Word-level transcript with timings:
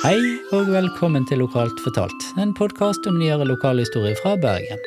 Hei 0.00 0.16
og 0.56 0.70
velkommen 0.72 1.26
til 1.28 1.42
Lokalt 1.42 1.76
fortalt, 1.84 2.22
en 2.40 2.54
podkast 2.56 3.04
om 3.04 3.18
nyere 3.20 3.44
lokalhistorie 3.44 4.14
fra 4.16 4.30
Bergen. 4.40 4.80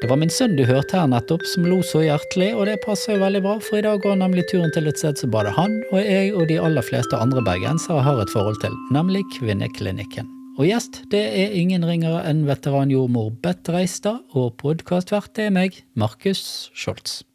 Det 0.00 0.08
var 0.08 0.16
min 0.16 0.32
sønn 0.32 0.54
du 0.56 0.62
hørte 0.64 0.96
her 0.96 1.10
nettopp, 1.12 1.44
som 1.44 1.66
lo 1.68 1.82
så 1.84 2.00
hjertelig, 2.06 2.54
og 2.56 2.64
det 2.70 2.78
passer 2.80 3.12
jo 3.12 3.20
veldig 3.20 3.42
bra, 3.44 3.58
for 3.60 3.76
i 3.76 3.84
dag 3.84 4.00
går 4.00 4.16
nemlig 4.22 4.46
turen 4.48 4.72
til 4.72 4.88
et 4.88 4.96
sted 4.96 5.20
som 5.20 5.34
både 5.36 5.52
han 5.58 5.76
og 5.90 6.00
jeg 6.00 6.32
og 6.32 6.48
de 6.48 6.56
aller 6.56 6.88
fleste 6.88 7.20
andre 7.20 7.44
bergensere 7.44 8.00
har 8.08 8.24
et 8.24 8.32
forhold 8.32 8.56
til, 8.64 8.72
nemlig 8.96 9.26
Kvinneklinikken. 9.36 10.32
Og 10.56 10.64
gjest, 10.70 11.02
det 11.12 11.20
er 11.36 11.52
ingen 11.60 11.84
ringere 11.84 12.24
enn 12.24 12.46
veteranjordmor 12.48 13.34
Bett 13.44 13.68
Reistad, 13.68 14.24
og 14.32 14.56
podkastvert 14.64 15.36
er 15.36 15.52
meg, 15.52 15.82
Markus 15.92 16.70
Scholz. 16.72 17.26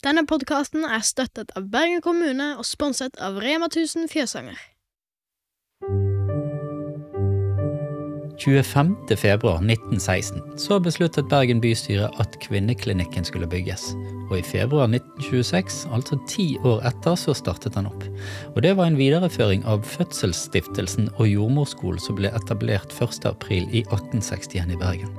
Denne 0.00 0.24
podkasten 0.24 0.88
er 0.88 1.04
støttet 1.04 1.52
av 1.52 1.68
Bergen 1.68 2.00
kommune 2.00 2.54
og 2.56 2.64
sponset 2.64 3.20
av 3.20 3.44
Rema 3.44 3.68
1000 3.68 4.08
Fjøsanger. 4.08 4.70
25. 8.38 8.96
februar 9.16 9.56
1916 9.62 10.42
så 10.58 10.80
besluttet 10.80 11.28
Bergen 11.30 11.60
bystyre 11.60 12.08
at 12.20 12.36
Kvinneklinikken 12.42 13.24
skulle 13.24 13.46
bygges. 13.46 13.92
Og 14.30 14.38
i 14.38 14.42
februar 14.42 14.88
1926, 14.88 15.86
altså 15.94 16.18
ti 16.28 16.46
år 16.64 16.82
etter, 16.88 17.14
så 17.14 17.34
startet 17.34 17.76
den 17.78 17.86
opp. 17.86 18.04
Og 18.54 18.62
det 18.62 18.74
var 18.76 18.90
en 18.90 18.98
videreføring 18.98 19.64
av 19.70 19.84
Fødselsstiftelsen 19.86 21.12
og 21.16 21.28
jordmorskolen 21.30 22.02
som 22.02 22.18
ble 22.18 22.32
etablert 22.34 22.94
1. 22.98 23.22
april 23.30 23.68
i 23.70 23.84
1861 23.86 24.74
i 24.74 24.80
Bergen. 24.80 25.12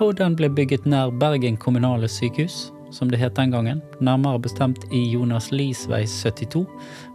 Og 0.00 0.18
den 0.18 0.36
ble 0.38 0.50
bygget 0.52 0.86
nær 0.86 1.10
Bergen 1.10 1.56
kommunale 1.56 2.08
sykehus, 2.08 2.68
som 2.90 3.10
det 3.10 3.20
het 3.20 3.36
den 3.36 3.50
gangen, 3.52 3.82
nærmere 4.00 4.40
bestemt 4.42 4.84
i 4.94 5.00
Jonas 5.12 5.50
Lies 5.52 5.86
vei 5.90 6.04
72, 6.06 6.64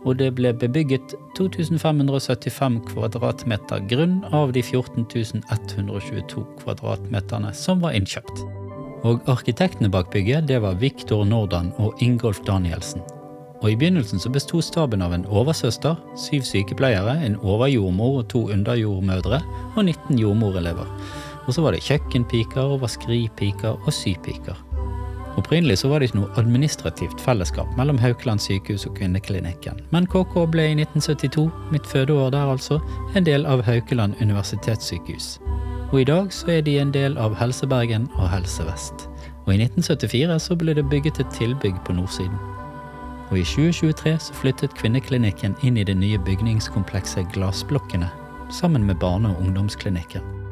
og 0.05 0.17
det 0.19 0.33
ble 0.37 0.53
bebygget 0.53 1.15
2575 1.37 2.81
kvadratmeter 2.91 3.85
grunn 3.89 4.19
av 4.31 4.53
de 4.53 4.61
14.122 4.63 6.45
kvadratmeterne 6.61 7.53
som 7.57 7.81
var 7.83 7.97
innkjøpt. 7.97 8.45
Og 9.03 9.25
arkitektene 9.27 9.91
bak 9.91 10.11
bygget 10.13 10.47
det 10.47 10.61
var 10.63 10.79
Viktor 10.79 11.25
Nordan 11.27 11.73
og 11.77 11.99
Ingolf 12.03 12.39
Danielsen. 12.47 13.03
Og 13.63 13.71
I 13.71 13.77
begynnelsen 13.79 14.19
så 14.19 14.31
besto 14.31 14.59
staben 14.63 15.03
av 15.03 15.13
en 15.15 15.23
oversøster, 15.31 15.95
syv 16.19 16.43
sykepleiere, 16.47 17.15
en 17.23 17.37
overjordmor 17.39 18.19
og 18.19 18.27
to 18.31 18.43
underjordmødre 18.51 19.39
og 19.75 19.85
19 19.85 20.19
jordmorelever. 20.19 20.89
Og 21.47 21.55
så 21.55 21.63
var 21.63 21.75
det 21.75 21.83
kjøkkenpiker 21.83 22.75
og 22.75 22.83
vaskeripiker 22.83 23.79
og 23.79 23.91
sypiker. 23.95 24.59
Opprinnelig 25.37 25.77
så 25.77 25.89
var 25.89 25.99
det 25.99 26.11
ikke 26.11 26.19
noe 26.19 26.35
administrativt 26.37 27.21
fellesskap 27.21 27.69
mellom 27.77 27.97
Haukeland 27.97 28.41
sykehus 28.41 28.85
og 28.85 28.93
Kvinneklinikken, 28.99 29.79
men 29.89 30.05
KK 30.05 30.35
ble 30.53 30.67
i 30.69 30.75
1972, 30.77 31.47
mitt 31.73 31.89
fødeår 31.89 32.29
der 32.35 32.51
altså, 32.53 32.77
en 33.17 33.25
del 33.25 33.47
av 33.49 33.63
Haukeland 33.65 34.13
universitetssykehus. 34.21 35.39
Og 35.89 36.01
i 36.01 36.05
dag 36.09 36.29
så 36.33 36.51
er 36.57 36.61
de 36.65 36.77
en 36.81 36.93
del 36.93 37.17
av 37.17 37.33
Helse 37.37 37.67
Bergen 37.69 38.05
og 38.17 38.29
Helse 38.29 38.65
Vest. 38.65 39.07
Og 39.45 39.55
i 39.55 39.61
1974 39.61 40.37
så 40.41 40.57
ble 40.57 40.77
det 40.77 40.85
bygget 40.89 41.19
et 41.19 41.33
tilbygg 41.33 41.81
på 41.85 41.97
nordsiden. 41.97 42.37
Og 43.31 43.39
i 43.39 43.43
2023 43.43 44.15
så 44.27 44.37
flyttet 44.37 44.77
Kvinneklinikken 44.77 45.57
inn 45.65 45.77
i 45.81 45.85
det 45.87 45.97
nye 45.97 46.21
bygningskomplekset 46.21 47.33
Glassblokkene, 47.33 48.09
sammen 48.53 48.85
med 48.85 49.01
barne- 49.01 49.33
og 49.33 49.41
ungdomsklinikken. 49.41 50.42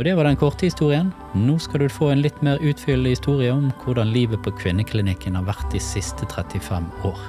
Og 0.00 0.04
det 0.04 0.14
var 0.16 0.24
den 0.24 0.36
korte 0.40 0.64
historien. 0.64 1.10
Nå 1.36 1.58
skal 1.60 1.82
du 1.82 1.90
få 1.92 2.06
en 2.08 2.22
litt 2.24 2.38
mer 2.40 2.62
utfyllende 2.64 3.10
historie 3.12 3.52
om 3.52 3.66
hvordan 3.82 4.08
livet 4.14 4.40
på 4.40 4.54
kvinneklinikken 4.56 5.36
har 5.36 5.44
vært 5.44 5.66
de 5.74 5.82
siste 5.84 6.24
35 6.24 6.86
år. 7.04 7.20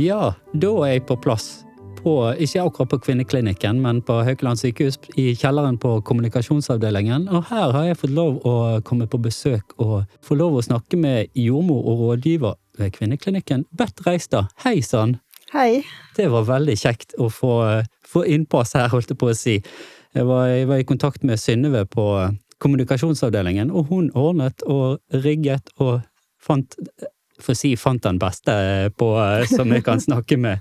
Ja, 0.00 0.32
da 0.56 0.72
er 0.86 0.94
jeg 0.94 1.04
på 1.12 1.18
plass. 1.20 1.66
På, 2.00 2.32
ikke 2.40 2.64
akkurat 2.64 2.94
på 2.94 3.02
kvinneklinikken, 3.04 3.84
men 3.84 4.00
på 4.00 4.22
Haukeland 4.24 4.64
sykehus, 4.64 4.96
i 5.20 5.34
kjelleren 5.36 5.76
på 5.76 5.98
kommunikasjonsavdelingen. 6.08 7.28
Og 7.28 7.50
her 7.52 7.76
har 7.76 7.90
jeg 7.90 8.00
fått 8.00 8.16
lov 8.16 8.40
å 8.48 8.58
komme 8.80 9.12
på 9.12 9.20
besøk 9.20 9.76
og 9.76 10.06
få 10.24 10.40
lov 10.40 10.56
å 10.56 10.68
snakke 10.70 10.96
med 10.96 11.36
jordmor 11.36 11.84
og 11.84 12.06
rådgiver 12.06 12.56
ved 12.80 12.96
kvinneklinikken, 12.96 13.68
Bett 13.76 14.00
Reistad. 14.08 14.48
Hei 14.64 14.80
sann! 14.80 15.18
Hei. 15.50 15.82
Det 16.14 16.28
var 16.30 16.44
veldig 16.46 16.76
kjekt 16.78 17.16
å 17.18 17.26
få, 17.26 17.82
få 18.10 18.24
innpass 18.26 18.74
her, 18.78 18.90
holdt 18.92 19.12
jeg 19.12 19.20
på 19.20 19.30
å 19.30 19.36
si. 19.36 19.58
Jeg 20.16 20.26
var, 20.26 20.48
jeg 20.50 20.68
var 20.70 20.82
i 20.82 20.86
kontakt 20.88 21.24
med 21.26 21.38
Synnøve 21.38 21.84
på 21.90 22.06
kommunikasjonsavdelingen, 22.60 23.70
og 23.70 23.88
hun 23.92 24.10
ordnet 24.18 24.64
og 24.68 25.00
rigget 25.24 25.72
og 25.78 26.00
fant 26.40 26.76
For 27.40 27.54
å 27.54 27.56
si 27.56 27.70
fant 27.80 28.02
den 28.04 28.18
beste 28.20 28.52
på, 29.00 29.06
som 29.48 29.70
jeg 29.72 29.80
kan 29.86 29.96
snakke 29.96 30.36
med. 30.36 30.60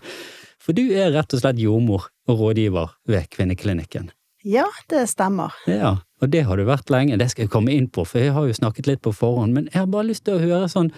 For 0.63 0.71
du 0.71 0.93
er 0.95 1.09
rett 1.11 1.33
og 1.35 1.41
slett 1.41 1.59
jordmor 1.59 2.05
og 2.29 2.39
rådgiver 2.39 2.93
ved 3.11 3.27
Kvinneklinikken. 3.33 4.05
Ja, 4.47 4.63
det 4.87 5.09
stemmer. 5.11 5.51
Ja, 5.67 5.97
og 6.23 6.31
det 6.31 6.45
har 6.47 6.55
du 6.55 6.63
vært 6.63 6.87
lenge. 6.93 7.17
Det 7.19 7.27
skal 7.33 7.49
jeg 7.49 7.51
komme 7.51 7.73
inn 7.75 7.89
på, 7.91 8.05
for 8.07 8.23
jeg 8.23 8.31
har 8.31 8.47
jo 8.47 8.55
snakket 8.55 8.87
litt 8.87 9.01
på 9.03 9.11
forhånd. 9.11 9.51
Men 9.57 9.67
jeg 9.73 9.81
har 9.81 9.89
bare 9.91 10.07
lyst 10.07 10.23
til 10.29 10.37
å 10.37 10.43
høre 10.43 10.71
sånn 10.71 10.93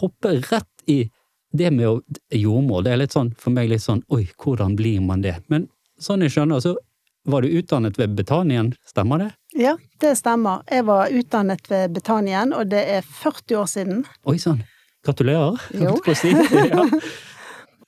Hoppe 0.00 0.34
rett 0.50 0.90
i 0.90 1.04
det 1.52 1.70
med 1.74 2.18
jordmor, 2.32 2.82
det 2.82 2.92
er 2.92 3.00
litt 3.02 3.14
sånn 3.14 3.32
for 3.38 3.52
meg 3.54 3.70
litt 3.70 3.82
sånn 3.84 4.02
oi, 4.14 4.24
hvordan 4.40 4.76
blir 4.78 5.02
man 5.04 5.22
det? 5.24 5.34
Men 5.52 5.66
sånn 6.04 6.24
jeg 6.26 6.34
skjønner, 6.34 6.60
så 6.64 6.74
var 7.24 7.42
du 7.44 7.52
utdannet 7.54 7.98
ved 8.00 8.16
Betanien, 8.18 8.72
stemmer 8.88 9.20
det? 9.22 9.30
Ja, 9.54 9.76
det 10.02 10.16
stemmer. 10.18 10.62
Jeg 10.70 10.86
var 10.88 11.12
utdannet 11.14 11.68
ved 11.70 11.92
Betanien, 11.94 12.54
og 12.56 12.70
det 12.72 12.82
er 12.96 13.02
40 13.06 13.58
år 13.60 13.68
siden. 13.70 14.00
Oi 14.26 14.38
sann. 14.42 14.62
Gratulerer, 15.06 15.60
Jo. 15.84 15.96
Ja. 16.72 16.86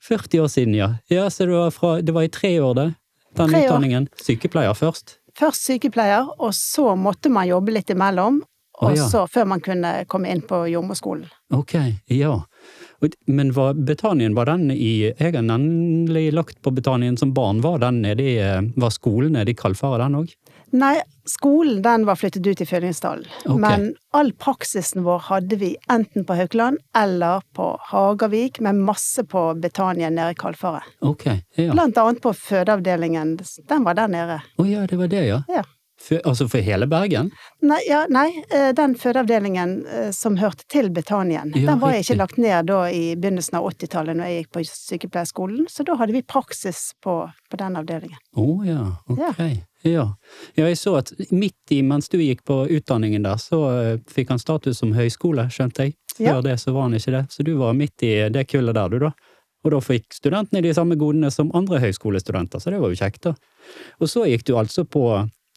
40 0.04 0.40
år 0.44 0.48
siden, 0.52 0.74
ja. 0.74 0.94
Ja, 1.08 1.30
så 1.30 1.46
det 1.46 1.52
var, 1.56 1.70
fra, 1.70 2.00
det 2.02 2.12
var 2.12 2.22
i 2.22 2.28
tre 2.28 2.60
år, 2.60 2.74
det. 2.74 2.88
Den 3.34 3.48
Tre 3.50 3.60
år. 3.62 3.66
utdanningen. 3.66 4.08
Sykepleier 4.20 4.74
først. 4.76 5.16
Først 5.38 5.64
sykepleier, 5.66 6.28
og 6.38 6.52
så 6.54 6.92
måtte 6.94 7.32
man 7.32 7.48
jobbe 7.48 7.72
litt 7.74 7.90
imellom, 7.90 8.42
og 8.82 8.96
ja. 8.98 9.06
så 9.08 9.24
før 9.30 9.48
man 9.54 9.62
kunne 9.64 10.04
komme 10.10 10.30
inn 10.30 10.42
på 10.46 10.64
jordmorskolen. 10.70 11.26
Ok, 11.54 11.74
ja. 12.12 12.36
Men 13.26 13.52
var 13.52 13.74
Betanien, 13.74 14.34
var 14.34 14.46
den 14.46 14.70
i 14.70 15.12
Jeg 15.18 15.34
har 15.34 15.42
nemlig 15.42 16.32
lagt 16.32 16.62
på 16.62 16.70
Betanien 16.74 17.16
som 17.20 17.34
barn. 17.34 17.60
Var 17.60 17.78
den 17.78 18.02
nede 18.02 18.22
i 18.22 18.36
eh, 18.40 18.62
Var 18.76 18.90
skolen 18.90 19.32
nede 19.38 19.50
i 19.50 19.54
Kalfaret, 19.54 20.04
den 20.06 20.14
òg? 20.22 20.32
Nei, 20.74 20.96
skolen 21.30 21.82
den 21.84 22.02
var 22.08 22.16
flyttet 22.18 22.46
ut 22.46 22.60
i 22.60 22.66
Fyllingsdalen, 22.66 23.28
Okay. 23.44 23.58
men 23.62 23.84
all 24.10 24.32
praksisen 24.32 25.04
vår 25.06 25.20
hadde 25.28 25.56
vi 25.60 25.76
enten 25.92 26.24
på 26.26 26.34
Haukeland 26.34 26.80
eller 26.98 27.44
på 27.54 27.68
Hagervik, 27.92 28.58
med 28.60 28.74
masse 28.82 29.22
på 29.22 29.44
Betanien 29.62 30.16
nede 30.18 30.34
i 30.34 30.34
Kalfaret. 30.34 30.82
Ok, 31.00 31.28
ja. 31.54 31.68
Blant 31.70 31.98
annet 31.98 32.18
på 32.24 32.32
fødeavdelingen, 32.34 33.36
den 33.68 33.84
var 33.86 33.94
der 33.94 34.10
nede. 34.10 34.40
Å 34.58 34.66
ja, 34.66 34.82
det 34.90 34.98
var 34.98 35.12
det, 35.14 35.22
ja. 35.28 35.42
Ja. 35.48 35.62
For, 36.04 36.20
altså 36.28 36.44
for 36.52 36.60
hele 36.60 36.84
Bergen? 36.90 37.30
Nei, 37.64 37.78
ja, 37.88 38.02
nei, 38.12 38.26
eh, 38.52 38.72
den 38.76 38.92
fødeavdelingen 39.00 39.70
eh, 39.88 40.10
som 40.12 40.36
hørte 40.36 40.66
til 40.68 40.90
Betanien, 40.92 41.52
Ja, 41.56 41.70
den 41.70 41.80
var 41.80 41.94
riktig. 41.94 42.10
ikke 42.12 42.18
lagt 42.20 42.36
ned 42.44 42.66
da 42.68 42.82
i 42.92 43.14
begynnelsen 43.16 43.56
av 43.56 43.68
80-tallet 43.70 44.18
når 44.18 44.28
jeg 44.28 44.42
gikk 44.42 44.50
på 44.58 44.64
sykepleierskolen, 44.68 45.66
så 45.72 45.84
da 45.88 45.96
hadde 46.00 46.12
vi 46.12 46.22
praksis 46.22 46.90
på, 47.04 47.14
på 47.50 47.60
den 47.60 47.78
avdelingen. 47.80 48.18
Å 48.36 48.48
ja, 48.68 48.82
ok. 49.08 49.40
Ja. 49.84 50.04
ja, 50.56 50.64
jeg 50.68 50.78
så 50.80 50.94
at 50.96 51.10
midt 51.30 51.72
i, 51.76 51.82
mens 51.84 52.08
du 52.08 52.16
gikk 52.20 52.44
på 52.48 52.62
utdanningen 52.72 53.24
der, 53.26 53.36
så 53.40 53.58
eh, 53.72 53.98
fikk 54.08 54.30
han 54.32 54.40
status 54.40 54.78
som 54.80 54.94
høyskole, 54.96 55.48
skjønte 55.52 55.88
jeg. 55.88 55.96
Før 56.16 56.24
Ja. 56.28 56.40
det 56.46 56.58
så 56.62 56.72
var 56.72 56.86
han 56.86 56.94
ikke 56.96 57.12
det. 57.16 57.24
Så 57.34 57.42
du 57.44 57.54
var 57.58 57.72
midt 57.76 58.02
i 58.06 58.12
det 58.32 58.44
kullet 58.48 58.76
der, 58.76 58.88
du 58.92 58.98
da. 59.08 59.10
Og 59.64 59.72
da 59.72 59.80
fikk 59.80 60.12
studentene 60.12 60.60
de 60.64 60.72
samme 60.76 60.96
godene 61.00 61.30
som 61.32 61.48
andre 61.56 61.80
høyskolestudenter, 61.80 62.60
så 62.60 62.70
det 62.72 62.80
var 62.80 62.92
jo 62.92 63.00
kjekt, 63.00 63.22
da. 63.24 63.32
Og 64.00 64.08
så 64.12 64.24
gikk 64.28 64.44
du 64.48 64.54
altså 64.60 64.84
på 64.84 65.04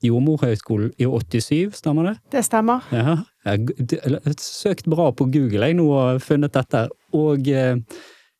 Jordmorhøgskolen 0.05 0.91
i 1.01 1.05
87, 1.09 1.73
stemmer 1.79 2.11
det? 2.11 2.15
Det 2.35 2.43
stemmer. 2.45 2.83
Ja, 2.93 3.15
jeg 3.47 3.65
har 4.03 4.35
søkt 4.41 4.85
bra 4.91 5.09
på 5.11 5.25
Google 5.33 5.65
jeg 5.71 5.77
nå 5.79 5.87
og 5.89 6.21
funnet 6.21 6.53
dette. 6.53 6.83
Og 7.17 7.47
eh, 7.49 7.79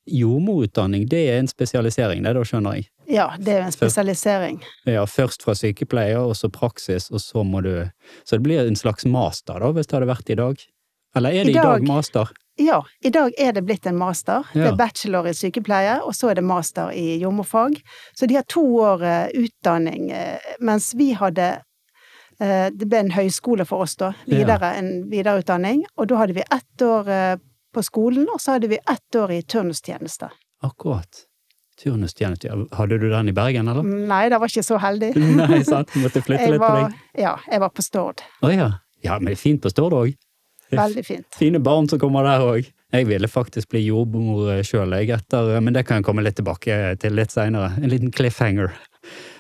jordmorutdanning, 0.08 1.08
det 1.10 1.24
er 1.32 1.40
en 1.42 1.50
spesialisering, 1.52 2.24
det 2.24 2.36
da 2.38 2.44
skjønner 2.48 2.78
jeg. 2.80 2.88
Ja, 3.12 3.30
det 3.40 3.54
er 3.58 3.66
en 3.68 3.76
spesialisering. 3.76 4.60
Ja, 4.88 5.06
først 5.10 5.44
fra 5.46 5.56
sykepleier, 5.58 6.20
og 6.28 6.36
så 6.40 6.50
praksis, 6.52 7.10
og 7.12 7.22
så 7.24 7.44
må 7.48 7.62
du 7.64 7.72
Så 8.28 8.38
det 8.38 8.44
blir 8.44 8.68
en 8.68 8.76
slags 8.76 9.06
master, 9.06 9.60
da, 9.64 9.72
hvis 9.72 9.88
det 9.88 9.98
hadde 9.98 10.10
vært 10.12 10.30
i 10.30 10.36
dag? 10.40 10.64
Eller 11.16 11.30
er 11.32 11.44
det 11.48 11.56
i 11.56 11.58
I 11.58 11.62
dag, 11.62 11.80
dag- 11.82 11.88
master? 11.88 12.32
Ja, 12.58 12.82
i 13.06 13.10
dag 13.14 13.34
er 13.38 13.54
det 13.54 13.62
blitt 13.68 13.86
en 13.86 13.98
master. 13.98 14.48
Det 14.54 14.66
er 14.66 14.76
bachelor 14.78 15.28
i 15.30 15.34
sykepleie, 15.38 16.00
og 16.02 16.16
så 16.18 16.32
er 16.32 16.40
det 16.40 16.46
master 16.48 16.90
i 16.96 17.20
jordmorfag. 17.22 17.78
Så 18.18 18.26
de 18.26 18.38
har 18.40 18.48
to 18.50 18.64
år 18.82 19.04
uh, 19.06 19.28
utdanning, 19.38 20.10
uh, 20.10 20.56
mens 20.66 20.90
vi 20.98 21.12
hadde 21.18 21.52
uh, 22.42 22.68
Det 22.74 22.90
ble 22.90 23.04
en 23.06 23.14
høyskole 23.14 23.66
for 23.66 23.86
oss, 23.86 23.96
da. 24.02 24.14
Videre, 24.26 24.74
En 24.80 25.06
videreutdanning. 25.12 25.86
Og 25.98 26.10
da 26.10 26.24
hadde 26.24 26.38
vi 26.40 26.46
ett 26.50 26.82
år 26.82 27.38
på 27.74 27.86
skolen, 27.86 28.26
og 28.34 28.42
så 28.42 28.58
hadde 28.58 28.74
vi 28.74 28.82
ett 28.82 29.16
år 29.22 29.38
i 29.38 29.42
turnustjeneste. 29.46 30.30
Akkurat. 30.66 31.26
Turnustjeneste. 31.78 32.50
Hadde 32.74 32.98
du 32.98 33.10
den 33.10 33.30
i 33.30 33.34
Bergen, 33.38 33.68
eller? 33.70 33.86
Nei, 33.86 34.24
det 34.34 34.42
var 34.42 34.50
ikke 34.50 34.66
så 34.66 34.80
heldig. 34.82 35.14
Nei, 35.44 35.62
sant. 35.66 35.94
Du 35.94 36.02
måtte 36.02 36.26
flytte 36.26 36.50
litt 36.50 36.58
litt 36.58 36.66
på 36.66 36.74
deg. 36.80 37.02
ja, 37.22 37.38
jeg 37.46 37.62
var 37.62 37.70
på 37.70 37.86
Stord. 37.86 38.26
Å 38.42 38.54
ja. 38.54 38.72
Ja, 39.06 39.20
men 39.20 39.30
det 39.30 39.38
er 39.38 39.44
fint 39.44 39.62
på 39.62 39.70
Stord 39.70 39.94
òg. 39.94 40.16
Veldig 40.72 41.06
fint. 41.06 41.28
Fine 41.38 41.62
barn 41.64 41.88
som 41.90 42.00
kommer 42.02 42.28
der 42.28 42.44
òg. 42.44 42.68
Jeg 42.92 43.08
ville 43.10 43.28
faktisk 43.28 43.70
bli 43.74 43.84
jordmor 43.86 44.62
sjøl, 44.64 44.94
etter 44.96 45.60
Men 45.60 45.76
det 45.76 45.86
kan 45.88 46.00
jeg 46.00 46.08
komme 46.08 46.24
litt 46.24 46.38
tilbake 46.40 46.96
til 47.02 47.18
litt 47.20 47.34
seinere. 47.36 47.74
En 47.82 47.92
liten 47.92 48.12
cliffhanger. 48.12 48.72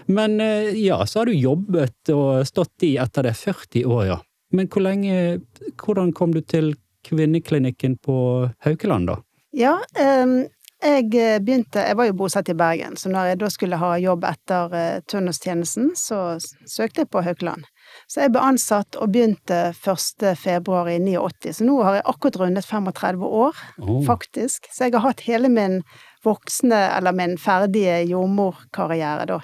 Men 0.07 0.39
eh, 0.41 0.71
ja, 0.79 1.05
så 1.05 1.19
har 1.19 1.25
du 1.25 1.35
jobbet 1.35 2.11
og 2.13 2.47
stått 2.47 2.87
i 2.87 2.95
etter 2.97 3.27
det 3.27 3.35
40 3.35 3.85
år, 3.85 4.03
ja. 4.07 4.19
Men 4.55 4.69
hvor 4.71 4.85
lenge 4.85 5.41
Hvordan 5.75 6.13
kom 6.15 6.31
du 6.31 6.39
til 6.39 6.75
kvinneklinikken 7.07 7.97
på 8.03 8.47
Haukeland, 8.63 9.09
da? 9.11 9.17
Ja, 9.55 9.73
ehm, 9.99 10.45
jeg 10.83 11.09
begynte 11.43 11.83
Jeg 11.83 11.97
var 11.99 12.07
jo 12.07 12.15
bosatt 12.19 12.49
i 12.51 12.55
Bergen, 12.55 12.95
så 12.95 13.11
når 13.11 13.33
jeg 13.33 13.39
da 13.41 13.49
skulle 13.51 13.79
ha 13.81 13.91
jobb 13.99 14.23
etter 14.27 15.01
turnustjenesten, 15.11 15.91
så 15.99 16.37
søkte 16.39 17.03
jeg 17.03 17.11
på 17.11 17.23
Haukeland. 17.25 17.67
Så 18.07 18.21
jeg 18.23 18.31
ble 18.31 18.39
ansatt 18.39 18.95
og 19.03 19.09
begynte 19.11 19.73
1. 19.75 20.29
februar 20.39 20.87
i 20.87 20.95
89, 21.03 21.51
så 21.57 21.65
nå 21.67 21.73
har 21.83 21.97
jeg 21.97 22.05
akkurat 22.07 22.37
rundet 22.39 22.65
35 22.65 23.23
år, 23.27 23.55
Oh. 23.83 23.97
faktisk. 24.07 24.69
Så 24.71 24.85
jeg 24.87 24.93
har 24.95 25.03
hatt 25.03 25.25
hele 25.27 25.49
min 25.51 25.81
voksne, 26.23 26.79
eller 26.97 27.11
min 27.11 27.35
ferdige 27.37 27.97
jordmorkarriere, 28.07 29.25
da, 29.27 29.41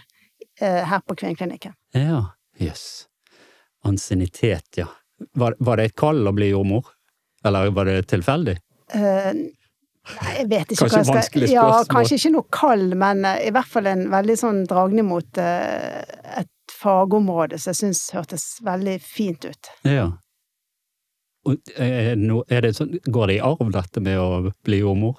eh, 0.61 0.83
her 0.87 1.01
på 1.03 1.15
Kvinneklinikken. 1.19 1.73
Ja, 1.93 2.21
jøss. 2.59 3.07
Ansiennitet, 3.83 4.77
ja. 4.77 4.87
Var, 5.35 5.55
var 5.59 5.77
det 5.77 5.85
et 5.91 5.95
kall 5.99 6.23
å 6.27 6.33
bli 6.35 6.49
jordmor? 6.53 6.87
Eller 7.45 7.69
var 7.75 7.85
det 7.85 8.07
tilfeldig? 8.07 8.57
Uh, 8.95 9.33
Nei, 10.03 10.31
jeg 10.35 10.47
vet 10.51 10.71
ikke 10.73 10.83
Kanskje 10.83 10.89
hva 10.89 10.99
jeg 10.99 11.05
skal 11.05 11.15
vanskelig 11.15 11.47
Ja, 11.53 11.67
kanskje 11.87 12.17
ikke 12.17 12.31
noe 12.33 12.47
kall, 12.51 12.81
men 12.99 13.23
eh, 13.25 13.45
i 13.47 13.51
hvert 13.55 13.69
fall 13.71 13.87
en 13.87 14.01
veldig 14.11 14.35
sånn 14.39 14.57
dragning 14.67 15.07
mot 15.07 15.39
et 15.39 16.49
fagområde 16.83 17.59
som 17.59 17.73
jeg 17.73 17.81
syns 17.81 18.03
hørtes 18.15 18.45
veldig 18.65 18.99
fint 19.03 19.47
ut. 19.47 19.71
Ja. 19.87 20.11
Det 21.43 22.71
sånn, 22.77 22.97
går 23.03 23.27
det 23.27 23.39
i 23.39 23.43
arv, 23.43 23.71
dette 23.73 24.03
med 24.03 24.19
å 24.19 24.51
bli 24.63 24.83
jordmor? 24.83 25.17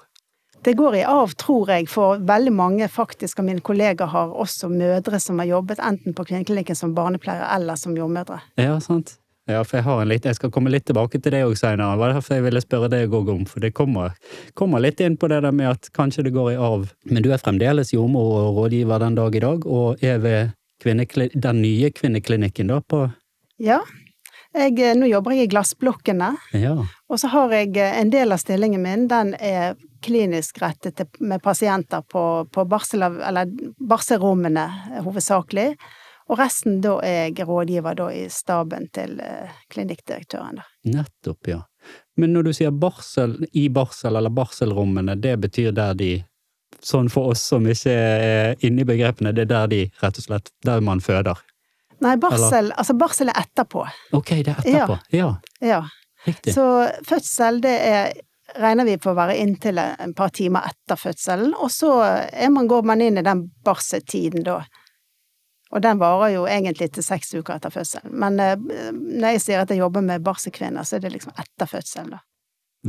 Det 0.65 0.73
går 0.73 0.95
i 0.97 1.03
arv, 1.05 1.35
tror 1.37 1.69
jeg, 1.69 1.85
for 1.91 2.23
veldig 2.25 2.53
mange 2.57 2.87
faktisk 2.89 3.43
av 3.43 3.45
mine 3.45 3.61
kolleger 3.61 4.09
har 4.09 4.31
også 4.33 4.71
mødre 4.71 5.19
som 5.21 5.37
har 5.37 5.51
jobbet 5.51 5.83
enten 5.85 6.15
på 6.17 6.25
kvinneklinikken 6.25 6.79
som 6.79 6.95
barnepleiere 6.97 7.51
eller 7.53 7.77
som 7.77 7.93
jordmødre. 7.93 8.39
Ja, 8.57 8.79
sant. 8.81 9.19
Ja, 9.45 9.59
for 9.61 9.77
jeg 9.77 9.85
har 9.85 9.99
en 10.01 10.09
litt, 10.09 10.25
jeg 10.25 10.39
skal 10.39 10.49
komme 10.49 10.71
litt 10.73 10.87
tilbake 10.89 11.19
til 11.21 11.35
det 11.35 11.43
òg 11.45 11.53
seinere. 11.59 11.99
Det 12.01 12.15
derfor 12.15 12.39
jeg 12.39 12.45
ville 12.47 12.63
spørre 12.63 12.89
deg 12.89 13.13
òg 13.13 13.29
om, 13.29 13.43
for 13.45 13.61
det 13.61 13.75
kommer, 13.77 14.15
kommer 14.57 14.81
litt 14.81 15.03
inn 15.05 15.19
på 15.21 15.29
det 15.29 15.43
der 15.45 15.53
med 15.53 15.69
at 15.69 15.91
kanskje 15.93 16.25
det 16.25 16.33
går 16.33 16.55
i 16.55 16.57
arv. 16.57 16.89
Men 17.05 17.21
du 17.21 17.29
er 17.29 17.43
fremdeles 17.43 17.93
jordmor 17.93 18.33
og 18.39 18.57
rådgiver 18.63 19.05
den 19.05 19.19
dag 19.21 19.37
i 19.37 19.43
dag, 19.45 19.67
og 19.69 20.01
er 20.01 20.17
ved 20.23 20.55
den 20.83 21.61
nye 21.61 21.91
kvinneklinikken 21.91 22.67
da 22.67 22.81
på 22.81 23.11
Ja. 23.59 23.81
Jeg, 24.55 24.79
eh, 24.79 24.95
nå 24.95 25.07
jobber 25.09 25.31
jeg 25.35 25.43
i 25.43 25.47
Glassblokkene, 25.51 26.37
Ja. 26.53 26.75
og 27.09 27.19
så 27.19 27.27
har 27.27 27.51
jeg 27.51 27.75
eh, 27.77 27.99
en 27.99 28.09
del 28.09 28.31
av 28.31 28.37
stillingen 28.39 28.81
min, 28.81 29.07
den 29.07 29.33
er 29.35 29.75
klinisk 30.01 30.61
rettet 30.61 31.01
med 31.19 31.41
pasienter 31.43 32.01
på, 32.07 32.47
på 32.51 32.63
barsel, 32.67 33.01
eller 33.03 33.45
barselrommene 33.79 34.63
eh, 34.95 35.01
hovedsakelig. 35.03 35.75
Og 36.29 36.39
resten 36.39 36.79
da 36.81 36.95
er 37.03 37.27
jeg 37.35 37.45
rådgiver 37.47 37.95
da 37.95 38.07
i 38.15 38.23
staben 38.29 38.87
til 38.95 39.19
klinikkdirektøren. 39.69 40.55
da. 40.55 40.63
Nettopp, 40.89 41.47
ja. 41.47 41.59
Men 42.17 42.33
når 42.33 42.43
du 42.47 42.53
sier 42.53 42.71
barsel, 42.71 43.35
i 43.53 43.67
barsel 43.69 44.15
eller 44.15 44.29
barselrommene, 44.33 45.15
det 45.21 45.35
betyr 45.43 45.71
der 45.75 45.93
de 45.93 46.23
Sånn 46.85 47.09
for 47.09 47.31
oss 47.33 47.41
som 47.49 47.65
ikke 47.65 47.93
er 47.95 48.65
inne 48.65 48.83
i 48.83 48.87
begrepene, 48.87 49.33
det 49.33 49.47
er 49.47 49.51
der 49.51 49.67
de 49.71 49.81
rett 50.03 50.19
og 50.21 50.25
slett 50.27 50.51
Der 50.65 50.83
man 50.85 51.01
føder. 51.01 51.39
Nei, 52.03 52.15
barsel, 52.21 52.69
altså 52.75 52.93
barsel 52.99 53.31
er 53.31 53.39
etterpå. 53.41 53.85
Ok, 54.13 54.35
det 54.45 54.53
er 54.53 54.59
etterpå. 54.61 54.99
Ja, 55.15 55.31
Ja. 55.63 55.81
riktig. 56.27 56.53
Så 56.53 56.65
fødsel, 57.07 57.61
det 57.63 57.75
er 57.89 58.13
regner 58.61 58.85
vi 58.85 58.97
på 59.01 59.11
å 59.11 59.17
være 59.17 59.37
inntil 59.41 59.79
en 59.81 60.13
par 60.13 60.29
timer 60.35 60.67
etter 60.69 60.99
fødselen, 60.99 61.53
og 61.57 61.71
så 61.73 61.89
man, 62.51 62.67
går 62.67 62.83
man 62.85 63.01
inn 63.01 63.17
i 63.17 63.23
den 63.25 63.47
barseltiden 63.65 64.45
da. 64.45 64.59
Og 65.73 65.81
den 65.81 65.97
varer 65.99 66.35
jo 66.35 66.45
egentlig 66.47 66.91
til 66.93 67.03
seks 67.03 67.33
uker 67.33 67.57
etter 67.57 67.73
fødselen. 67.73 68.13
Men 68.13 68.39
eh, 68.39 68.53
når 68.55 69.35
jeg 69.35 69.41
sier 69.43 69.63
at 69.63 69.73
jeg 69.73 69.81
jobber 69.81 70.05
med 70.05 70.23
barselkvinner, 70.23 70.85
så 70.87 70.95
er 70.99 71.03
det 71.03 71.11
liksom 71.15 71.33
etter 71.41 71.67
fødselen, 71.67 72.13
da. 72.15 72.21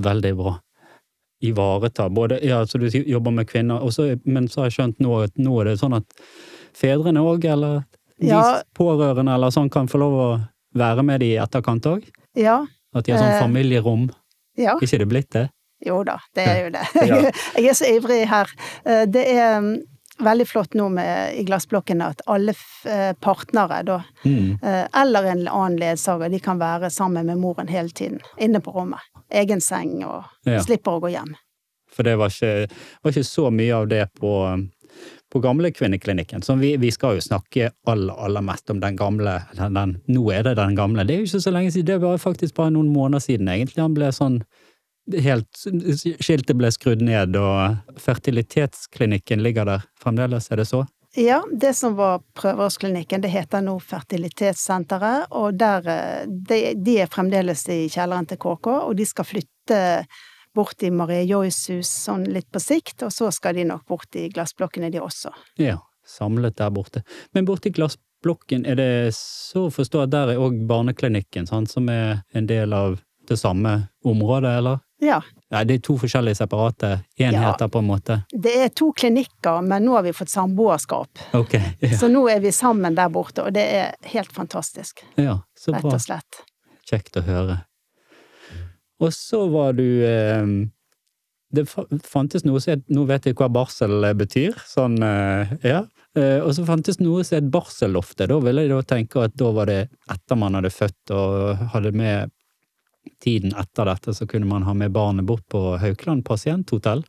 Veldig 0.06 0.34
bra. 0.36 0.52
Ivareta 1.44 2.08
både 2.08 2.38
Ja, 2.44 2.62
så 2.66 2.78
du 2.78 2.86
jobber 2.88 3.30
med 3.30 3.46
kvinner, 3.48 3.80
også, 3.84 4.20
men 4.24 4.48
så 4.48 4.60
har 4.62 4.70
jeg 4.70 4.76
skjønt 4.78 5.00
nå 5.04 5.22
at 5.24 5.34
nå 5.36 5.60
er 5.60 5.64
det 5.72 5.78
sånn 5.80 5.96
at 5.96 6.04
fedrene 6.76 7.20
òg, 7.20 7.44
eller 7.44 7.84
de 8.20 8.28
Ja. 8.28 8.62
pårørende 8.74 9.34
eller 9.34 9.50
sånn, 9.50 9.70
kan 9.70 9.86
få 9.88 9.98
lov 9.98 10.12
å 10.12 10.28
være 10.74 11.02
med 11.04 11.20
de 11.20 11.34
i 11.34 11.38
etterkant 11.38 11.84
òg? 11.86 12.06
Ja. 12.34 12.64
At 12.94 13.04
de 13.04 13.12
har 13.12 13.20
sånn 13.20 13.34
Eh. 13.36 13.40
familierom? 13.42 14.10
Ja. 14.56 14.74
Ikke 14.80 14.98
det 14.98 15.08
blitt 15.08 15.30
det? 15.30 15.50
Jo 15.84 16.02
da, 16.04 16.18
det 16.34 16.46
er 16.48 16.64
jo 16.64 16.70
det. 16.70 16.86
Jeg, 16.94 17.34
Jeg 17.56 17.66
er 17.68 17.74
så 17.74 17.84
ivrig 17.98 18.26
her. 18.26 18.46
Eh, 18.86 19.04
Det 19.04 19.26
er 19.36 19.60
mm, 19.60 19.82
veldig 20.24 20.46
flott 20.48 20.72
nå 20.74 20.88
med, 20.90 21.34
i 21.36 21.44
glassblokkene 21.44 22.06
at 22.08 22.22
alle 22.26 22.54
eh, 22.86 23.12
partnere, 23.20 23.84
da, 23.84 24.00
Mm. 24.24 24.58
eller 24.94 25.24
en 25.24 25.46
annen 25.48 25.76
ledsager, 25.78 26.30
de 26.30 26.38
kan 26.40 26.58
være 26.58 26.88
sammen 26.90 27.26
med 27.26 27.36
moren 27.36 27.68
hele 27.68 27.90
tiden. 27.90 28.20
Inne 28.38 28.60
på 28.60 28.72
rommet. 28.72 29.00
Egen 29.30 29.60
seng, 29.60 30.04
og 30.04 30.24
Ja. 30.46 30.60
slipper 30.62 30.96
å 30.98 31.00
gå 31.02 31.10
hjem. 31.10 31.34
For 31.90 32.02
det 32.02 32.16
var 32.18 32.28
ikke, 32.28 32.68
var 33.02 33.12
ikke 33.12 33.24
så 33.24 33.50
mye 33.50 33.74
av 33.74 33.88
det 33.88 34.02
på, 34.20 34.32
på 35.32 35.40
gamle 35.40 35.70
kvinneklinikken. 35.72 36.42
Så 36.42 36.58
vi, 36.60 36.76
vi 36.76 36.90
skal 36.90 37.16
jo 37.16 37.24
snakke 37.24 37.70
aller, 37.86 38.14
aller 38.14 38.44
mest 38.44 38.70
om 38.70 38.80
den 38.80 38.96
gamle, 38.96 39.38
den, 39.56 39.74
den, 39.74 39.96
nå 40.08 40.30
er 40.34 40.42
det 40.42 40.56
den 40.56 40.76
gamle. 40.76 41.04
Det 41.06 41.14
er 41.14 41.22
jo 41.24 41.30
ikke 41.30 41.40
så 41.46 41.54
lenge 41.54 41.72
siden, 41.72 41.86
det 41.86 42.00
var 42.02 42.18
faktisk 42.22 42.54
bare 42.58 42.74
noen 42.74 42.92
måneder 42.92 43.24
siden 43.24 43.48
egentlig. 43.48 43.80
Han 43.82 43.94
ble 43.96 44.12
sånn 44.12 44.42
helt, 45.22 45.48
skiltet 46.20 46.56
ble 46.58 46.70
skrudd 46.74 47.02
ned, 47.06 47.36
og 47.38 47.98
fertilitetsklinikken 48.02 49.42
ligger 49.42 49.64
der 49.68 49.84
fremdeles, 50.02 50.50
er 50.50 50.62
det 50.62 50.68
så? 50.68 50.84
Ja, 51.18 51.44
det 51.52 51.74
som 51.74 51.94
var 51.96 52.20
prøverørsklinikken, 52.36 53.22
det 53.24 53.30
heter 53.32 53.62
nå 53.64 53.78
Fertilitetssenteret, 53.80 55.30
og 55.32 55.54
der, 55.56 55.86
eh, 55.88 56.26
de, 56.28 56.58
de 56.76 56.98
er 57.00 57.08
fremdeles 57.08 57.62
i 57.72 57.86
kjelleren 57.88 58.28
til 58.28 58.36
KK, 58.36 58.68
og 58.68 58.92
de 58.98 59.06
skal 59.08 59.24
flytte 59.24 59.78
bort 60.56 60.84
i 60.84 60.90
Marie 60.92 61.22
Joys 61.24 61.62
hus 61.72 61.88
sånn 61.88 62.26
litt 62.28 62.50
på 62.52 62.60
sikt, 62.60 63.06
og 63.06 63.14
så 63.16 63.30
skal 63.32 63.56
de 63.56 63.64
nok 63.64 63.86
bort 63.88 64.12
i 64.20 64.26
glassblokkene 64.28 64.92
de 64.92 65.00
også. 65.00 65.32
Ja, 65.56 65.78
samlet 66.04 66.58
der 66.60 66.74
borte. 66.76 67.00
Men 67.32 67.48
borti 67.48 67.72
glassblokken, 67.72 68.68
er 68.68 68.76
det 68.76 68.90
så 69.16 69.70
å 69.70 69.72
forstå 69.72 70.04
at 70.04 70.12
der 70.12 70.34
er 70.34 70.44
òg 70.44 70.66
barneklinikken, 70.68 71.48
sant, 71.48 71.72
som 71.72 71.88
er 71.88 72.26
en 72.36 72.52
del 72.52 72.76
av 72.76 73.00
det 73.26 73.40
samme 73.40 73.78
området, 74.04 74.52
eller? 74.60 74.84
Ja, 75.02 75.18
ja. 75.52 75.60
det 75.68 75.74
er 75.74 75.80
to 75.84 75.98
forskjellige 76.00 76.38
separate 76.38 76.90
enheter, 77.20 77.68
på 77.68 77.78
en 77.82 77.88
måte. 77.90 78.14
det 78.32 78.54
er 78.64 78.68
to 78.72 78.92
klinikker, 78.96 79.60
men 79.62 79.84
nå 79.84 79.92
har 79.98 80.02
vi 80.06 80.12
fått 80.16 80.32
samboerskap. 80.32 81.18
Ok, 81.36 81.54
ja, 81.80 81.90
Så 82.00 82.08
nå 82.08 82.22
er 82.32 82.40
vi 82.40 82.52
sammen 82.52 82.96
der 82.96 83.10
borte, 83.12 83.44
og 83.44 83.52
det 83.52 83.66
er 83.76 83.92
helt 84.14 84.32
fantastisk, 84.32 85.04
ja 85.20 85.42
så 85.58 85.72
rett 85.74 85.82
bra. 85.84 85.94
og 85.98 86.00
slett. 86.00 86.40
Kjekt 86.88 87.16
å 87.20 87.24
høre. 87.26 87.58
Og 89.00 89.12
så 89.12 89.42
var 89.52 89.74
du 89.76 89.84
eh, 90.06 90.46
Det 91.52 91.66
fantes 92.04 92.44
noe 92.46 92.60
som 92.64 92.72
het 92.72 92.86
Nå 92.88 93.04
vet 93.08 93.26
jeg 93.28 93.36
hva 93.36 93.48
barsel 93.52 94.06
betyr, 94.16 94.56
sånn 94.66 94.96
eh, 95.04 95.52
ja. 95.66 95.82
Eh, 96.16 96.40
Og 96.40 96.54
så 96.56 96.64
fantes 96.64 96.96
noe 97.02 97.24
som 97.24 97.36
het 97.36 97.50
barselloftet. 97.52 98.30
Da 98.32 98.38
ville 98.40 98.64
jeg 98.64 98.72
da 98.72 98.80
tenke 98.88 99.26
at 99.26 99.36
da 99.36 99.50
var 99.52 99.68
det 99.68 99.82
etter 100.08 100.38
man 100.40 100.56
hadde 100.56 100.72
født 100.72 101.12
og 101.12 101.66
hadde 101.74 101.92
med 101.92 102.32
tiden 103.22 103.54
etter 103.56 103.88
dette, 103.88 104.14
så 104.14 104.26
kunne 104.26 104.46
man 104.46 104.66
ha 104.66 104.74
med 104.74 104.92
barnet 104.94 105.26
bort 105.26 105.46
på 105.48 105.76
Haukeland 105.82 106.24
pasienthotell. 106.24 107.04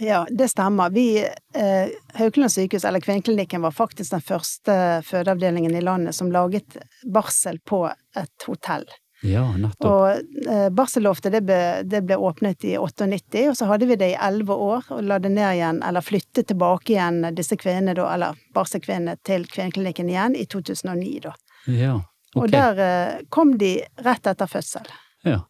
Ja, 0.00 0.26
det 0.30 0.48
stemmer. 0.48 0.90
Vi, 0.90 1.18
eh, 1.54 1.88
Haukeland 2.18 2.52
sykehus, 2.52 2.84
eller 2.84 3.00
Kvinneklinikken, 3.00 3.62
var 3.62 3.70
faktisk 3.70 4.10
den 4.10 4.20
første 4.20 5.02
fødeavdelingen 5.06 5.74
i 5.74 5.80
landet 5.80 6.14
som 6.14 6.32
laget 6.32 6.76
barsel 7.06 7.60
på 7.64 7.86
et 8.16 8.46
hotell. 8.46 8.88
Ja, 9.22 9.44
nettopp. 9.56 9.90
Og 9.90 10.48
eh, 10.50 10.66
barselloftet 10.74 11.32
det 11.32 11.44
ble, 11.46 11.58
det 11.88 12.02
ble 12.04 12.18
åpnet 12.20 12.64
i 12.66 12.74
98, 12.76 13.44
og 13.48 13.56
så 13.56 13.68
hadde 13.70 13.86
vi 13.88 13.96
det 13.96 14.10
i 14.12 14.18
elleve 14.20 14.56
år, 14.66 14.90
og 14.92 15.06
la 15.06 15.20
det 15.22 15.30
ned 15.32 15.54
igjen, 15.54 15.80
eller 15.86 16.04
flyttet 16.04 16.50
tilbake 16.50 16.92
igjen 16.92 17.22
disse 17.36 17.56
kvinnene, 17.56 17.94
da, 17.96 18.10
eller 18.16 18.42
barselkvinnene, 18.56 19.16
til 19.24 19.46
Kvinneklinikken 19.48 20.10
igjen 20.10 20.36
i 20.36 20.44
2009, 20.50 21.14
da. 21.24 21.32
Ja, 21.70 21.94
Og 22.34 22.50
der 22.50 22.82
eh, 22.82 23.24
kom 23.32 23.54
de 23.58 23.78
rett 24.04 24.26
etter 24.26 24.50
fødsel. 24.50 24.90
Ja. 25.24 25.42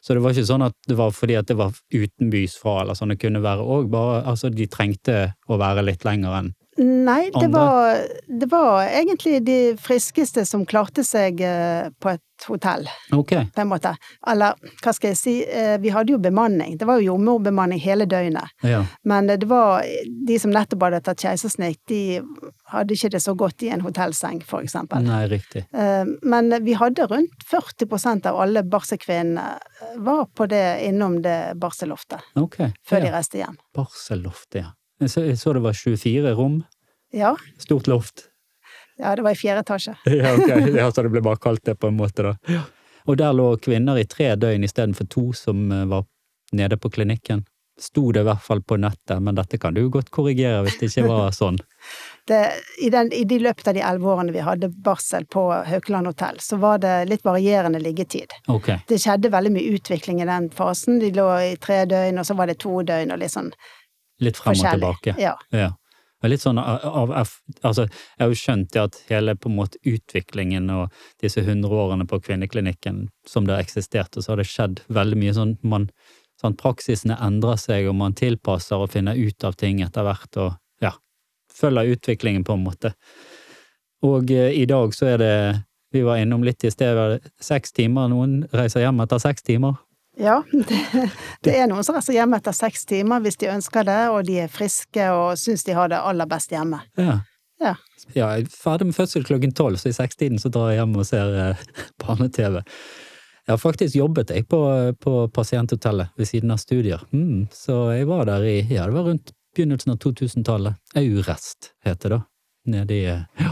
Så 0.00 0.14
det 0.16 0.22
var 0.24 0.32
ikke 0.32 0.46
sånn 0.48 0.64
at 0.64 0.76
det 0.88 0.96
var 0.96 1.10
fordi 1.12 1.34
at 1.36 1.48
det 1.50 1.56
var 1.60 1.74
utenbys 1.92 2.56
fra, 2.56 2.78
eller 2.82 2.96
sånn 2.96 3.12
det 3.12 3.20
kunne 3.20 3.42
være 3.44 3.64
òg, 3.64 3.90
bare 3.92 4.22
altså 4.32 4.48
de 4.52 4.64
trengte 4.72 5.34
å 5.48 5.58
være 5.60 5.84
litt 5.84 6.06
lenger 6.08 6.38
enn 6.40 6.54
Nei, 6.74 7.28
det 7.30 7.52
var, 7.52 8.00
det 8.26 8.48
var 8.50 8.80
egentlig 8.88 9.36
de 9.46 9.58
friskeste 9.78 10.42
som 10.42 10.64
klarte 10.66 11.04
seg 11.06 11.38
eh, 11.46 11.84
på 12.02 12.10
et 12.10 12.46
hotell, 12.48 12.88
Ok. 13.14 13.30
på 13.54 13.62
en 13.62 13.68
måte. 13.70 13.92
Eller, 14.26 14.56
hva 14.82 14.90
skal 14.96 15.12
jeg 15.12 15.20
si, 15.20 15.34
eh, 15.46 15.76
vi 15.78 15.92
hadde 15.94 16.16
jo 16.16 16.18
bemanning. 16.18 16.74
Det 16.80 16.88
var 16.88 16.98
jo 16.98 17.12
jordmorbemanning 17.12 17.78
hele 17.78 18.08
døgnet. 18.10 18.50
Ja. 18.66 18.80
Men 19.06 19.30
det 19.30 19.46
var 19.46 19.86
de 20.26 20.40
som 20.42 20.50
nettopp 20.50 20.82
hadde 20.88 21.00
tatt 21.06 21.22
keisersnitt, 21.22 21.78
de 21.86 22.18
hadde 22.74 22.94
ikke 22.96 23.10
det 23.14 23.20
så 23.24 23.34
godt 23.38 23.62
i 23.66 23.70
en 23.74 23.82
hotellseng, 23.86 24.42
for 24.46 24.62
eksempel. 24.64 25.02
Nei, 25.06 25.22
riktig. 25.30 25.64
Eh, 25.72 26.04
Men 26.22 26.50
vi 26.64 26.74
hadde 26.80 27.06
rundt 27.10 27.46
40% 27.50 28.26
av 28.30 28.40
alle 28.44 28.62
barselkvinnene 28.62 29.46
eh, 29.56 29.96
var 30.04 30.26
på 30.34 30.46
det 30.50 30.64
innom 30.88 31.20
det 31.24 31.54
barselloftet 31.62 32.20
Ok. 32.40 32.60
før 32.86 33.00
de 33.06 33.10
reiste 33.14 33.38
hjem. 33.42 33.56
Barselloftet, 33.74 34.60
ja. 34.64 34.72
Jeg 35.02 35.10
så, 35.10 35.24
jeg 35.26 35.38
så 35.40 35.52
det 35.56 35.62
var 35.64 35.74
24 35.74 36.34
rom. 36.38 36.60
Ja, 37.14 37.34
Stort 37.58 37.86
loft. 37.90 38.28
ja, 38.98 39.14
det 39.16 39.22
var 39.26 39.34
i 39.34 39.38
fjerde 39.38 39.62
etasje. 39.64 39.96
Ja, 40.06 40.34
ok. 40.34 40.74
Ja, 40.74 40.90
så 40.90 41.02
det 41.06 41.10
ble 41.14 41.22
bare 41.22 41.38
kalt 41.42 41.64
det 41.66 41.78
på 41.78 41.88
en 41.90 41.96
måte, 41.98 42.22
da. 42.34 42.60
Og 43.06 43.18
der 43.20 43.34
lå 43.36 43.50
kvinner 43.60 43.98
i 44.00 44.06
tre 44.08 44.30
døgn 44.40 44.64
istedenfor 44.64 45.06
to 45.12 45.26
som 45.36 45.66
eh, 45.72 45.84
var 45.90 46.06
nede 46.54 46.78
på 46.78 46.90
klinikken. 46.94 47.42
Sto 47.80 48.12
det 48.14 48.22
i 48.22 48.26
hvert 48.28 48.42
fall 48.44 48.60
på 48.62 48.76
nettet, 48.78 49.18
men 49.20 49.34
dette 49.34 49.58
kan 49.58 49.74
du 49.74 49.82
godt 49.90 50.12
korrigere 50.14 50.60
hvis 50.62 50.76
det 50.78 50.88
ikke 50.92 51.08
var 51.10 51.32
sånn. 51.40 51.58
Det, 52.26 52.38
i, 52.80 52.88
den, 52.90 53.10
I 53.12 53.24
de 53.28 53.36
løpet 53.44 53.68
av 53.68 53.74
de 53.76 53.82
elleve 53.84 54.08
årene 54.14 54.32
vi 54.32 54.40
hadde 54.40 54.70
barsel 54.84 55.26
på 55.28 55.42
Haukeland 55.68 56.06
hotell, 56.08 56.38
så 56.40 56.56
var 56.56 56.78
det 56.80 56.94
litt 57.10 57.24
varierende 57.26 57.80
liggetid. 57.84 58.32
Okay. 58.48 58.78
Det 58.88 58.96
skjedde 59.02 59.28
veldig 59.34 59.52
mye 59.52 59.74
utvikling 59.76 60.22
i 60.22 60.28
den 60.30 60.48
fasen. 60.50 60.98
De 61.02 61.10
lå 61.12 61.26
i 61.50 61.54
tre 61.60 61.82
døgn, 61.90 62.18
og 62.22 62.24
så 62.24 62.36
var 62.38 62.48
det 62.48 62.56
to 62.64 62.78
døgn, 62.82 63.12
og 63.12 63.20
litt 63.20 63.34
sånn 63.34 63.52
Litt 64.24 64.36
frem 64.40 64.54
og 64.54 64.56
forskjellig. 64.62 64.80
tilbake. 64.80 65.16
Ja. 65.20 65.34
Ja. 65.52 65.72
Litt 66.24 66.40
sånn 66.40 66.56
av, 66.56 66.80
av 66.88 67.10
av- 67.12 67.32
Altså, 67.60 67.84
jeg 68.16 68.22
har 68.24 68.30
jo 68.32 68.40
skjønt 68.40 68.70
det 68.72 68.80
at 68.80 68.94
hele 69.10 69.34
på 69.36 69.50
en 69.50 69.56
måte 69.58 69.76
utviklingen 69.84 70.70
og 70.72 70.92
disse 71.20 71.42
hundre 71.44 71.76
årene 71.76 72.06
på 72.08 72.22
kvinneklinikken 72.24 73.08
som 73.28 73.44
det 73.44 73.58
har 73.58 73.62
eksistert, 73.66 74.16
og 74.16 74.24
så 74.24 74.32
har 74.32 74.40
det 74.40 74.48
skjedd 74.48 74.80
veldig 74.88 75.18
mye 75.20 75.34
sånn 75.36 75.58
man 75.62 75.90
sånn 76.40 76.56
Praksisene 76.56 77.18
endrer 77.20 77.60
seg, 77.60 77.86
og 77.88 77.94
man 78.00 78.14
tilpasser 78.16 78.80
og 78.80 78.90
finner 78.96 79.14
ut 79.20 79.44
av 79.44 79.54
ting 79.60 79.82
etter 79.84 80.02
hvert, 80.08 80.36
og 80.40 80.56
følger 81.56 81.94
utviklingen 81.94 82.44
på 82.44 82.56
en 82.56 82.64
måte. 82.64 82.94
Og 84.04 84.30
eh, 84.30 84.52
i 84.52 84.66
dag 84.70 84.94
så 84.94 85.14
er 85.14 85.22
det 85.22 85.36
Vi 85.94 86.02
var 86.02 86.18
innom 86.18 86.42
litt 86.42 86.64
i 86.66 86.70
sted, 86.74 87.20
seks 87.38 87.70
timer. 87.72 88.08
Noen 88.10 88.40
reiser 88.50 88.82
hjem 88.82 88.98
etter 89.04 89.20
seks 89.22 89.44
timer. 89.46 89.76
Ja, 90.18 90.40
det, 90.68 91.04
det 91.46 91.54
er 91.54 91.68
noen 91.70 91.86
som 91.86 91.94
reiser 91.94 92.16
hjem 92.16 92.34
etter 92.34 92.54
seks 92.54 92.82
timer 92.90 93.22
hvis 93.22 93.38
de 93.38 93.52
ønsker 93.52 93.86
det, 93.86 94.00
og 94.10 94.26
de 94.26 94.40
er 94.44 94.50
friske 94.50 95.06
og 95.14 95.38
syns 95.38 95.62
de 95.66 95.76
har 95.78 95.92
det 95.92 96.02
aller 96.02 96.26
best 96.30 96.50
hjemme. 96.54 96.82
Ja. 96.98 97.20
Ja. 97.62 97.76
Ja, 98.12 98.28
jeg 98.34 98.44
er 98.44 98.50
ferdig 98.52 98.88
med 98.90 98.96
fødsel 98.96 99.24
klokken 99.24 99.54
tolv, 99.56 99.78
så 99.80 99.88
i 99.88 99.96
sekstiden 99.96 100.40
så 100.42 100.50
drar 100.52 100.72
jeg 100.72 100.82
hjem 100.82 100.98
og 100.98 101.06
ser 101.08 101.38
eh, 101.40 101.62
barne-TV. 102.02 102.60
Jeg 103.44 103.52
har 103.52 103.60
faktisk 103.60 103.96
jobbet 103.96 104.32
jeg 104.32 104.46
på, 104.48 104.60
på 105.00 105.14
pasienthotellet 105.36 106.14
ved 106.18 106.28
siden 106.28 106.52
av 106.54 106.60
studier, 106.62 107.02
mm, 107.12 107.46
så 107.54 107.78
jeg 107.94 108.08
var 108.08 108.26
der 108.28 108.44
i, 108.48 108.58
ja, 108.72 108.86
det 108.88 108.96
var 108.96 109.08
rundt 109.10 109.34
begynnelsen 109.54 109.92
av 109.92 109.98
2000-tallet. 110.04 110.74
Aurest 110.96 111.72
heter 111.84 112.08
det 112.08 112.16
da. 112.18 112.22
Nede 112.66 112.94
i, 112.96 113.04
ja, 113.04 113.50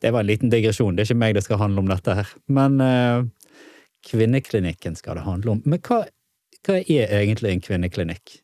det 0.00 0.10
var 0.14 0.20
en 0.22 0.26
liten 0.28 0.50
digresjon, 0.52 0.94
det 0.94 1.02
er 1.02 1.08
ikke 1.10 1.18
meg 1.18 1.34
det 1.34 1.42
skal 1.42 1.58
handle 1.58 1.82
om 1.82 1.88
dette 1.90 2.14
her. 2.14 2.28
Men 2.46 2.76
eh, 2.80 3.24
kvinneklinikken 4.06 4.94
skal 4.96 5.16
det 5.18 5.24
handle 5.26 5.50
om. 5.56 5.62
Men 5.64 5.80
hva, 5.82 6.04
hva 6.66 6.76
er 6.80 7.10
egentlig 7.22 7.52
en 7.56 7.60
kvinneklinikk? 7.64 8.36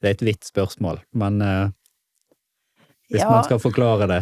Det 0.00 0.08
er 0.08 0.16
et 0.16 0.24
vidt 0.26 0.48
spørsmål, 0.48 0.98
men 1.14 1.40
eh, 1.44 1.68
hvis 3.10 3.20
Ja. 3.22 3.30
man 3.30 3.44
skal 3.44 3.58
forklare 3.62 4.06
det. 4.10 4.20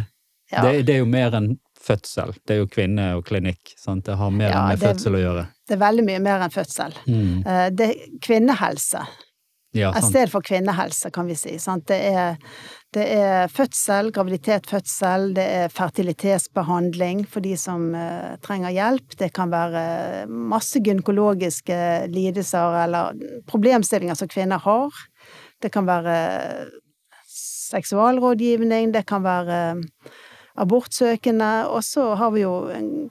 Ja, 0.50 0.62
Det, 0.64 0.83
det 0.88 0.95
er 0.95 0.99
jo 1.02 1.07
mer 1.09 1.35
enn 1.37 1.59
fødsel. 1.80 2.33
Det 2.47 2.54
er 2.54 2.59
jo 2.62 2.66
kvinne 2.73 3.14
og 3.18 3.25
klinikk. 3.28 3.75
Sant? 3.78 4.04
Det 4.09 4.16
har 4.16 4.30
mer 4.30 4.50
Ja, 4.50 4.66
med 4.68 4.78
det- 4.80 4.88
fødsel 4.88 5.14
å 5.14 5.21
gjøre. 5.21 5.47
det 5.68 5.75
er 5.76 5.80
veldig 5.83 6.04
mye 6.04 6.21
mer 6.25 6.40
enn 6.45 6.50
fødsel. 6.50 6.95
Mm. 7.07 7.47
Eh, 7.47 7.71
Det 7.71 7.88
er 7.88 8.18
kvinnehelse. 8.21 9.07
Ja, 9.76 9.90
Et 9.92 10.04
sted 10.06 10.30
for 10.32 10.40
kvinnehelse, 10.40 11.10
kan 11.12 11.26
vi 11.28 11.34
si. 11.37 11.58
Sant? 11.60 11.84
Det, 11.90 11.98
er, 12.08 12.38
det 12.96 13.04
er 13.18 13.50
fødsel, 13.52 14.08
graviditet, 14.16 14.64
fødsel, 14.70 15.34
det 15.37 15.44
er 15.44 15.75
fertilitetsbehandling 15.75 17.26
for 17.28 17.44
de 17.44 17.52
som 17.60 17.90
uh, 17.92 18.38
trenger 18.44 18.72
hjelp. 18.72 19.18
Det 19.20 19.28
kan 19.37 19.52
være 19.52 19.82
masse 20.28 20.80
gynekologiske 20.80 21.78
lidelser 22.14 22.80
eller 22.87 23.20
problemstillinger 23.50 24.16
som 24.16 24.32
kvinner 24.32 24.64
har. 24.64 25.04
Det 25.60 25.72
kan 25.75 25.88
være 25.88 26.16
seksualrådgivning, 27.68 28.94
det 28.94 29.04
kan 29.06 29.25
være 29.26 29.58
abortsøkende, 30.58 31.68
og 31.70 31.84
så 31.84 32.14
har 32.18 32.32
vi 32.34 32.42
jo 32.42 32.54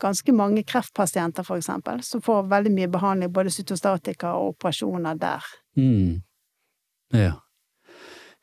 ganske 0.01 0.33
mange 0.35 0.63
kreftpasienter, 0.67 1.45
for 1.47 1.61
eksempel, 1.61 2.01
som 2.03 2.23
får 2.23 2.49
veldig 2.51 2.73
mye 2.75 2.89
behandling, 2.91 3.31
både 3.33 3.53
cytostatika 3.53 4.33
og 4.35 4.55
operasjoner 4.55 5.19
der. 5.21 5.45
Mm. 5.77 6.17
Ja. 7.13 7.33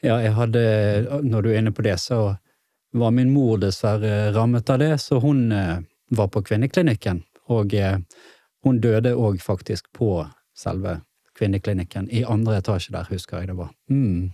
ja, 0.00 0.20
jeg 0.22 0.32
hadde 0.32 0.60
Når 1.22 1.42
du 1.42 1.50
er 1.50 1.58
inne 1.60 1.72
på 1.72 1.84
det, 1.84 1.98
så 2.00 2.36
var 2.94 3.10
min 3.10 3.32
mor 3.32 3.58
dessverre 3.58 4.32
rammet 4.32 4.70
av 4.70 4.78
det, 4.78 4.98
så 4.98 5.18
hun 5.18 5.52
eh, 5.52 5.80
var 6.14 6.28
på 6.30 6.44
kvinneklinikken. 6.46 7.24
Og 7.50 7.74
eh, 7.74 7.98
hun 8.64 8.78
døde 8.80 9.16
òg 9.18 9.40
faktisk 9.42 9.90
på 9.92 10.22
selve 10.56 11.00
kvinneklinikken, 11.34 12.06
i 12.14 12.22
andre 12.24 12.60
etasje 12.62 12.94
der, 12.94 13.08
husker 13.10 13.42
jeg 13.42 13.50
det 13.50 13.58
var. 13.58 13.72
Mm. 13.90 14.30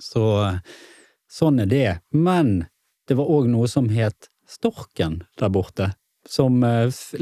Så 0.00 0.24
eh, 0.46 0.80
sånn 1.28 1.60
er 1.66 1.68
det. 1.68 1.90
Men 2.16 2.64
det 3.08 3.18
var 3.20 3.28
òg 3.28 3.50
noe 3.52 3.68
som 3.68 3.92
het 3.92 4.30
Storken 4.48 5.24
der 5.36 5.52
borte. 5.52 5.92
Som 6.26 6.62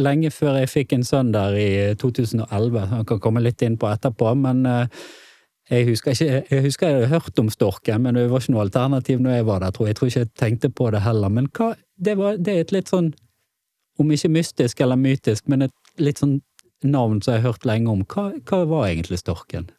lenge 0.00 0.31
før 0.33 0.59
jeg 0.62 0.71
fikk 0.71 0.93
en 0.95 1.02
sønn 1.04 1.33
der 1.35 1.57
i 1.57 1.71
2011, 2.00 2.87
han 2.88 3.04
kan 3.09 3.21
komme 3.21 3.43
litt 3.43 3.61
inn 3.64 3.75
på 3.81 3.88
etterpå, 3.90 4.31
men 4.40 4.62
jeg 5.71 5.87
husker 5.88 6.12
ikke, 6.12 6.40
jeg 6.50 6.62
husker 6.62 6.88
jeg 6.88 6.97
hadde 6.97 7.12
hørt 7.14 7.38
om 7.40 7.50
storken, 7.50 8.02
men 8.04 8.14
det 8.18 8.26
var 8.30 8.42
ikke 8.42 8.52
noe 8.52 8.64
alternativ 8.66 9.21
når 9.25 9.38
jeg 9.38 9.47
var 9.49 9.62
der, 9.64 9.71
tror 9.71 9.87
jeg. 9.87 9.94
Jeg 9.94 9.97
tror 9.97 10.11
ikke 10.11 10.21
jeg 10.25 10.33
tenkte 10.40 10.71
på 10.71 10.90
det 10.92 11.00
heller. 11.00 11.28
Men 11.33 11.49
hva, 11.56 11.71
det, 11.97 12.16
var, 12.21 12.37
det 12.37 12.52
er 12.54 12.66
et 12.66 12.75
litt 12.75 12.92
sånn, 12.92 13.14
om 13.99 14.11
ikke 14.12 14.28
mystisk 14.35 14.80
eller 14.85 15.00
mytisk, 15.00 15.47
men 15.49 15.68
et 15.68 16.02
litt 16.02 16.21
sånn 16.21 16.40
navn 16.85 17.23
som 17.25 17.35
jeg 17.35 17.42
har 17.42 17.54
hørt 17.54 17.64
lenge 17.64 17.90
om. 17.90 18.02
Hva, 18.04 18.26
hva 18.44 18.64
var 18.68 18.88
egentlig 18.90 19.23
storken? 19.23 19.71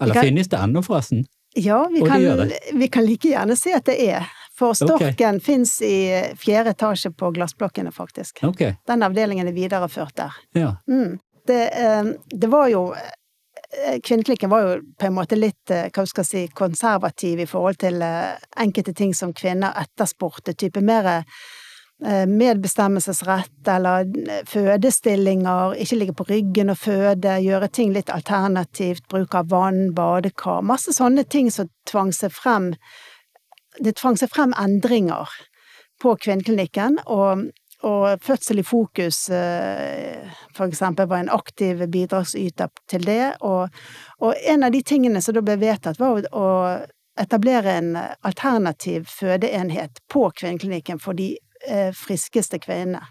Eller 0.00 0.16
kan- 0.16 0.30
finnes 0.30 0.48
det 0.48 0.58
ennå, 0.58 0.82
forresten? 0.82 1.26
Ja, 1.54 1.84
vi 1.92 2.00
det 2.00 2.08
kan, 2.08 2.22
det. 2.22 2.58
vi 2.74 2.88
kan 2.88 3.04
like 3.06 3.28
gjerne 3.28 3.56
si 3.56 3.70
at 3.72 3.84
det 3.86 3.98
er. 4.00 4.24
For 4.58 4.74
storken 4.74 5.40
fins 5.42 5.76
i 5.82 6.08
fjerde 6.38 6.72
etasje 6.74 7.10
på 7.10 7.30
Glassblokkene, 7.34 7.92
faktisk. 7.92 8.40
Okay. 8.46 8.74
Den 8.86 9.02
avdelingen 9.02 9.48
er 9.50 9.52
videreført 9.54 10.16
der. 10.16 10.32
ja. 10.54 10.76
Mm. 10.88 11.18
Det, 11.46 11.68
eh, 11.76 12.04
det 12.32 12.48
var 12.48 12.70
jo 12.72 12.94
eh, 13.86 13.98
Kvinneklinikken 14.04 14.50
var 14.50 14.62
jo 14.62 14.78
på 14.98 15.08
en 15.08 15.16
måte 15.16 15.38
litt 15.38 15.70
eh, 15.72 15.90
hva 15.94 16.06
skal 16.08 16.26
si, 16.26 16.46
konservativ 16.54 17.42
i 17.42 17.48
forhold 17.48 17.80
til 17.82 18.02
eh, 18.04 18.34
enkelte 18.60 18.94
ting 18.96 19.14
som 19.14 19.34
kvinner 19.36 19.76
etterspurte. 19.84 20.56
Type 20.58 20.82
mer 20.84 21.26
medbestemmelsesrett 22.04 23.68
eller 23.70 24.08
fødestillinger, 24.50 25.76
ikke 25.78 25.96
ligge 25.96 26.14
på 26.18 26.26
ryggen 26.26 26.72
og 26.72 26.80
føde, 26.82 27.36
gjøre 27.40 27.68
ting 27.70 27.92
litt 27.94 28.10
alternativt, 28.10 29.06
bruk 29.08 29.36
av 29.38 29.46
vann, 29.52 29.92
badekar. 29.94 30.66
Masse 30.66 30.92
sånne 30.92 31.22
ting 31.24 31.52
som 31.54 31.70
tvang 31.88 32.10
seg 32.12 32.34
frem 32.34 32.72
Det 33.78 33.94
tvang 33.98 34.18
seg 34.18 34.30
frem 34.30 34.52
endringer 34.58 35.30
på 36.02 36.12
kvinneklinikken, 36.20 37.00
og 37.06 37.48
og 37.84 38.22
Fødsel 38.24 38.62
i 38.62 38.66
fokus, 38.66 39.28
eh, 39.30 40.24
for 40.56 40.66
eksempel, 40.66 41.08
var 41.10 41.22
en 41.22 41.32
aktiv 41.32 41.84
bidragsyter 41.92 42.72
til 42.90 43.06
det. 43.06 43.34
Og, 43.44 43.68
og 44.20 44.34
en 44.48 44.64
av 44.64 44.72
de 44.72 44.82
tingene 44.82 45.22
som 45.22 45.36
da 45.36 45.42
ble 45.44 45.58
vedtatt, 45.60 46.00
var 46.00 46.24
å- 46.32 46.84
etablere 47.20 47.76
en 47.78 47.96
alternativ 48.26 49.04
fødeenhet 49.06 50.00
på 50.10 50.30
kvinneklinikken 50.34 50.98
for 50.98 51.14
de 51.14 51.36
eh, 51.68 51.92
friskeste 51.94 52.58
kvinnene. 52.58 53.04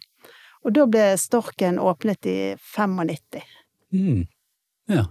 Og 0.63 0.75
da 0.75 0.85
ble 0.87 1.05
Storken 1.19 1.79
åpnet 1.79 2.27
i 2.27 2.37
95. 2.59 3.41
Mm. 3.93 4.25
Ja. 4.91 5.05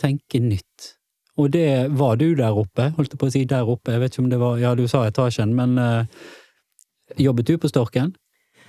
Tenke 0.00 0.40
nytt. 0.40 0.94
Og 1.38 1.52
det 1.54 1.90
var 1.94 2.16
du 2.18 2.32
der 2.34 2.56
oppe, 2.58 2.90
holdt 2.96 3.14
jeg 3.14 3.20
på 3.20 3.28
å 3.28 3.32
si 3.32 3.44
der 3.48 3.68
oppe, 3.70 3.94
jeg 3.94 4.02
vet 4.02 4.14
ikke 4.14 4.24
om 4.24 4.30
det 4.32 4.40
var, 4.40 4.58
ja 4.58 4.74
du 4.74 4.84
sa 4.90 5.04
etasjen, 5.06 5.52
men 5.54 5.76
uh, 5.78 6.02
jobbet 7.16 7.46
du 7.46 7.54
på 7.62 7.70
Storken? 7.70 8.12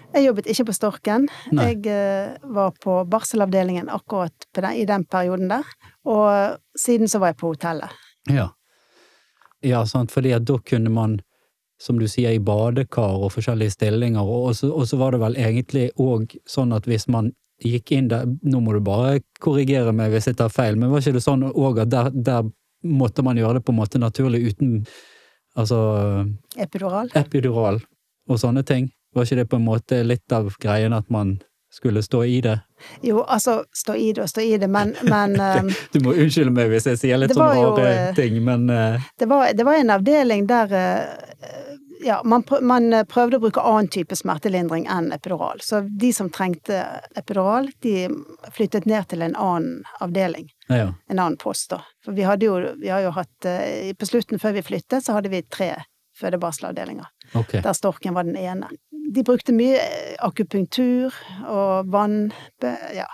Jeg 0.10 0.26
jobbet 0.26 0.48
ikke 0.50 0.66
på 0.70 0.74
Storken. 0.74 1.28
Nei. 1.54 1.70
Jeg 1.70 1.90
eh, 1.94 2.38
var 2.56 2.74
på 2.82 2.96
barselavdelingen 3.10 3.92
akkurat 3.94 4.48
på 4.56 4.64
den, 4.66 4.78
i 4.82 4.86
den 4.90 5.06
perioden 5.06 5.52
der. 5.52 5.68
Og 6.10 6.58
siden 6.78 7.12
så 7.12 7.22
var 7.22 7.34
jeg 7.34 7.40
på 7.42 7.52
hotellet. 7.54 7.94
Ja. 8.30 8.50
Ja, 9.66 9.84
sant, 9.86 10.12
fordi 10.12 10.32
at 10.34 10.48
da 10.48 10.56
kunne 10.66 10.92
man, 10.94 11.20
som 11.82 12.00
du 12.00 12.08
sier, 12.08 12.32
i 12.34 12.42
badekar 12.42 13.20
og 13.20 13.34
forskjellige 13.36 13.76
stillinger, 13.76 14.24
og 14.24 14.56
så, 14.56 14.72
og 14.72 14.88
så 14.88 14.98
var 14.98 15.14
det 15.14 15.22
vel 15.22 15.38
egentlig 15.38 15.90
òg 16.00 16.38
sånn 16.48 16.74
at 16.76 16.88
hvis 16.90 17.10
man 17.12 17.34
gikk 17.60 17.92
inn 17.92 18.08
der, 18.08 18.28
nå 18.48 18.62
må 18.64 18.74
du 18.76 18.80
bare 18.84 19.20
korrigere 19.44 19.92
meg 19.96 20.14
hvis 20.14 20.30
jeg 20.32 20.40
tar 20.40 20.52
feil, 20.54 20.80
men 20.80 20.94
var 20.94 21.04
ikke 21.04 21.18
det 21.18 21.26
sånn 21.26 21.44
òg 21.50 21.84
at 21.84 21.92
der, 21.92 22.10
der 22.16 22.48
måtte 22.88 23.26
man 23.28 23.38
gjøre 23.38 23.60
det 23.60 23.66
på 23.68 23.76
en 23.76 23.82
måte 23.82 24.00
naturlig 24.00 24.54
uten 24.54 24.78
altså 25.60 25.80
Epidural. 26.56 27.12
epidural 27.20 27.82
og 28.30 28.40
sånne 28.40 28.64
ting? 28.64 28.88
Var 29.16 29.26
ikke 29.26 29.40
det 29.42 29.50
på 29.50 29.58
en 29.58 29.66
måte 29.66 30.04
litt 30.06 30.32
av 30.36 30.52
greien 30.62 30.94
at 30.94 31.10
man 31.10 31.40
skulle 31.72 32.04
stå 32.04 32.26
i 32.26 32.42
det? 32.42 32.60
Jo, 33.02 33.24
altså, 33.24 33.64
stå 33.74 33.96
i 33.96 34.14
det 34.14 34.22
og 34.22 34.30
stå 34.30 34.42
i 34.42 34.58
det, 34.58 34.68
men, 34.68 34.96
men 35.04 35.40
eh, 35.46 35.64
Du 35.94 36.02
må 36.04 36.14
unnskylde 36.14 36.54
meg 36.54 36.72
hvis 36.74 36.90
jeg 36.90 37.02
sier 37.04 37.22
litt 37.22 37.36
sånn 37.36 37.50
rare 37.54 37.90
eh, 37.90 38.14
ting, 38.18 38.42
men 38.46 38.70
eh, 38.74 39.10
det, 39.20 39.30
var, 39.30 39.52
det 39.54 39.66
var 39.68 39.80
en 39.80 39.94
avdeling 40.00 40.48
der 40.50 40.74
ja, 42.00 42.22
man, 42.24 42.46
prøv, 42.48 42.64
man 42.64 42.94
prøvde 43.12 43.38
å 43.38 43.44
bruke 43.44 43.62
annen 43.62 43.90
type 43.92 44.16
smertelindring 44.16 44.86
enn 44.88 45.10
epidural. 45.12 45.60
Så 45.60 45.82
de 45.84 46.14
som 46.16 46.30
trengte 46.32 46.80
epidural, 47.20 47.68
de 47.84 48.08
flyttet 48.56 48.88
ned 48.88 49.10
til 49.12 49.26
en 49.26 49.36
annen 49.36 49.82
avdeling. 50.00 50.48
Ja. 50.72 50.94
En 51.12 51.20
annen 51.20 51.36
post, 51.42 51.74
da. 51.74 51.82
For 52.06 52.16
vi 52.16 52.24
hadde 52.24 52.48
jo, 52.48 52.56
vi 52.80 52.88
har 52.88 53.04
jo 53.04 53.12
hatt 53.18 53.50
På 54.00 54.08
slutten, 54.08 54.40
før 54.40 54.56
vi 54.56 54.64
flyttet, 54.64 55.04
så 55.04 55.18
hadde 55.18 55.34
vi 55.34 55.44
tre 55.44 55.74
fødebarselavdelinger. 56.20 57.12
Okay. 57.36 57.62
Der 57.62 57.74
storken 57.74 58.16
var 58.16 58.24
den 58.24 58.40
ene. 58.40 58.72
De 59.10 59.24
brukte 59.26 59.56
mye 59.56 59.80
eh, 59.82 60.16
akupunktur 60.26 61.16
og 61.48 61.90
vann... 61.92 62.30
Ja. 62.96 63.08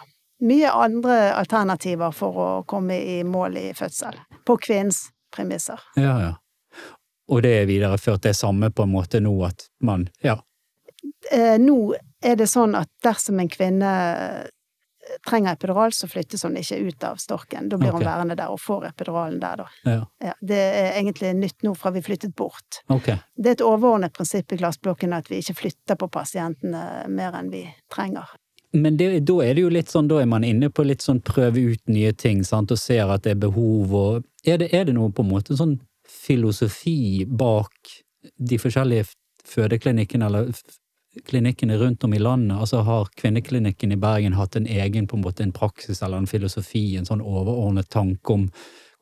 Mye 0.44 0.68
andre 0.68 1.32
alternativer 1.32 2.12
for 2.12 2.40
å 2.44 2.48
komme 2.68 2.98
i 3.00 3.22
mål 3.24 3.56
i 3.58 3.70
fødsel. 3.74 4.18
På 4.46 4.58
kvinnens 4.60 5.06
premisser. 5.32 5.80
Ja, 5.96 6.18
ja. 6.20 6.34
Og 7.32 7.42
det 7.46 7.54
er 7.62 7.70
videreført 7.70 8.26
det 8.28 8.36
samme 8.38 8.70
på 8.76 8.84
en 8.84 8.92
måte 8.92 9.24
nå 9.24 9.34
at 9.48 9.70
man 9.82 10.10
Ja. 10.22 10.42
Eh, 11.32 11.56
nå 11.62 11.96
er 12.26 12.36
det 12.38 12.48
sånn 12.50 12.76
at 12.78 12.90
dersom 13.06 13.40
en 13.42 13.50
kvinne 13.50 13.92
trenger 15.28 15.54
epidural, 15.56 15.94
så 15.94 16.08
flyttes 16.08 16.44
hun 16.44 16.58
ikke 16.60 16.78
ut 16.88 17.04
av 17.08 17.20
storken. 17.22 17.70
Da 17.70 17.80
blir 17.80 17.92
okay. 17.92 18.04
hun 18.04 18.10
værende 18.10 18.38
der 18.40 18.54
og 18.54 18.62
får 18.62 18.88
epiduralen 18.92 19.40
der, 19.42 19.64
da. 19.64 19.68
Ja. 19.86 20.00
Ja, 20.30 20.34
det 20.42 20.62
er 20.62 20.90
egentlig 20.94 21.34
nytt 21.40 21.66
nå 21.68 21.76
fra 21.80 21.92
vi 21.96 22.04
flyttet 22.06 22.36
bort. 22.36 22.82
Okay. 22.92 23.20
Det 23.36 23.52
er 23.52 23.60
et 23.60 23.66
overordnet 23.66 24.16
prinsipp 24.16 24.56
i 24.56 24.60
glassblokken 24.62 25.16
at 25.16 25.30
vi 25.32 25.42
ikke 25.44 25.60
flytter 25.62 26.00
på 26.00 26.10
pasientene 26.14 27.06
mer 27.12 27.38
enn 27.40 27.52
vi 27.54 27.66
trenger. 27.94 28.36
Men 28.76 28.98
det, 29.00 29.08
da 29.30 29.40
er 29.44 29.56
det 29.56 29.64
jo 29.64 29.72
litt 29.72 29.92
sånn, 29.92 30.10
da 30.12 30.20
er 30.20 30.30
man 30.30 30.44
inne 30.44 30.70
på 30.74 30.84
litt 30.84 31.04
sånn 31.06 31.22
prøve 31.24 31.62
ut 31.72 31.84
nye 31.88 32.12
ting, 32.18 32.44
sant, 32.44 32.74
og 32.74 32.80
ser 32.82 33.12
at 33.12 33.24
det 33.24 33.36
er 33.36 33.44
behov, 33.46 33.94
og 33.96 34.26
er 34.48 34.60
det, 34.60 34.72
er 34.76 34.90
det 34.90 34.98
noe 34.98 35.14
på 35.16 35.24
en 35.24 35.32
måte 35.32 35.56
sånn 35.56 35.78
filosofi 36.12 37.24
bak 37.30 37.94
de 38.36 38.60
forskjellige 38.60 39.08
fødeklinikkene, 39.48 40.28
eller 40.28 40.52
klinikkene 41.28 41.78
rundt 41.78 42.04
om 42.04 42.14
i 42.14 42.20
landet? 42.20 42.58
Altså 42.58 42.82
har 42.86 43.12
kvinneklinikken 43.16 43.92
i 43.96 44.00
Bergen 44.00 44.36
hatt 44.38 44.56
en 44.56 44.68
egen 44.68 45.08
på 45.08 45.18
en 45.18 45.24
måte 45.24 45.44
en 45.44 45.56
praksis 45.56 46.02
eller 46.04 46.24
en 46.24 46.30
filosofi, 46.30 46.98
en 46.98 47.08
sånn 47.08 47.24
overordnet 47.24 47.90
tanke 47.90 48.34
om 48.34 48.50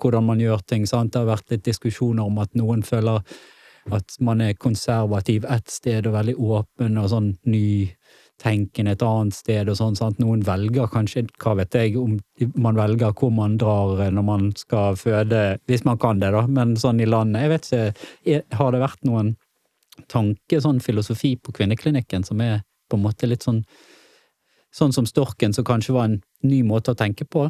hvordan 0.01 0.25
man 0.25 0.41
gjør 0.41 0.63
ting, 0.67 0.87
sant? 0.89 1.13
Det 1.13 1.21
har 1.21 1.29
vært 1.29 1.51
litt 1.53 1.65
diskusjoner 1.65 2.25
om 2.25 2.39
at 2.43 2.53
noen 2.59 2.83
føler 2.83 3.21
at 3.91 4.15
man 4.23 4.41
er 4.41 4.55
konservativ 4.55 5.45
ett 5.51 5.69
sted 5.71 6.07
og 6.07 6.15
veldig 6.15 6.35
åpen 6.39 6.97
og 7.01 7.09
sånn 7.11 7.29
nytenkende 7.43 8.95
et 8.95 9.03
annet 9.03 9.35
sted 9.35 9.69
og 9.71 9.77
sånn, 9.79 9.97
sant. 9.99 10.21
Noen 10.23 10.43
velger 10.47 10.87
kanskje, 10.91 11.25
hva 11.43 11.55
vet 11.59 11.75
jeg, 11.75 11.97
om 11.99 12.17
man 12.55 12.79
velger 12.79 13.15
hvor 13.19 13.33
man 13.35 13.57
drar 13.59 14.05
når 14.11 14.27
man 14.27 14.51
skal 14.59 14.99
føde, 14.99 15.43
hvis 15.67 15.85
man 15.87 15.99
kan 15.99 16.23
det 16.23 16.31
da, 16.35 16.45
men 16.47 16.77
sånn 16.79 17.03
i 17.03 17.09
landet, 17.09 17.43
jeg 17.43 17.53
vet 17.53 17.71
ikke, 17.71 18.43
har 18.59 18.75
det 18.75 18.83
vært 18.83 19.09
noen 19.09 19.35
tanke, 20.11 20.61
sånn 20.61 20.81
filosofi 20.83 21.35
på 21.37 21.53
kvinneklinikken 21.55 22.25
som 22.27 22.41
er 22.41 22.61
på 22.89 22.97
en 22.97 23.05
måte 23.05 23.29
litt 23.29 23.45
sånn, 23.45 23.63
sånn 24.73 24.93
som 24.95 25.07
storken, 25.09 25.53
som 25.53 25.65
kanskje 25.67 25.95
var 25.95 26.09
en 26.09 26.19
ny 26.45 26.63
måte 26.67 26.93
å 26.93 26.99
tenke 26.99 27.25
på? 27.25 27.47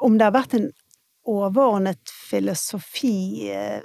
Om 0.00 0.18
det 0.18 0.28
har 0.28 0.36
vært 0.36 0.56
en 0.58 0.70
overordnet 1.28 2.02
filosofi 2.30 3.50
eh, 3.54 3.82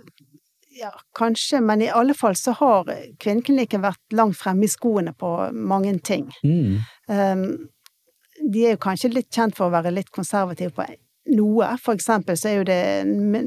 Ja, 0.78 0.92
kanskje, 1.18 1.58
men 1.66 1.82
i 1.82 1.90
alle 1.90 2.14
fall 2.14 2.36
så 2.38 2.52
har 2.60 2.90
kvinneklinikken 3.18 3.82
vært 3.82 4.14
langt 4.14 4.38
fremme 4.38 4.68
i 4.68 4.70
skoene 4.70 5.10
på 5.18 5.32
mange 5.58 5.96
ting. 6.06 6.28
Mm. 6.46 6.84
Um, 7.10 7.46
de 8.46 8.62
er 8.62 8.76
jo 8.76 8.82
kanskje 8.84 9.10
litt 9.10 9.32
kjent 9.34 9.58
for 9.58 9.72
å 9.72 9.74
være 9.74 9.96
litt 9.96 10.12
konservative 10.14 10.76
på 10.78 10.86
noe. 11.36 11.70
For 11.84 11.98
eksempel 11.98 12.38
så 12.40 12.50
er 12.50 12.56
jo 12.60 12.68
det 12.68 12.82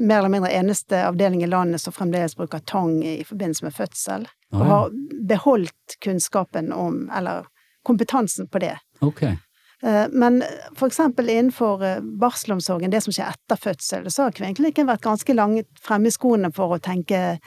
mer 0.01 0.19
eller 0.19 0.33
mindre 0.33 0.51
eneste 0.53 0.99
avdeling 1.07 1.43
i 1.43 1.49
landet 1.49 1.81
som 1.81 1.93
fremdeles 1.95 2.35
bruker 2.37 2.59
tang 2.69 2.99
i 3.03 3.23
forbindelse 3.27 3.65
med 3.65 3.75
fødsel. 3.75 4.27
Ah, 4.51 4.59
Og 4.59 4.65
har 4.67 4.91
beholdt 5.29 5.97
kunnskapen 6.03 6.71
om, 6.73 7.09
eller 7.15 7.47
kompetansen 7.87 8.47
på 8.51 8.59
det. 8.59 8.75
Ok. 9.01 9.23
Eh, 9.23 10.07
Men 10.11 10.43
for 10.77 10.87
eksempel 10.87 11.29
innenfor 11.29 11.83
eh, 11.83 12.01
barselomsorgen, 12.01 12.91
det 12.91 13.01
som 13.01 13.13
skjer 13.15 13.31
etter 13.33 13.57
fødsel, 13.57 14.09
så 14.11 14.27
har 14.27 14.35
kvinneklinikken 14.37 14.89
vært 14.89 15.01
ganske 15.07 15.33
langt 15.33 15.67
fremme 15.81 16.11
i 16.11 16.13
skoene 16.13 16.51
for 16.53 16.75
å 16.75 16.81
tenke 16.83 17.39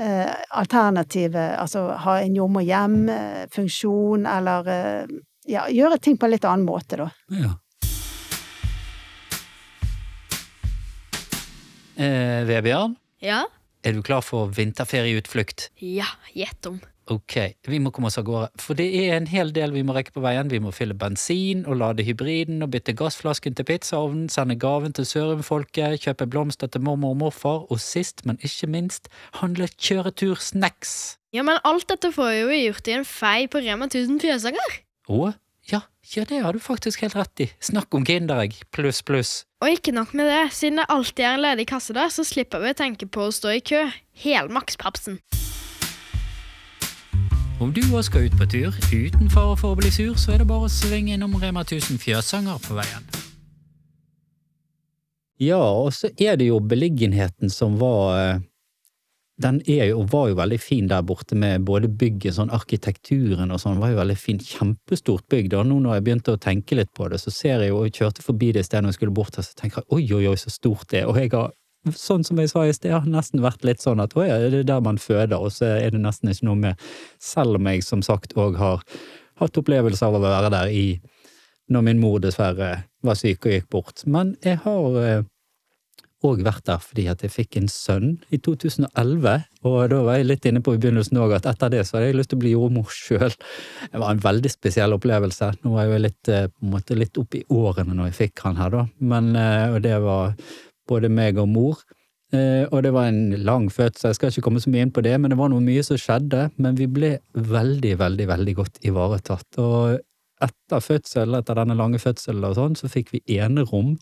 eh, 0.00 0.32
alternative, 0.50 1.44
altså 1.62 1.92
ha 2.06 2.16
en 2.20 2.34
jordmor 2.34 2.64
hjem-funksjon, 2.66 4.26
eller 4.26 4.72
ja, 5.46 5.66
gjøre 5.70 5.98
ting 5.98 6.16
på 6.18 6.26
en 6.26 6.34
litt 6.34 6.44
annen 6.48 6.66
måte, 6.66 6.96
da. 6.96 7.10
Ja. 7.30 7.54
Eh, 12.02 12.42
Vebjørn, 12.48 12.96
Ja? 13.22 13.44
er 13.84 13.92
du 13.94 14.02
klar 14.02 14.22
for 14.26 14.48
vinterferieutflukt? 14.50 15.68
Ja, 15.82 16.08
gjett 16.34 16.66
om. 16.66 16.80
Ok, 17.10 17.34
vi 17.66 17.78
må 17.82 17.90
komme 17.92 18.06
oss 18.06 18.16
av 18.18 18.24
gårde, 18.24 18.48
for 18.62 18.74
det 18.78 18.86
er 18.94 19.16
en 19.16 19.26
hel 19.26 19.50
del 19.52 19.72
vi 19.74 19.82
må 19.82 19.92
rekke 19.94 20.12
på 20.14 20.22
veien. 20.22 20.48
Vi 20.48 20.60
må 20.62 20.70
fylle 20.72 20.94
bensin 20.94 21.64
og 21.66 21.76
lade 21.80 22.04
hybriden 22.06 22.62
og 22.62 22.70
bytte 22.70 22.94
gassflasken 22.94 23.56
til 23.58 23.66
pizzaovnen, 23.66 24.28
sende 24.30 24.54
gaven 24.58 24.94
til 24.94 25.04
Sørum-folket, 25.10 25.98
kjøpe 26.00 26.28
blomster 26.30 26.70
til 26.70 26.80
mormor 26.86 27.10
og 27.10 27.18
morfar, 27.24 27.66
og 27.70 27.80
sist, 27.82 28.22
men 28.24 28.38
ikke 28.42 28.70
minst, 28.70 29.08
handle 29.40 29.66
kjøretur-snacks. 29.78 31.18
Ja, 31.34 31.42
men 31.42 31.58
alt 31.64 31.88
dette 31.90 32.12
får 32.14 32.32
jo 32.40 32.48
vi 32.52 32.62
gjort 32.68 32.88
i 32.88 32.96
en 33.00 33.04
fei 33.08 33.46
på 33.50 33.62
Rema 33.64 33.86
1000 33.90 34.20
fjøsanger. 34.22 34.78
Å, 35.10 35.32
ja, 35.70 35.80
ja, 36.14 36.24
det 36.28 36.40
har 36.42 36.52
du 36.52 36.60
faktisk 36.60 37.02
helt 37.02 37.16
rett 37.16 37.40
i. 37.40 37.50
Snakk 37.60 37.94
om 37.94 38.04
Kinderegg, 38.06 38.56
pluss, 38.74 39.02
pluss. 39.02 39.32
Og 39.62 39.76
ikke 39.76 39.94
nok 39.94 40.14
med 40.18 40.26
det, 40.26 40.52
siden 40.56 40.80
det 40.82 40.88
alltid 40.90 41.24
er 41.24 41.36
en 41.36 41.44
ledig 41.44 41.68
kasse 41.70 41.94
der, 41.94 42.10
så 42.10 42.24
slipper 42.26 42.62
vi 42.64 42.72
å 42.72 42.78
tenke 42.78 43.06
på 43.06 43.28
å 43.28 43.34
stå 43.34 43.54
i 43.54 43.62
kø. 43.62 43.84
Helmakspapsen. 44.24 45.20
Om 47.62 47.70
du 47.70 47.82
òg 47.94 48.02
skal 48.08 48.26
ut 48.26 48.34
på 48.34 48.46
tur, 48.50 48.78
uten 48.90 49.30
fare 49.30 49.54
for 49.60 49.76
å 49.76 49.78
bli 49.78 49.92
sur, 49.94 50.16
så 50.18 50.34
er 50.34 50.42
det 50.42 50.48
bare 50.50 50.66
å 50.66 50.72
svinge 50.72 51.14
innom 51.14 51.36
Rema 51.38 51.62
1000 51.62 52.00
fjøsanger 52.02 52.58
på 52.64 52.74
veien. 52.74 53.06
Ja, 55.42 55.62
og 55.62 55.92
så 55.94 56.10
er 56.18 56.38
det 56.38 56.48
jo 56.50 56.58
beliggenheten 56.58 57.50
som 57.50 57.78
var 57.78 58.18
eh, 58.18 58.42
Den 59.40 59.62
er 59.64 59.86
jo, 59.88 60.02
var 60.12 60.28
jo 60.28 60.36
veldig 60.36 60.58
fin 60.60 60.88
der 60.90 61.04
borte 61.08 61.34
med 61.38 61.64
både 61.64 61.88
bygget, 61.88 62.36
sånn 62.36 62.52
arkitekturen 62.52 63.50
og 63.50 63.62
sånn, 63.62 63.80
var 63.80 63.94
jo 63.94 64.00
veldig 64.02 64.16
fin. 64.20 64.38
Kjempestort 64.38 65.24
bygg. 65.32 65.54
Og 65.56 65.66
nå 65.70 65.78
når 65.80 65.96
jeg 65.96 66.04
begynte 66.06 66.36
å 66.36 66.42
tenke 66.42 66.76
litt 66.76 66.92
på 66.94 67.08
det, 67.08 67.22
så 67.22 67.32
ser 67.32 67.64
jeg 67.64 67.72
jo, 67.72 67.80
jeg 67.86 67.96
kjørte 67.96 68.26
forbi 68.26 68.52
det 68.52 68.66
stedet 68.68 68.84
når 68.84 68.92
jeg 68.92 69.00
skulle 69.00 69.16
bort 69.16 69.38
så 69.38 69.56
tenker 69.56 69.80
jeg 69.80 69.96
oi, 69.96 70.04
oi, 70.18 70.28
oi, 70.34 70.36
så 70.38 70.52
stort 70.52 70.90
det 70.92 71.02
er. 71.02 71.08
Og 71.10 71.18
jeg 71.18 71.32
har 71.32 71.50
sånn 71.96 72.22
som 72.26 72.38
jeg 72.38 72.52
sa 72.52 72.66
i 72.66 72.74
sted, 72.76 72.92
har 72.94 73.08
nesten 73.08 73.42
vært 73.42 73.64
litt 73.66 73.82
sånn 73.82 74.02
at 74.04 74.14
ja, 74.14 74.38
det 74.52 74.62
er 74.62 74.68
der 74.68 74.84
man 74.84 75.00
føder, 75.02 75.40
og 75.40 75.50
så 75.54 75.72
er 75.80 75.90
det 75.94 76.02
nesten 76.02 76.30
ikke 76.30 76.46
noe 76.46 76.60
med 76.60 76.86
Selv 77.22 77.58
om 77.58 77.66
jeg 77.66 77.82
som 77.86 78.04
sagt 78.06 78.36
òg 78.38 78.60
har 78.60 78.84
hatt 79.40 79.58
opplevelse 79.58 80.06
av 80.06 80.18
å 80.18 80.22
være 80.22 80.52
der 80.52 80.70
i 80.70 80.86
når 81.72 81.84
min 81.86 82.00
mor 82.02 82.20
dessverre 82.20 82.84
var 83.02 83.16
syk 83.18 83.46
og 83.46 83.54
gikk 83.54 83.68
bort. 83.72 84.02
Men 84.06 84.34
jeg 84.44 84.60
har 84.64 85.24
òg 86.26 86.42
vært 86.46 86.64
der 86.68 86.78
fordi 86.82 87.04
at 87.10 87.22
jeg 87.24 87.32
fikk 87.34 87.56
en 87.60 87.68
sønn 87.72 88.10
i 88.30 88.38
2011, 88.38 89.44
og 89.68 89.78
da 89.92 90.00
var 90.06 90.18
jeg 90.20 90.28
litt 90.28 90.46
inne 90.50 90.62
på 90.64 90.74
i 90.76 90.80
begynnelsen 90.82 91.18
òg 91.22 91.36
at 91.38 91.48
etter 91.52 91.70
det 91.74 91.84
så 91.86 91.96
hadde 91.98 92.10
jeg 92.10 92.18
lyst 92.20 92.30
til 92.32 92.38
å 92.40 92.42
bli 92.44 92.52
jordmor 92.54 92.90
sjøl. 92.94 93.34
Det 93.92 94.02
var 94.02 94.10
en 94.14 94.22
veldig 94.22 94.52
spesiell 94.52 94.94
opplevelse. 94.96 95.52
Nå 95.62 95.72
var 95.74 95.86
jeg 95.86 95.92
jo 95.94 96.02
litt, 96.06 96.28
eh, 96.28 96.46
på 96.48 96.66
en 96.66 96.74
måte 96.76 96.98
litt 96.98 97.18
opp 97.18 97.34
i 97.38 97.44
årene 97.50 97.94
når 97.98 98.10
jeg 98.10 98.18
fikk 98.20 98.44
han 98.46 98.56
her, 98.62 98.70
da. 98.70 98.84
Men, 99.00 99.34
eh, 99.36 99.74
og 99.74 99.82
det 99.82 99.96
var 100.02 100.34
både 100.88 101.10
meg 101.10 101.38
og 101.38 101.48
mor. 101.48 101.82
Eh, 102.32 102.64
Og 102.72 102.82
det 102.82 102.92
var 102.94 103.10
en 103.10 103.44
lang 103.44 103.68
fødsel, 103.68 104.08
jeg 104.08 104.14
skal 104.16 104.30
ikke 104.30 104.42
komme 104.46 104.60
så 104.62 104.70
mye 104.72 104.86
inn 104.86 104.90
på 104.90 105.02
det, 105.04 105.18
men 105.20 105.28
det 105.30 105.36
var 105.36 105.50
noe 105.52 105.60
mye 105.60 105.82
som 105.84 105.98
skjedde. 106.00 106.50
Men 106.56 106.74
vi 106.76 106.86
ble 106.86 107.18
veldig, 107.36 107.98
veldig, 107.98 108.26
veldig 108.26 108.54
godt 108.56 108.78
ivaretatt. 108.88 109.58
Og 109.58 110.00
etter 110.40 110.80
fødsel, 110.80 111.36
etter 111.36 111.54
denne 111.60 111.76
lange 111.76 112.00
fødselen 112.00 112.42
og 112.48 112.56
sånn, 112.56 112.74
så 112.74 112.88
fikk 112.88 113.12
vi 113.12 113.20
enerom 113.36 113.98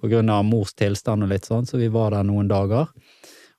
på 0.00 0.10
grunn 0.10 0.32
av 0.32 0.44
mors 0.46 0.74
tilstand 0.76 1.26
og 1.26 1.32
litt 1.32 1.48
sånn, 1.48 1.66
så 1.68 1.80
vi 1.80 1.90
var 1.92 2.14
der 2.14 2.26
noen 2.26 2.50
dager. 2.50 2.90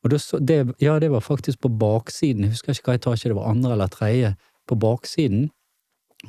Og 0.05 0.11
det, 0.13 0.19
det, 0.45 0.57
ja, 0.83 0.99
det 1.01 1.09
var 1.13 1.23
faktisk 1.25 1.63
på 1.65 1.71
baksiden, 1.81 2.45
jeg 2.45 2.55
husker 2.55 2.75
ikke 2.75 2.91
hva 2.91 2.97
etasje 2.99 3.31
det 3.31 3.37
var, 3.37 3.49
andre 3.49 3.73
eller 3.73 3.93
tredje, 3.93 4.35
på 4.69 4.77
baksiden. 4.81 5.47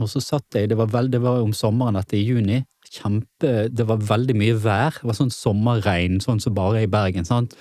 Og 0.01 0.09
så 0.13 0.21
satt 0.25 0.57
jeg, 0.57 0.71
det 0.71 0.79
var, 0.81 0.89
veld, 0.93 1.13
det 1.13 1.23
var 1.25 1.43
om 1.45 1.53
sommeren 1.57 1.99
dette 1.99 2.17
i 2.19 2.25
juni, 2.25 2.63
kjempe, 2.87 3.67
det 3.73 3.87
var 3.89 4.05
veldig 4.09 4.37
mye 4.39 4.57
vær, 4.63 4.97
det 5.01 5.11
var 5.11 5.19
sånn 5.19 5.35
sommerregn, 5.35 6.21
sånn 6.25 6.41
som 6.43 6.57
bare 6.57 6.85
i 6.85 6.91
Bergen, 6.91 7.29
sant. 7.29 7.57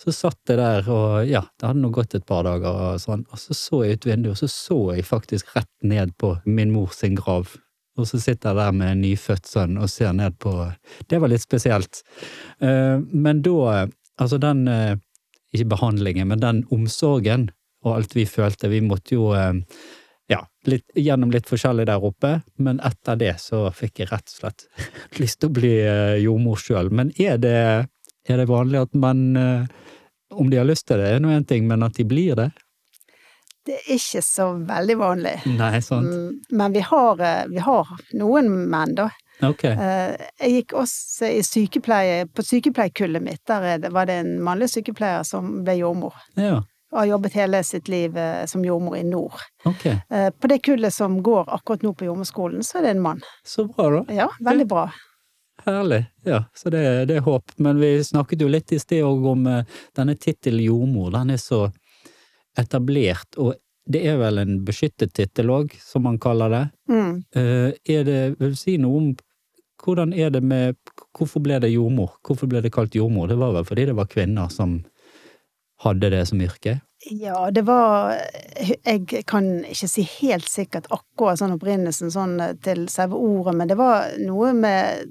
Så 0.00 0.12
satt 0.12 0.50
jeg 0.50 0.58
der, 0.58 0.88
og 0.90 1.28
ja, 1.30 1.44
det 1.60 1.68
hadde 1.68 1.80
nå 1.80 1.92
gått 1.94 2.16
et 2.18 2.26
par 2.26 2.42
dager 2.46 2.74
og 2.90 3.00
sånn, 3.00 3.22
og 3.30 3.40
så 3.40 3.56
så 3.56 3.84
jeg 3.84 4.00
ut 4.00 4.08
vinduet, 4.08 4.34
og 4.34 4.40
så 4.42 4.50
så 4.50 4.78
jeg 4.96 5.06
faktisk 5.06 5.54
rett 5.54 5.70
ned 5.86 6.16
på 6.20 6.34
min 6.44 6.74
mors 6.74 7.00
grav. 7.20 7.54
Og 7.98 8.08
så 8.10 8.18
sitter 8.18 8.50
jeg 8.50 8.58
der 8.58 8.76
med 8.76 8.92
en 8.92 9.02
nyfødt 9.04 9.48
sønn 9.48 9.78
og 9.78 9.90
ser 9.90 10.14
ned 10.16 10.38
på 10.42 10.52
Det 11.10 11.20
var 11.22 11.30
litt 11.30 11.44
spesielt. 11.44 12.02
Eh, 12.60 12.98
Men 12.98 13.42
da, 13.42 13.86
altså 14.18 14.38
den 14.38 14.68
eh, 14.68 14.96
Ikke 15.54 15.70
behandlingen, 15.76 16.28
men 16.28 16.40
den 16.42 16.64
omsorgen 16.74 17.50
og 17.84 17.98
alt 17.98 18.14
vi 18.16 18.24
følte, 18.24 18.70
vi 18.72 18.80
måtte 18.80 19.14
jo 19.14 19.28
eh, 19.36 19.52
ja, 20.32 20.40
litt, 20.66 20.86
gjennom 20.96 21.30
litt 21.30 21.46
forskjellig 21.46 21.84
der 21.86 22.02
oppe, 22.02 22.40
men 22.56 22.80
etter 22.80 23.18
det 23.20 23.34
så 23.42 23.68
fikk 23.70 24.00
jeg 24.00 24.08
rett 24.10 24.24
og 24.24 24.38
slett 24.40 24.64
lyst 25.20 25.38
til 25.38 25.52
å 25.52 25.54
bli 25.60 25.74
jordmor 26.24 26.58
sjøl. 26.58 26.88
Men 26.90 27.12
er 27.20 27.36
det, 27.38 27.60
er 28.24 28.40
det 28.40 28.48
vanlig 28.48 28.80
at 28.86 28.96
man, 28.96 29.36
om 30.32 30.50
de 30.50 30.58
har 30.58 30.66
lyst 30.66 30.88
til 30.88 30.98
det, 30.98 31.12
er 31.12 31.22
nå 31.22 31.36
én 31.36 31.44
ting, 31.46 31.68
men 31.68 31.84
at 31.84 32.00
de 32.00 32.08
blir 32.08 32.40
det? 32.40 32.48
Det 33.64 33.78
er 33.78 33.94
ikke 33.96 34.20
så 34.22 34.50
veldig 34.68 34.96
vanlig. 35.00 35.34
Nei, 35.56 35.78
sant? 35.80 36.06
Mm, 36.12 36.40
Men 36.52 36.72
vi 36.74 36.80
har, 36.84 37.20
eh, 37.20 37.46
vi 37.48 37.58
har 37.64 37.88
noen 38.12 38.50
menn, 38.70 38.94
da. 38.94 39.08
Ok. 39.42 39.64
Eh, 39.64 40.16
Jeg 40.40 40.50
gikk 40.58 40.74
også 40.82 41.30
i 41.32 41.40
sykepleie, 41.42 42.26
på 42.28 42.42
sykepleierkullet 42.44 43.22
mitt, 43.24 43.40
der 43.48 43.62
er 43.62 43.90
var 43.90 44.06
det 44.06 44.18
en 44.20 44.34
mannlig 44.44 44.68
sykepleier 44.70 45.24
som 45.26 45.64
ble 45.64 45.78
jordmor. 45.80 46.12
Ja, 46.36 46.60
Og 46.92 46.98
har 47.00 47.06
jobbet 47.06 47.32
hele 47.32 47.62
sitt 47.64 47.88
liv 47.88 48.16
eh, 48.16 48.44
som 48.46 48.62
jordmor 48.62 48.96
i 48.96 49.02
nord. 49.02 49.40
ok. 49.66 49.86
Eh, 50.10 50.28
På 50.30 50.46
det 50.48 50.60
kullet 50.62 50.92
som 50.92 51.16
går 51.22 51.48
akkurat 51.48 51.82
nå 51.82 51.94
på 51.96 52.04
jordmorskolen, 52.06 52.62
så 52.62 52.78
er 52.78 52.82
det 52.82 52.90
en 52.90 53.02
mann. 53.02 53.22
Så 53.44 53.64
bra, 53.66 53.88
da. 54.04 54.12
Ja, 54.14 54.28
veldig 54.40 54.68
bra. 54.68 54.90
Herlig. 55.64 56.04
Ja, 56.24 56.44
så 56.54 56.70
det, 56.70 57.06
det 57.08 57.16
er 57.16 57.20
håp. 57.26 57.50
Men 57.56 57.80
vi 57.80 57.98
snakket 58.04 58.40
jo 58.42 58.48
litt 58.48 58.70
i 58.72 58.78
sted 58.78 59.02
òg 59.02 59.26
om 59.32 59.44
denne 59.96 60.14
tittelen 60.20 60.60
jordmor. 60.62 61.10
Den 61.14 61.30
er 61.30 61.36
så 61.40 61.72
etablert, 62.58 63.36
og 63.36 63.54
det 63.84 64.00
er 64.08 64.16
vel 64.16 64.40
en 64.40 64.58
beskyttet 64.64 65.12
tittel 65.12 65.50
òg, 65.52 65.74
som 65.82 66.06
man 66.06 66.18
kaller 66.22 66.52
det. 66.52 66.64
Mm. 66.88 67.14
Eh, 67.36 67.70
Er 67.96 68.04
det, 68.04 68.20
vil 68.40 68.56
si 68.56 68.78
noe 68.80 69.00
om 69.00 69.14
hvordan 69.84 70.14
er 70.16 70.30
det 70.30 70.40
med 70.42 70.76
Hvorfor 71.14 71.42
ble 71.44 71.58
det 71.60 71.68
jordmor? 71.74 72.16
Hvorfor 72.26 72.48
ble 72.48 72.62
det 72.64 72.72
kalt 72.72 72.94
jordmor? 72.96 73.28
Det 73.28 73.36
var 73.38 73.52
vel 73.54 73.66
fordi 73.68 73.84
det 73.86 73.96
var 73.98 74.08
kvinner 74.10 74.48
som 74.50 74.80
hadde 75.84 76.10
det 76.10 76.24
som 76.26 76.40
yrke? 76.40 76.80
Ja, 77.10 77.50
det 77.50 77.62
var 77.66 78.14
Jeg 78.86 79.24
kan 79.28 79.64
ikke 79.68 79.88
si 79.90 80.06
helt 80.20 80.48
sikkert 80.48 80.88
akkurat 80.94 81.38
sånn 81.38 81.54
opprinnelsen 81.58 82.10
sånn 82.10 82.38
til 82.64 82.86
selve 82.88 83.18
ordet, 83.20 83.54
men 83.58 83.68
det 83.68 83.76
var 83.78 84.14
noe 84.24 84.54
med 84.56 85.04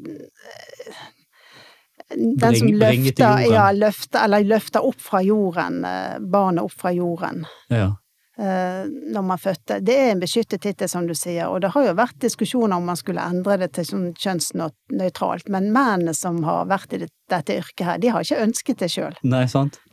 Den 2.16 2.56
som 2.60 2.68
løfter, 2.68 3.44
ja, 3.50 3.72
løfter, 3.72 4.24
eller 4.26 4.46
løfter 4.48 4.86
opp 4.86 5.02
fra 5.02 5.22
jorden, 5.26 5.84
eh, 5.86 6.16
barnet 6.20 6.64
opp 6.64 6.74
fra 6.84 6.92
jorden. 6.94 7.46
Ja. 7.74 7.92
eh, 8.38 8.86
når 9.14 9.22
man 9.22 9.38
fødte. 9.38 9.80
Det 9.86 9.94
er 9.94 10.12
en 10.12 10.22
beskyttet 10.24 10.62
tittel, 10.62 10.90
som 10.90 11.08
du 11.08 11.14
sier, 11.18 11.48
og 11.50 11.62
det 11.62 11.74
har 11.76 11.86
jo 11.86 11.94
vært 11.98 12.18
diskusjoner 12.24 12.78
om 12.78 12.88
man 12.90 12.98
skulle 12.98 13.22
endre 13.22 13.60
det 13.62 13.74
til 13.78 13.86
sånn 13.86 14.08
kjønnsnøytralt, 14.18 15.50
men 15.54 15.72
mennene 15.76 16.16
som 16.18 16.42
har 16.48 16.66
vært 16.72 16.96
i 16.98 17.04
dette 17.04 17.60
yrket 17.60 17.86
her, 17.88 18.02
de 18.02 18.12
har 18.14 18.26
ikke 18.26 18.42
ønsket 18.48 18.82
det 18.82 18.92
sjøl. 18.96 19.16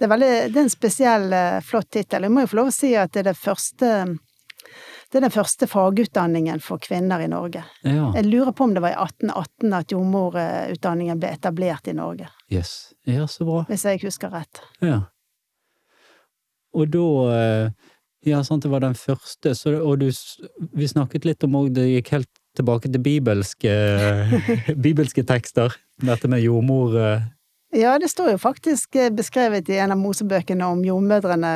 Det 0.00 0.08
det 0.08 0.56
er 0.56 0.64
en 0.64 0.72
spesiell, 0.72 1.32
eh, 1.32 1.60
flott 1.60 1.90
tittel. 1.90 2.22
Jeg 2.22 2.32
må 2.32 2.46
jo 2.46 2.52
få 2.54 2.62
lov 2.62 2.72
å 2.72 2.78
si 2.80 2.94
at 2.96 3.12
det 3.12 3.24
er 3.24 3.32
det 3.32 3.38
første 3.38 3.94
det 5.10 5.18
er 5.18 5.24
den 5.26 5.34
første 5.34 5.66
fagutdanningen 5.66 6.60
for 6.62 6.78
kvinner 6.78 7.20
i 7.24 7.28
Norge. 7.28 7.64
Ja. 7.82 8.12
Jeg 8.14 8.28
lurer 8.30 8.52
på 8.54 8.64
om 8.68 8.74
det 8.76 8.82
var 8.84 8.92
i 8.94 8.98
1818 9.02 9.72
at 9.80 9.90
jordmorutdanningen 9.94 11.18
ble 11.22 11.32
etablert 11.34 11.88
i 11.90 11.94
Norge, 11.98 12.28
Yes. 12.50 12.92
Ja, 13.06 13.26
så 13.26 13.44
bra. 13.46 13.64
hvis 13.68 13.84
jeg 13.84 14.00
husker 14.04 14.30
rett. 14.30 14.60
Ja. 14.82 15.00
Og 16.74 16.90
da 16.94 17.06
eh, 17.34 17.70
Ja, 18.28 18.42
sant, 18.44 18.62
det 18.62 18.70
var 18.70 18.82
den 18.84 18.94
første, 18.94 19.54
så, 19.56 19.72
og 19.80 19.98
du 20.02 20.10
Vi 20.76 20.86
snakket 20.90 21.24
litt 21.24 21.44
om 21.46 21.54
òg 21.56 21.70
det 21.74 21.86
gikk 21.88 22.10
helt 22.18 22.30
tilbake 22.58 22.90
til 22.92 23.00
bibelske, 23.00 23.72
bibelske 24.86 25.22
tekster. 25.24 25.74
Dette 26.02 26.28
med 26.28 26.42
jordmor 26.44 26.96
eh, 27.00 27.22
Ja, 27.78 27.96
det 28.02 28.10
står 28.10 28.32
jo 28.34 28.38
faktisk 28.42 28.96
eh, 28.98 29.10
beskrevet 29.14 29.68
i 29.70 29.78
en 29.78 29.94
av 29.94 29.98
Mosebøkene 30.02 30.66
om 30.66 30.82
jordmødrene 30.84 31.52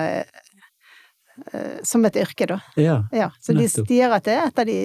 som 1.82 2.04
et 2.06 2.16
yrke, 2.22 2.46
da. 2.46 2.60
Ja. 2.78 3.00
Ja, 3.14 3.30
så 3.42 3.56
de 3.56 3.66
stier 3.68 4.04
sier 4.04 4.14
at 4.14 4.26
det 4.28 4.36
er 4.36 4.48
et 4.48 4.60
av 4.62 4.68
de 4.68 4.78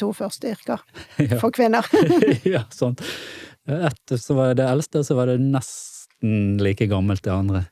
to 0.00 0.12
første 0.16 0.54
yrker 0.54 0.82
for 1.42 1.52
kvinner. 1.54 1.86
ja, 2.54 2.64
sånn. 2.74 2.96
Ett, 3.70 4.16
så 4.16 4.38
var 4.38 4.54
det 4.58 4.66
eldste, 4.66 5.04
så 5.06 5.18
var 5.18 5.30
det 5.30 5.40
nesten 5.42 6.58
like 6.62 6.88
gammelt 6.90 7.24
det 7.26 7.34
andre. 7.34 7.66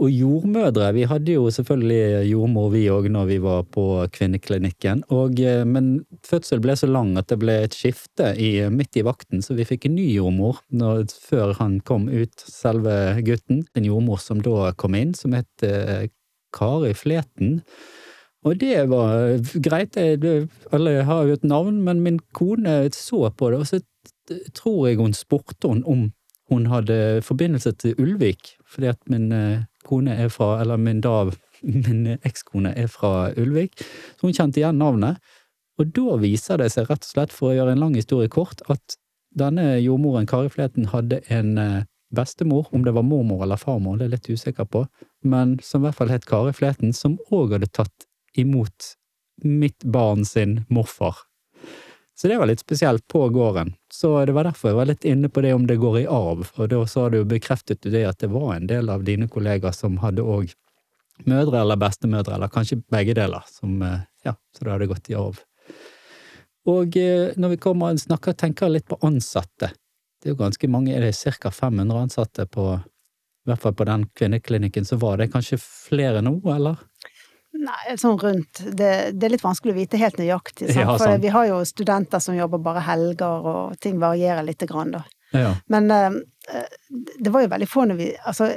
Og 0.00 0.08
jordmødre, 0.08 0.86
vi 0.96 1.02
hadde 1.04 1.34
jo 1.34 1.50
selvfølgelig 1.52 2.30
jordmor 2.30 2.70
vi 2.72 2.86
òg 2.88 3.10
når 3.12 3.26
vi 3.28 3.36
var 3.44 3.66
på 3.68 3.84
kvinneklinikken, 4.14 5.02
og, 5.12 5.36
eh, 5.44 5.60
men 5.68 5.90
fødsel 6.24 6.62
ble 6.64 6.72
så 6.80 6.88
lang 6.88 7.12
at 7.20 7.28
det 7.28 7.36
ble 7.42 7.58
et 7.66 7.76
skifte 7.76 8.30
i, 8.40 8.64
midt 8.72 8.96
i 8.96 9.04
vakten, 9.04 9.44
så 9.44 9.52
vi 9.58 9.68
fikk 9.68 9.90
en 9.90 9.98
ny 9.98 10.06
jordmor 10.14 10.62
når, 10.72 11.04
før 11.28 11.52
han 11.60 11.82
kom 11.84 12.08
ut, 12.08 12.32
selve 12.48 13.20
gutten. 13.26 13.66
En 13.76 13.84
jordmor 13.84 14.24
som 14.24 14.40
da 14.40 14.72
kom 14.80 14.96
inn, 14.96 15.12
som 15.18 15.36
het 15.36 15.68
eh, 15.68 16.08
Kari 16.56 16.94
Fleten. 16.94 17.60
Og 18.44 18.56
det 18.60 18.88
var 18.88 19.36
greit, 19.60 19.96
alle 20.72 20.94
har 21.04 21.26
jo 21.28 21.36
et 21.36 21.44
navn, 21.44 21.82
men 21.84 22.00
min 22.00 22.20
kone 22.32 22.88
så 22.96 23.28
på 23.36 23.50
det, 23.52 23.58
og 23.60 23.66
så 23.68 23.80
tror 24.56 24.88
jeg 24.88 25.00
hun 25.00 25.12
spurte 25.12 25.68
hun 25.68 25.84
om 25.84 26.08
hun 26.50 26.66
hadde 26.66 27.22
forbindelse 27.22 27.72
til 27.78 27.94
Ulvik, 27.98 28.56
fordi 28.66 28.86
at 28.90 28.98
min 29.06 29.32
eh, 29.32 29.66
kone 29.86 30.14
er 30.14 30.28
fra, 30.28 30.60
eller 30.60 30.76
min 30.76 31.00
da, 31.00 31.30
min 31.86 32.16
ekskone 32.26 32.72
er 32.76 32.88
fra 32.90 33.30
Ulvik, 33.36 33.78
så 34.18 34.26
hun 34.26 34.34
kjente 34.34 34.60
igjen 34.60 34.80
navnet. 34.80 35.20
Og 35.78 35.92
da 35.96 36.16
viser 36.20 36.60
det 36.60 36.72
seg 36.74 36.90
rett 36.90 37.06
og 37.06 37.12
slett, 37.12 37.32
for 37.32 37.52
å 37.52 37.54
gjøre 37.54 37.76
en 37.76 37.84
lang 37.84 37.94
historie 37.94 38.28
kort, 38.28 38.64
at 38.68 38.98
denne 39.38 39.76
jordmoren 39.78 40.26
Kari 40.26 40.50
Fleten 40.50 40.90
hadde 40.90 41.20
en 41.30 41.54
eh, 41.58 41.86
bestemor, 42.10 42.66
om 42.74 42.84
det 42.84 42.96
var 42.96 43.06
mormor 43.06 43.44
eller 43.46 43.60
farmor, 43.60 43.96
det 43.96 44.08
er 44.08 44.10
jeg 44.10 44.16
litt 44.16 44.40
usikker 44.40 44.66
på, 44.66 44.84
men 45.22 45.58
som 45.62 45.82
i 45.82 45.88
hvert 45.88 45.98
fall 45.98 46.12
het 46.12 46.28
Kari 46.28 46.52
Fleten, 46.56 46.94
som 46.96 47.18
òg 47.30 47.56
hadde 47.56 47.70
tatt 47.72 48.06
imot 48.38 48.94
mitt 49.44 49.84
barn 49.84 50.24
sin 50.24 50.64
morfar. 50.68 51.16
Så 52.20 52.28
det 52.28 52.36
var 52.36 52.50
litt 52.50 52.60
spesielt 52.60 53.06
på 53.08 53.28
gården. 53.32 53.72
Så 53.92 54.12
det 54.28 54.34
var 54.36 54.44
derfor 54.44 54.68
jeg 54.68 54.76
var 54.76 54.88
litt 54.90 55.04
inne 55.08 55.30
på 55.32 55.40
det 55.40 55.54
om 55.56 55.66
det 55.66 55.78
går 55.80 56.02
i 56.02 56.08
arv, 56.08 56.50
og 56.56 56.66
da 56.68 56.80
sa 56.86 57.08
du 57.08 57.22
bekreftet 57.24 57.80
du 57.80 57.88
det 57.94 58.04
at 58.04 58.20
det 58.20 58.28
var 58.32 58.54
en 58.54 58.66
del 58.68 58.92
av 58.92 59.06
dine 59.06 59.28
kollegaer 59.28 59.72
som 59.72 59.96
hadde 60.02 60.26
òg 60.26 60.52
mødre 61.24 61.62
eller 61.62 61.80
bestemødre, 61.80 62.34
eller 62.36 62.52
kanskje 62.52 62.82
begge 62.92 63.14
deler, 63.16 63.44
som 63.48 63.80
eh, 63.82 64.02
ja, 64.24 64.34
så 64.56 64.64
det 64.64 64.74
hadde 64.74 64.90
gått 64.90 65.08
i 65.12 65.16
arv. 65.16 65.40
Og 66.68 66.96
eh, 67.00 67.32
når 67.40 67.54
vi 67.54 67.60
kommer 67.64 67.94
og 67.94 68.00
snakker, 68.00 68.36
tenker 68.36 68.68
litt 68.72 68.88
på 68.88 69.00
ansatte. 69.06 69.72
Det 70.20 70.28
er 70.28 70.34
jo 70.34 70.42
ganske 70.42 70.68
mange, 70.68 70.92
er 70.92 71.06
det 71.06 71.16
ca. 71.16 71.50
500 71.50 72.04
ansatte 72.04 72.46
på, 72.46 72.66
i 73.46 73.50
hvert 73.50 73.62
fall 73.62 73.74
på 73.74 73.86
den 73.88 74.06
kvinneklinikken, 74.16 74.84
så 74.84 74.98
var 75.00 75.20
det 75.20 75.30
kanskje 75.32 75.58
flere 75.60 76.20
nå, 76.24 76.36
eller? 76.54 76.80
Nei, 77.60 77.96
sånn 77.98 78.18
rundt. 78.20 78.60
Det, 78.62 78.90
det 79.16 79.26
er 79.26 79.32
litt 79.32 79.44
vanskelig 79.44 79.74
å 79.74 79.78
vite 79.80 79.98
helt 80.00 80.20
nøyaktig, 80.20 80.68
sant? 80.70 80.84
Ja, 80.84 80.98
for 81.00 81.22
vi 81.22 81.32
har 81.34 81.48
jo 81.48 81.62
studenter 81.66 82.22
som 82.22 82.36
jobber 82.36 82.62
bare 82.62 82.84
helger, 82.86 83.48
og 83.52 83.80
ting 83.82 83.98
varierer 84.02 84.46
lite 84.46 84.68
grann, 84.70 84.94
da. 84.94 85.02
Ja. 85.32 85.54
Men 85.70 85.90
eh, 85.90 86.10
det 87.18 87.30
var 87.30 87.44
jo 87.44 87.50
veldig 87.52 87.68
få 87.70 87.84
når 87.86 87.98
vi 88.00 88.06
Altså, 88.26 88.48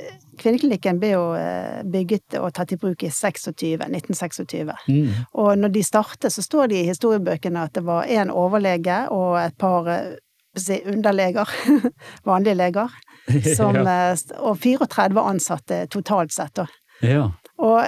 kvinneklinikken 0.42 0.98
ble 1.02 1.12
jo 1.12 1.26
eh, 1.38 1.84
bygget 1.86 2.40
og 2.40 2.50
tatt 2.58 2.74
i 2.74 2.80
bruk 2.82 3.06
i 3.06 3.12
26, 3.14 3.84
1926. 3.86 4.74
Mm. 4.90 5.12
Og 5.42 5.52
når 5.62 5.74
de 5.76 5.84
startet, 5.86 6.34
så 6.34 6.46
står 6.46 6.72
det 6.72 6.82
i 6.82 6.88
historiebøkene 6.90 7.68
at 7.68 7.76
det 7.78 7.86
var 7.86 8.10
en 8.10 8.34
overlege 8.34 9.04
og 9.14 9.38
et 9.44 9.58
par 9.62 9.90
eh, 9.94 10.16
si, 10.58 10.80
underleger, 10.90 11.50
vanlige 12.30 12.58
leger, 12.58 12.98
som, 13.58 13.76
ja. 13.76 14.12
eh, 14.12 14.18
og 14.40 14.58
34 14.60 15.22
ansatte 15.22 15.86
totalt 15.88 16.34
sett, 16.36 16.56
da. 16.60 16.68
ja. 17.02 17.30
Og 17.64 17.80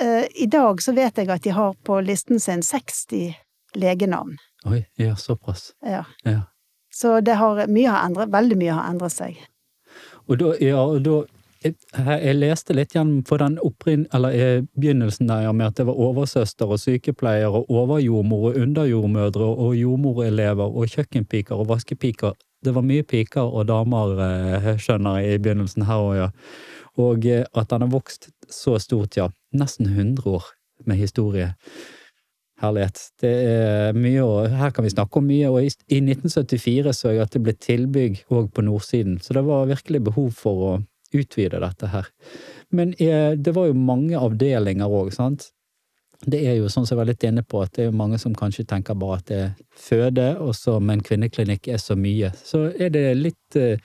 eh, 0.00 0.24
i 0.34 0.46
dag 0.50 0.82
så 0.82 0.94
vet 0.96 1.18
jeg 1.18 1.30
at 1.30 1.44
de 1.44 1.52
har 1.54 1.76
på 1.84 2.00
listen 2.00 2.40
sin 2.40 2.62
60 2.62 3.34
legenavn. 3.78 4.36
Oi, 4.66 4.84
ja, 5.00 5.16
såpass. 5.16 5.72
Ja. 5.86 6.04
Ja. 6.24 6.40
Så 6.94 7.20
det 7.20 7.38
har, 7.40 7.66
mye 7.66 7.90
har 7.90 8.06
endret, 8.06 8.32
veldig 8.32 8.58
mye 8.60 8.74
har 8.76 8.90
endret 8.90 9.14
seg. 9.14 9.38
Og 10.28 10.38
da, 10.38 10.52
ja, 10.62 10.82
og 10.82 11.00
da 11.04 11.22
jeg, 11.64 11.74
jeg 11.96 12.36
leste 12.38 12.74
litt 12.76 12.94
igjen 12.94 13.20
på 13.26 13.38
den 13.40 13.58
opprinn, 13.62 14.04
eller 14.14 14.34
eh, 14.36 14.64
begynnelsen 14.78 15.30
der 15.30 15.48
med 15.54 15.70
at 15.70 15.80
det 15.80 15.86
var 15.88 16.00
oversøster 16.00 16.70
og 16.70 16.80
sykepleier 16.82 17.52
og 17.52 17.70
overjordmor 17.70 18.50
og 18.50 18.60
underjordmødre 18.62 19.48
og 19.52 19.76
jordmorelever 19.78 20.76
og 20.76 20.92
kjøkkenpiker 20.92 21.58
og 21.58 21.70
vaskepiker. 21.72 22.36
Det 22.62 22.74
var 22.74 22.86
mye 22.86 23.06
piker 23.06 23.48
og 23.48 23.66
damer, 23.70 24.14
eh, 24.26 24.68
skjønner 24.78 25.22
jeg, 25.22 25.38
i 25.38 25.42
begynnelsen 25.42 25.88
her 25.88 26.04
òg, 26.04 26.14
ja. 26.20 26.28
Og 27.02 27.26
eh, 27.26 27.46
at 27.54 27.72
den 27.72 27.86
har 27.86 27.92
vokst 27.94 28.30
så 28.50 28.78
stort, 28.82 29.16
ja. 29.18 29.30
Nesten 29.56 29.90
100 29.90 30.28
år 30.30 30.52
med 30.86 31.00
historie. 31.00 31.52
Herlighet. 32.62 33.00
Det 33.18 33.30
er 33.32 33.96
mye, 33.98 34.22
og 34.22 34.52
her 34.54 34.70
kan 34.70 34.84
vi 34.86 34.92
snakke 34.92 35.18
om 35.18 35.26
mye. 35.26 35.50
Og 35.50 35.64
i, 35.66 35.70
i 35.90 35.98
1974 35.98 36.94
så 36.94 37.10
jeg 37.10 37.24
at 37.24 37.34
det 37.34 37.42
ble 37.42 37.56
tilbygg 37.58 38.20
òg 38.30 38.52
på 38.54 38.62
nordsiden, 38.62 39.18
så 39.18 39.34
det 39.34 39.42
var 39.48 39.70
virkelig 39.70 40.04
behov 40.06 40.30
for 40.38 40.66
å 40.68 40.72
utvide 41.12 41.60
dette 41.62 41.90
her. 41.92 42.08
Men 42.72 42.94
eh, 42.98 43.32
det 43.36 43.54
var 43.56 43.68
jo 43.68 43.76
mange 43.76 44.18
avdelinger 44.18 44.88
òg, 44.88 45.12
sant. 45.14 45.50
Det 46.22 46.38
er 46.46 46.54
jo 46.60 46.70
sånn 46.70 46.86
som 46.86 46.94
jeg 46.94 47.00
var 47.00 47.10
litt 47.10 47.24
inne 47.26 47.42
på, 47.42 47.64
at 47.64 47.74
det 47.76 47.88
er 47.88 47.96
mange 47.98 48.18
som 48.22 48.34
kanskje 48.38 48.64
tenker 48.70 48.94
bare 48.98 49.18
at 49.18 49.26
det 49.28 49.40
er 49.42 49.50
føde, 49.74 50.28
og 50.38 50.54
så, 50.54 50.78
men 50.80 51.02
kvinneklinikk 51.02 51.66
er 51.74 51.82
så 51.82 51.96
mye. 51.98 52.30
Så 52.38 52.68
er 52.78 52.94
det 52.94 53.08
litt 53.18 53.58
eh, 53.58 53.78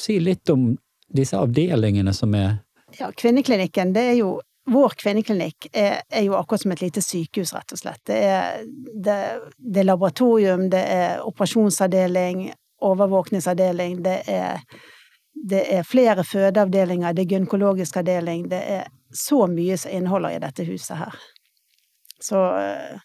Si 0.00 0.14
litt 0.16 0.48
om 0.48 0.70
disse 1.12 1.36
avdelingene 1.36 2.14
som 2.16 2.32
er 2.38 2.54
Ja, 2.96 3.10
kvinneklinikken, 3.12 3.92
det 3.92 4.04
er 4.14 4.18
jo 4.22 4.30
Vår 4.64 4.94
kvinneklinikk 4.96 5.66
er, 5.76 5.98
er 6.08 6.22
jo 6.24 6.38
akkurat 6.38 6.62
som 6.62 6.72
et 6.72 6.80
lite 6.80 7.02
sykehus, 7.04 7.50
rett 7.52 7.74
og 7.76 7.80
slett. 7.82 8.00
Det 8.08 8.16
er, 8.16 8.62
det, 8.64 9.16
det 9.60 9.82
er 9.82 9.88
laboratorium, 9.90 10.70
det 10.72 10.80
er 10.88 11.20
operasjonsavdeling, 11.20 12.46
overvåkningsavdeling, 12.80 13.98
det 14.06 14.14
er, 14.24 14.62
det 15.44 15.64
er 15.76 15.86
flere 15.86 16.24
fødeavdelinger, 16.24 17.12
det 17.12 17.24
er 17.24 17.32
gynekologisk 17.34 17.98
avdeling, 18.00 18.46
det 18.50 18.62
er 18.78 18.86
så 19.14 19.44
mye 19.50 19.76
som 19.78 19.92
inneholder 19.92 20.36
i 20.36 20.42
dette 20.42 20.64
huset 20.68 20.96
her. 21.02 21.18
Så 22.22 22.40
eh, 22.58 23.02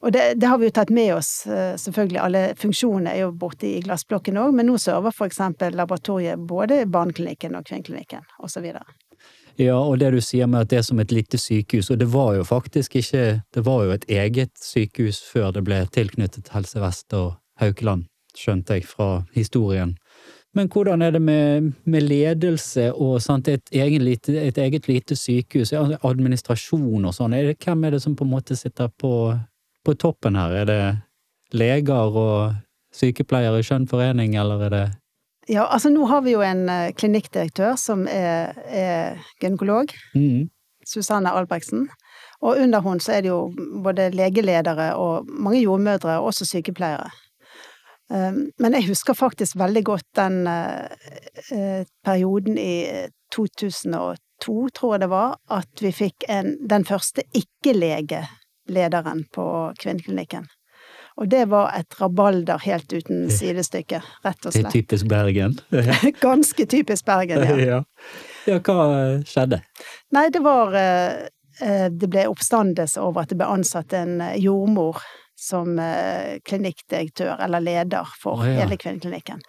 Og 0.00 0.12
det, 0.12 0.40
det 0.40 0.48
har 0.48 0.58
vi 0.58 0.70
jo 0.70 0.72
tatt 0.72 0.90
med 0.90 1.10
oss, 1.14 1.46
eh, 1.46 1.76
selvfølgelig. 1.76 2.20
Alle 2.24 2.40
funksjonene 2.56 3.12
er 3.12 3.26
jo 3.26 3.34
borte 3.36 3.68
i 3.68 3.82
glassblokken 3.84 4.38
òg, 4.40 4.54
men 4.56 4.70
nå 4.70 4.78
server 4.80 5.12
for 5.12 5.28
eksempel 5.28 5.76
laboratoriet 5.76 6.40
både 6.48 6.86
barneklinikken 6.88 7.58
og 7.58 7.66
kvinneklinikken 7.68 8.24
osv. 8.40 8.70
Ja, 9.60 9.76
og 9.76 9.98
det 10.00 10.14
du 10.14 10.20
sier 10.24 10.48
med 10.48 10.64
at 10.64 10.70
det 10.72 10.78
er 10.78 10.86
som 10.88 11.02
et 11.04 11.12
lite 11.12 11.36
sykehus, 11.36 11.90
og 11.92 12.00
det 12.00 12.08
var 12.14 12.32
jo 12.38 12.46
faktisk 12.48 12.96
ikke 12.96 13.42
Det 13.54 13.64
var 13.66 13.84
jo 13.84 13.92
et 13.92 14.08
eget 14.08 14.56
sykehus 14.56 15.20
før 15.20 15.52
det 15.52 15.66
ble 15.68 15.84
tilknyttet 15.92 16.48
Helse 16.54 16.80
Vest 16.80 17.12
og 17.12 17.34
Haukeland, 17.60 18.06
skjønte 18.32 18.78
jeg 18.78 18.88
fra 18.88 19.26
historien. 19.34 19.98
Men 20.54 20.66
hvordan 20.66 21.02
er 21.02 21.12
det 21.14 21.20
med, 21.22 21.72
med 21.86 22.02
ledelse 22.02 22.88
og 22.92 23.20
sant, 23.22 23.48
et, 23.48 23.62
egen 23.72 24.02
et, 24.10 24.58
eget 24.58 24.88
lite 24.88 25.16
sykehus, 25.16 25.72
administrasjon 25.72 27.06
og 27.06 27.14
sånn? 27.14 27.36
Hvem 27.54 27.86
er 27.86 27.94
det 27.94 28.02
som 28.02 28.16
på 28.18 28.26
en 28.26 28.32
måte 28.32 28.56
sitter 28.58 28.90
på, 28.98 29.12
på 29.86 29.94
toppen 29.94 30.38
her? 30.38 30.56
Er 30.62 30.66
det 30.66 30.80
leger 31.54 32.18
og 32.18 32.56
sykepleiere 32.94 33.60
i 33.60 33.66
skjønn 33.66 33.86
forening, 33.90 34.34
eller 34.38 34.66
er 34.66 34.74
det 34.74 34.86
Ja, 35.50 35.64
altså 35.66 35.90
nå 35.90 36.04
har 36.06 36.20
vi 36.22 36.34
jo 36.34 36.42
en 36.46 36.66
uh, 36.70 36.90
klinikkdirektør 36.94 37.78
som 37.78 38.04
er, 38.10 38.54
er 38.66 39.22
gynekolog. 39.42 39.94
mm. 40.14 40.50
Susanne 40.86 41.30
Albrektsen. 41.30 41.88
Og 42.40 42.56
under 42.58 42.80
henne 42.80 43.04
så 43.04 43.12
er 43.12 43.24
det 43.24 43.30
jo 43.30 43.52
både 43.84 44.10
legeledere 44.16 44.94
og 44.96 45.28
mange 45.28 45.60
jordmødre, 45.60 46.18
og 46.18 46.30
også 46.32 46.46
sykepleiere. 46.48 47.10
Um, 48.10 48.48
men 48.58 48.74
jeg 48.74 48.88
husker 48.88 49.14
faktisk 49.14 49.58
veldig 49.60 49.84
godt 49.86 50.06
den 50.18 50.42
uh, 50.50 51.84
perioden 52.04 52.58
i 52.58 53.06
2002, 53.30 54.68
tror 54.74 54.94
jeg 54.94 55.04
det 55.04 55.10
var, 55.12 55.36
at 55.50 55.84
vi 55.84 55.92
fikk 55.94 56.26
en, 56.28 56.56
den 56.70 56.86
første 56.88 57.22
ikke-legelederen 57.38 59.28
på 59.34 59.46
kvinneklinikken. 59.78 60.48
Og 61.20 61.28
det 61.28 61.44
var 61.50 61.74
et 61.76 62.00
rabalder 62.00 62.62
helt 62.64 62.92
uten 62.92 63.26
sidestykke, 63.32 64.00
rett 64.24 64.46
og 64.46 64.54
slett. 64.54 64.64
Det 64.64 64.70
er 64.70 64.76
typisk 64.78 65.08
Bergen. 65.10 65.58
Ganske 66.26 66.66
typisk 66.66 67.04
Bergen, 67.04 67.44
ja. 67.44 67.56
ja. 67.74 67.80
ja, 68.48 68.60
hva 68.64 68.86
skjedde? 69.28 69.60
Nei, 70.16 70.28
det 70.32 70.40
var 70.44 70.76
eh, 70.80 71.26
eh, 71.60 71.88
Det 71.92 72.08
ble 72.10 72.24
oppstandelse 72.30 73.02
over 73.04 73.26
at 73.26 73.34
det 73.34 73.40
ble 73.40 73.50
ansatt 73.52 73.92
en 73.98 74.20
eh, 74.24 74.38
jordmor 74.40 75.02
som 75.40 75.78
eh, 75.78 76.38
klinikkdirektør, 76.44 77.38
eller 77.40 77.62
leder, 77.64 78.08
for 78.20 78.42
oh, 78.42 78.48
ja. 78.48 78.60
hele 78.60 78.76
kvinneklinikken. 78.76 79.40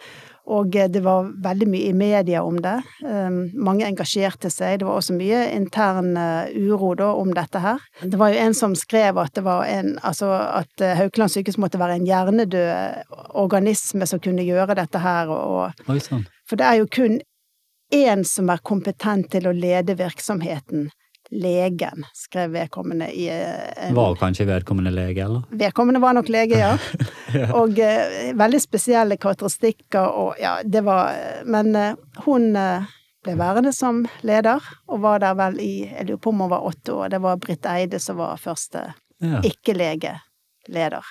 Og 0.56 0.76
eh, 0.80 0.88
det 0.92 1.02
var 1.04 1.28
veldig 1.44 1.68
mye 1.68 1.90
i 1.90 1.96
media 1.98 2.44
om 2.48 2.62
det. 2.64 2.78
Um, 3.04 3.42
mange 3.60 3.86
engasjerte 3.90 4.50
seg. 4.54 4.80
Det 4.80 4.88
var 4.88 5.02
også 5.02 5.18
mye 5.18 5.42
intern 5.52 6.14
eh, 6.16 6.54
uro 6.64 6.94
da 7.00 7.10
om 7.20 7.34
dette 7.36 7.60
her. 7.64 7.84
Det 8.02 8.20
var 8.22 8.32
jo 8.32 8.46
en 8.46 8.56
som 8.58 8.78
skrev 8.80 9.20
at 9.20 9.36
det 9.36 9.44
var 9.46 9.68
en 9.68 9.98
Altså 10.02 10.30
at 10.32 10.82
Haukeland 10.98 11.34
sykehus 11.34 11.60
måtte 11.62 11.80
være 11.80 12.00
en 12.00 12.08
hjernedød 12.08 13.12
organisme 13.38 14.08
som 14.08 14.22
kunne 14.24 14.46
gjøre 14.48 14.78
dette 14.80 15.02
her, 15.04 15.30
og, 15.30 15.76
og 15.76 15.92
Oi 15.92 16.00
sann. 16.00 16.24
for 16.48 16.60
det 16.60 16.68
er 16.68 16.80
jo 16.80 16.88
kun 16.92 17.20
én 17.92 18.24
som 18.28 18.50
er 18.50 18.64
kompetent 18.64 19.30
til 19.36 19.50
å 19.50 19.56
lede 19.56 19.98
virksomheten. 20.00 20.90
Legen, 21.32 22.06
skrev 22.14 22.52
vedkommende 22.52 23.08
i 23.16 23.28
eh, 23.32 23.88
en 23.88 23.96
Var 23.96 24.16
kanskje 24.20 24.46
vedkommende 24.50 24.92
lege, 24.92 25.24
eller? 25.24 25.44
Vedkommende 25.52 26.02
var 26.04 26.14
nok 26.18 26.28
lege, 26.30 26.58
ja. 26.60 26.74
Og 27.60 27.80
eh, 27.80 28.34
veldig 28.36 28.60
spesielle 28.60 29.16
karakteristikker 29.18 30.10
og 30.24 30.42
ja, 30.42 30.58
det 30.64 30.82
var 30.84 31.14
Men 31.48 31.72
eh, 31.76 31.94
hun 32.26 32.50
eh, 32.60 32.90
ble 33.24 33.38
værende 33.40 33.72
som 33.74 34.04
leder, 34.28 34.60
og 34.90 35.04
var 35.04 35.22
der 35.24 35.36
vel 35.38 35.60
i 35.62 35.72
Jeg 35.86 36.08
lurer 36.10 36.20
på 36.24 36.34
om 36.34 36.40
hun 36.44 36.50
var 36.52 36.68
åtte 36.68 36.94
år. 36.94 37.10
Det 37.14 37.20
var 37.22 37.38
Britt 37.38 37.66
Eide 37.70 38.00
som 38.02 38.18
var 38.20 38.38
første 38.42 38.92
Ja. 39.22 39.38
ikke-legeleder. 39.46 41.06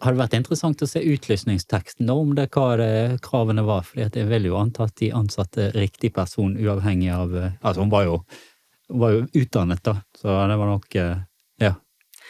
Har 0.00 0.12
det 0.12 0.18
vært 0.18 0.34
interessant 0.34 0.80
å 0.82 0.88
se 0.90 0.98
utlysningsteksten 0.98 2.08
om 2.10 2.32
det 2.34 2.48
hva 2.56 2.72
det 2.80 3.20
kravene 3.22 3.62
var? 3.62 3.86
At 4.02 4.16
jeg 4.18 4.26
vil 4.26 4.48
jo 4.48 4.56
anta 4.58 4.88
at 4.88 4.96
de 4.98 5.12
ansatte 5.14 5.68
riktig 5.76 6.10
person 6.16 6.56
uavhengig 6.58 7.12
av 7.14 7.36
eh, 7.38 7.52
Altså, 7.62 7.84
hun 7.84 7.92
var 7.94 8.08
jo, 8.08 8.16
var 8.88 9.10
jo 9.10 9.26
utdannet, 9.32 9.84
da, 9.84 9.96
så 10.18 10.28
det 10.48 10.56
var 10.56 10.66
nok 10.66 10.94
eh, 10.94 11.16
Ja. 11.58 11.74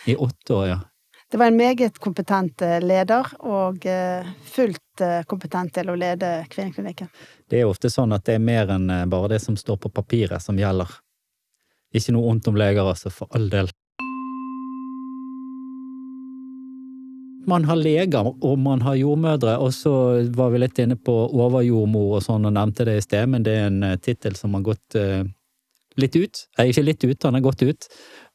I 0.06 0.16
åtte 0.16 0.54
år, 0.54 0.66
ja. 0.68 0.80
Det 1.30 1.36
var 1.36 1.46
en 1.46 1.56
meget 1.56 1.98
kompetent 1.98 2.62
eh, 2.62 2.80
leder, 2.80 3.26
og 3.38 3.86
eh, 3.86 4.26
fullt 4.44 4.82
kompetent 5.26 5.74
til 5.74 5.90
å 5.92 5.94
lede 5.98 6.46
kvinneklinikken. 6.48 7.08
Det 7.50 7.58
er 7.58 7.66
jo 7.66 7.72
ofte 7.74 7.90
sånn 7.92 8.14
at 8.16 8.24
det 8.24 8.38
er 8.38 8.44
mer 8.44 8.70
enn 8.72 8.88
bare 9.12 9.34
det 9.34 9.42
som 9.44 9.58
står 9.60 9.76
på 9.82 9.90
papiret 9.92 10.40
som 10.40 10.56
gjelder. 10.56 10.88
Ikke 11.92 12.14
noe 12.16 12.30
ondt 12.30 12.48
om 12.48 12.56
leger, 12.56 12.86
altså, 12.86 13.12
for 13.12 13.28
all 13.36 13.50
del. 13.52 13.68
Man 17.46 17.68
har 17.68 17.76
leger, 17.76 18.32
og 18.40 18.56
man 18.58 18.80
har 18.82 18.96
jordmødre, 18.96 19.58
og 19.60 19.74
så 19.76 19.92
var 20.34 20.54
vi 20.54 20.62
litt 20.64 20.80
inne 20.80 20.96
på 20.96 21.14
overjordmor 21.28 22.16
og 22.16 22.24
sånn, 22.24 22.48
og 22.48 22.56
nevnte 22.56 22.88
det 22.88 22.96
i 22.96 23.04
sted, 23.04 23.28
men 23.28 23.44
det 23.44 23.58
er 23.58 23.68
en 23.68 23.84
tittel 24.00 24.34
som 24.38 24.56
har 24.56 24.64
gått 24.72 24.96
litt 26.00 26.16
ut. 26.16 26.46
Eh, 26.58 26.70
ikke 26.70 26.86
litt 26.86 27.04
ut, 27.04 27.22
han 27.24 27.38
har 27.38 27.44
gått 27.44 27.66
ut. 27.66 27.88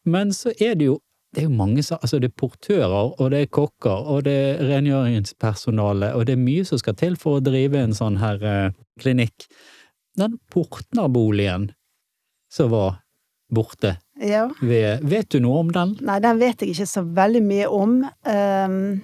Men 0.06 0.34
så 0.36 0.54
er 0.58 0.76
det 0.76 0.92
jo 0.92 1.00
det 1.32 1.46
er 1.46 1.48
jo 1.48 1.56
mange 1.56 1.80
Altså, 1.80 2.20
det 2.20 2.28
er 2.28 2.40
portører, 2.42 3.14
og 3.16 3.30
det 3.32 3.40
er 3.40 3.52
kokker, 3.56 4.08
og 4.12 4.26
det 4.26 4.34
er 4.36 4.66
rengjøringspersonale, 4.68 6.12
og 6.16 6.26
det 6.28 6.36
er 6.36 6.42
mye 6.42 6.66
som 6.68 6.82
skal 6.82 6.98
til 7.00 7.16
for 7.16 7.40
å 7.40 7.44
drive 7.46 7.80
en 7.80 7.96
sånn 7.96 8.20
her 8.20 8.44
eh, 8.44 8.74
klinikk. 9.00 9.48
Den 10.20 10.36
Portner-boligen 10.52 11.70
som 12.52 12.74
var 12.74 13.00
borte 13.52 13.98
Ja. 14.20 14.50
ved 14.62 15.04
Vet 15.08 15.30
du 15.32 15.40
noe 15.40 15.64
om 15.64 15.72
den? 15.72 15.96
Nei, 16.04 16.20
den 16.20 16.40
vet 16.40 16.62
jeg 16.62 16.76
ikke 16.76 16.90
så 16.90 17.04
veldig 17.04 17.42
mye 17.48 17.70
om. 17.72 17.96
Um, 18.28 19.02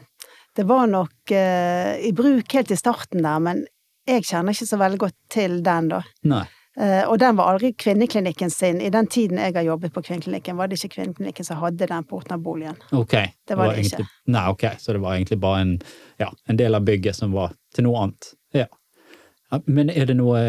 det 0.55 0.65
var 0.67 0.87
nok 0.91 1.31
uh, 1.31 1.95
i 2.03 2.11
bruk 2.15 2.53
helt 2.53 2.71
i 2.71 2.79
starten 2.79 3.23
der, 3.23 3.39
men 3.39 3.63
jeg 4.07 4.27
kjenner 4.27 4.55
ikke 4.55 4.67
så 4.69 4.79
veldig 4.79 4.99
godt 4.99 5.17
til 5.31 5.59
den, 5.63 5.89
da. 5.91 6.01
Nei. 6.27 6.45
Eh, 6.79 7.03
og 7.09 7.17
den 7.19 7.37
var 7.39 7.53
aldri 7.53 7.71
kvinneklinikken 7.73 8.51
sin. 8.53 8.81
I 8.81 8.89
den 8.93 9.07
tiden 9.09 9.39
jeg 9.41 9.55
har 9.55 9.65
jobbet 9.65 9.93
på 9.93 10.03
kvinneklinikken, 10.05 10.57
var 10.57 10.69
det 10.69 10.77
ikke 10.77 10.99
kvinneklinikken 10.99 11.45
som 11.47 11.57
hadde 11.61 11.87
den 11.89 12.05
Portner-boligen. 12.05 12.77
Ok. 12.91 13.15
Det 13.47 13.57
var 13.57 13.73
det 13.73 13.85
ikke. 13.85 14.03
egentlig, 14.03 14.33
Nei, 14.35 14.43
ok, 14.53 14.65
så 14.77 14.93
det 14.93 15.01
var 15.01 15.15
egentlig 15.15 15.39
bare 15.41 15.61
en, 15.61 15.71
ja, 16.21 16.29
en 16.45 16.59
del 16.59 16.77
av 16.77 16.85
bygget 16.85 17.17
som 17.17 17.33
var 17.33 17.55
til 17.73 17.87
noe 17.87 18.03
annet. 18.03 18.29
Ja. 18.53 18.67
Ja, 19.47 19.61
men 19.65 19.87
er 19.89 20.09
det 20.09 20.17
noe 20.19 20.39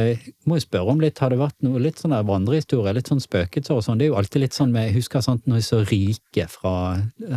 Må 0.49 0.57
jeg 0.59 0.65
spørre 0.65 0.91
om 0.91 1.03
litt, 1.03 1.21
har 1.23 1.31
det 1.31 1.39
vært 1.39 1.55
noe 1.63 1.79
litt 1.83 2.01
sånn 2.01 2.15
der 2.15 2.25
vandrehistorie, 2.27 2.97
litt 2.97 3.11
sånn 3.11 3.23
spøkelser 3.23 3.77
og 3.77 3.85
sånn? 3.87 4.01
Det 4.01 4.09
er 4.09 4.11
jo 4.11 4.19
alltid 4.19 4.43
litt 4.43 4.57
sånn 4.57 4.73
med 4.75 4.89
Jeg 4.89 4.97
husker 4.99 5.23
sånn 5.23 5.39
når 5.47 5.61
jeg 5.61 5.67
så 5.69 5.81
Rike 5.87 6.47
fra 6.51 6.73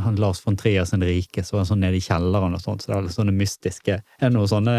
han 0.06 0.18
Lars 0.22 0.42
von 0.42 0.58
Trier 0.58 0.88
sin 0.90 1.06
Rike, 1.06 1.44
så 1.46 1.56
var 1.56 1.64
han 1.64 1.70
sånn 1.74 1.84
nede 1.86 2.00
i 2.00 2.04
kjelleren 2.04 2.58
og 2.58 2.64
sånt, 2.64 2.82
så 2.82 2.92
det 2.92 2.98
er 2.98 3.06
litt 3.06 3.18
sånne 3.18 3.36
mystiske 3.38 4.00
Er 4.02 4.26
det 4.26 4.34
noe 4.34 4.50
sånne 4.50 4.76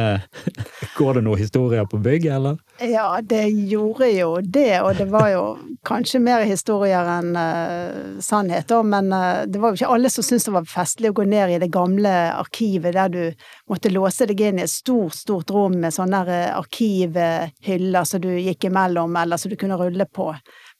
Går 0.99 1.19
det 1.19 1.25
noen 1.29 1.43
historier 1.43 1.87
på 1.89 2.01
bygget, 2.03 2.35
eller? 2.41 2.59
Ja, 2.83 3.07
det 3.23 3.45
gjorde 3.71 4.09
jo 4.11 4.33
det, 4.43 4.81
og 4.83 4.99
det 4.99 5.07
var 5.13 5.29
jo 5.31 5.45
kanskje 5.87 6.19
mer 6.23 6.43
historier 6.47 7.07
enn 7.19 7.37
uh, 7.37 8.19
sannhet, 8.23 8.67
da, 8.71 8.81
men 8.87 9.13
uh, 9.15 9.45
det 9.47 9.61
var 9.63 9.73
jo 9.73 9.81
ikke 9.81 9.93
alle 9.95 10.11
som 10.13 10.27
syntes 10.27 10.49
det 10.49 10.55
var 10.57 10.69
festlig 10.69 11.13
å 11.13 11.17
gå 11.17 11.27
ned 11.31 11.55
i 11.55 11.61
det 11.63 11.71
gamle 11.73 12.11
arkivet 12.35 12.97
der 12.97 13.13
du 13.13 13.47
måtte 13.71 13.93
låse 13.93 14.27
deg 14.29 14.43
inn 14.49 14.61
i 14.61 14.67
et 14.67 14.73
stort, 14.73 15.15
stort 15.17 15.53
rom 15.55 15.79
med 15.83 15.95
sånne 15.95 16.23
eh, 16.27 16.51
arkivhyller 16.73 18.05
som 18.05 18.21
du 18.21 18.29
gikk 18.39 18.65
imellom, 18.65 19.17
eller 19.17 19.37
som 19.37 19.51
du 19.51 19.57
kunne 19.57 19.77
rulle 19.77 20.07
på, 20.07 20.31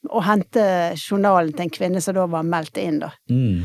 og 0.09 0.23
hente 0.25 0.65
journalen 0.97 1.53
til 1.53 1.65
en 1.67 1.73
kvinne 1.73 2.01
som 2.01 2.15
da 2.17 2.25
var 2.27 2.43
meldt 2.43 2.77
inn, 2.77 2.99
da. 3.03 3.11
Mm. 3.29 3.63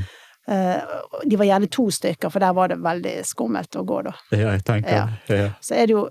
Eh, 0.48 0.80
De 1.28 1.36
var 1.36 1.44
gjerne 1.48 1.68
to 1.70 1.88
stykker, 1.90 2.30
for 2.30 2.40
der 2.40 2.52
var 2.56 2.68
det 2.68 2.78
veldig 2.84 3.16
skummelt 3.26 3.76
å 3.76 3.84
gå, 3.84 4.02
da. 4.06 4.14
Ja, 4.32 4.52
jeg 4.54 4.64
tenker 4.64 4.94
Ja. 4.94 5.08
ja. 5.28 5.50
så 5.60 5.74
er 5.74 5.86
det 5.86 5.92
jo 5.96 6.08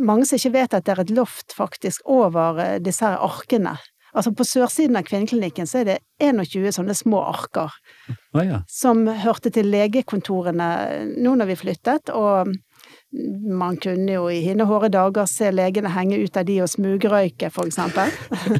mange 0.00 0.26
som 0.26 0.36
ikke 0.38 0.52
vet 0.52 0.74
at 0.74 0.84
det 0.84 0.92
er 0.96 1.00
et 1.00 1.10
loft 1.16 1.52
faktisk 1.56 2.02
over 2.04 2.58
eh, 2.60 2.78
disse 2.80 3.04
her 3.04 3.18
arkene. 3.18 3.76
Altså 4.12 4.32
på 4.34 4.42
sørsiden 4.42 4.96
av 4.98 5.04
kvinneklinikken 5.06 5.68
så 5.70 5.80
er 5.80 5.84
det 5.86 5.98
21 6.18 6.72
sånne 6.74 6.96
små 6.98 7.20
arker 7.30 7.70
Å 8.34 8.42
ja. 8.42 8.56
som 8.66 9.04
hørte 9.06 9.52
til 9.54 9.68
legekontorene 9.70 10.66
nå 11.14 11.34
når 11.38 11.46
vi 11.52 11.56
flyttet, 11.60 12.10
og 12.10 12.50
man 13.58 13.76
kunne 13.76 14.12
jo 14.12 14.30
i 14.30 14.40
hine 14.40 14.64
hårde 14.64 14.88
dager 14.94 15.26
se 15.26 15.50
legene 15.50 15.90
henge 15.90 16.16
ut 16.16 16.36
av 16.36 16.46
de 16.46 16.60
og 16.62 16.70
smugrøyke, 16.70 17.50
for 17.50 17.66
eksempel. 17.66 18.10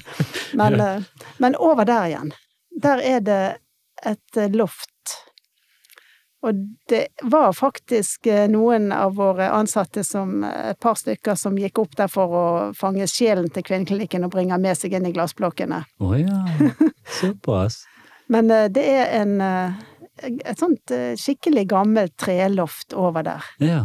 men, 0.58 0.80
eh, 0.80 1.26
men 1.38 1.56
over 1.56 1.86
der 1.86 2.08
igjen, 2.10 2.32
der 2.82 3.02
er 3.02 3.20
det 3.26 3.42
et 4.06 4.40
eh, 4.40 4.50
loft. 4.50 4.88
Og 6.42 6.56
det 6.88 7.04
var 7.22 7.52
faktisk 7.52 8.26
eh, 8.26 8.48
noen 8.50 8.90
av 8.96 9.14
våre 9.20 9.50
ansatte 9.54 10.02
som, 10.04 10.42
et 10.42 10.80
par 10.82 10.98
stykker, 10.98 11.38
som 11.38 11.58
gikk 11.60 11.78
opp 11.84 11.94
der 12.00 12.10
for 12.10 12.34
å 12.34 12.44
fange 12.74 13.06
sjelen 13.12 13.52
til 13.54 13.66
kvinneklinikken 13.68 14.26
og 14.26 14.34
bringe 14.34 14.58
med 14.58 14.78
seg 14.80 14.96
inn 14.98 15.06
i 15.06 15.14
glassblokkene. 15.14 15.84
Å 16.00 16.10
ja. 16.18 16.40
Såpass. 17.20 17.84
Men 18.30 18.50
det 18.50 18.82
er 18.82 19.08
en, 19.20 19.40
et 20.22 20.58
sånt 20.58 20.92
skikkelig 21.18 21.64
gammelt 21.70 22.14
treloft 22.22 22.94
over 22.94 23.26
der. 23.26 23.46
Ja. 23.62 23.80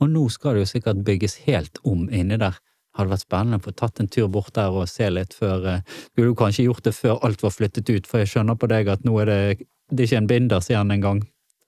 Og 0.00 0.10
nå 0.10 0.26
skal 0.32 0.56
det 0.56 0.64
jo 0.64 0.70
sikkert 0.72 1.04
bygges 1.06 1.38
helt 1.46 1.80
om 1.84 2.08
inni 2.08 2.38
der. 2.40 2.58
hadde 2.96 3.12
vært 3.12 3.22
spennende 3.22 3.60
å 3.60 3.64
få 3.64 3.72
tatt 3.76 4.00
en 4.00 4.08
tur 4.10 4.26
bort 4.28 4.54
der 4.54 4.74
og 4.74 4.88
se 4.90 5.06
litt 5.10 5.34
før 5.34 5.66
eh, 5.66 5.82
Skulle 6.10 6.32
jo 6.32 6.34
kanskje 6.34 6.64
gjort 6.64 6.84
det 6.84 6.92
før 6.96 7.20
alt 7.24 7.42
var 7.42 7.52
flyttet 7.54 7.90
ut, 7.90 8.06
for 8.06 8.18
jeg 8.18 8.32
skjønner 8.32 8.58
på 8.58 8.66
deg 8.66 8.88
at 8.90 9.04
nå 9.06 9.14
er 9.22 9.30
det, 9.30 9.68
det 9.90 10.02
er 10.02 10.08
ikke 10.08 10.22
en 10.24 10.26
binders 10.26 10.70
igjen 10.70 10.90
engang. 10.90 11.22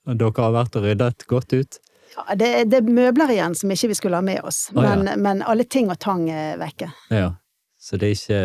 Dere 0.07 0.33
har 0.37 0.53
vært 0.57 0.77
og 0.77 0.85
ryddet 0.89 1.27
godt 1.31 1.55
ut. 1.55 1.79
Ja, 2.17 2.35
det, 2.37 2.49
det 2.69 2.83
er 2.83 2.91
møbler 2.91 3.31
igjen 3.33 3.55
som 3.57 3.71
ikke 3.73 3.93
vi 3.93 3.97
skulle 3.97 4.19
ha 4.19 4.25
med 4.27 4.43
oss, 4.45 4.67
Å, 4.75 4.83
ja. 4.83 4.97
men, 4.99 5.23
men 5.23 5.45
alle 5.47 5.65
ting 5.65 5.89
og 5.93 6.01
tang 6.03 6.27
er 6.29 6.59
vekke. 6.61 6.91
Ja. 7.15 7.31
Så 7.81 7.99
det 7.99 8.11
er 8.11 8.19
ikke 8.19 8.43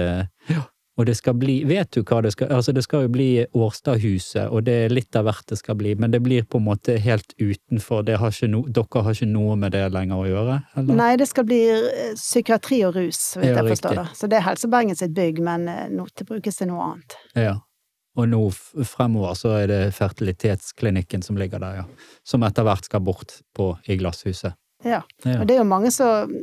Ja. 0.53 0.63
Og 0.97 1.05
det 1.05 1.13
skal 1.17 1.35
bli 1.37 1.59
Vet 1.69 1.91
du 1.93 2.01
hva 2.01 2.21
det 2.25 2.33
skal 2.33 2.51
Altså, 2.57 2.73
det 2.73 2.83
skal 2.85 3.05
jo 3.05 3.11
bli 3.13 3.29
Årstadhuset, 3.53 4.49
og 4.49 4.65
det 4.65 4.77
er 4.85 4.93
litt 4.93 5.15
av 5.17 5.27
hvert 5.27 5.45
det 5.51 5.59
skal 5.59 5.77
bli, 5.79 5.93
men 5.99 6.13
det 6.13 6.21
blir 6.25 6.47
på 6.49 6.61
en 6.61 6.67
måte 6.67 6.97
helt 7.01 7.35
utenfor. 7.37 8.03
Det 8.07 8.17
har 8.21 8.33
no, 8.49 8.63
dere 8.65 9.03
har 9.05 9.13
ikke 9.13 9.29
noe 9.29 9.57
med 9.59 9.75
det 9.77 9.85
lenger 9.93 10.23
å 10.23 10.27
gjøre, 10.27 10.57
eller? 10.79 10.99
Nei, 11.01 11.11
det 11.21 11.29
skal 11.29 11.47
bli 11.47 11.61
eh, 11.69 12.17
psykiatri 12.17 12.81
og 12.87 12.97
rus, 12.97 13.21
hvis 13.37 13.51
Ja, 13.51 13.61
jeg 13.61 13.75
forstår 13.75 14.01
det. 14.01 14.07
Så 14.17 14.31
det 14.31 14.39
er 14.39 14.47
Helse 14.49 14.71
Bergen 14.73 14.97
sitt 14.97 15.15
bygg, 15.17 15.41
men 15.45 15.69
eh, 15.71 15.87
nå 15.93 16.07
det 16.17 16.27
brukes 16.29 16.61
til 16.61 16.71
noe 16.71 16.91
annet. 16.91 17.17
Ja. 17.37 17.55
Og 18.17 18.25
nå 18.31 18.41
fremover 18.89 19.37
så 19.37 19.53
er 19.59 19.67
det 19.69 19.81
fertilitetsklinikken 19.93 21.21
som 21.21 21.37
ligger 21.37 21.61
der, 21.61 21.83
ja. 21.83 22.13
Som 22.25 22.45
etter 22.47 22.65
hvert 22.65 22.89
skal 22.89 23.03
bort 23.05 23.39
på, 23.53 23.75
i 23.85 23.99
Glasshuset. 23.99 24.57
Ja. 24.85 25.03
Ja. 25.25 25.39
Og 25.41 25.45
det 25.45 25.57
er 25.57 25.61
jo 25.61 25.69
mange 25.69 25.93
som 25.93 26.33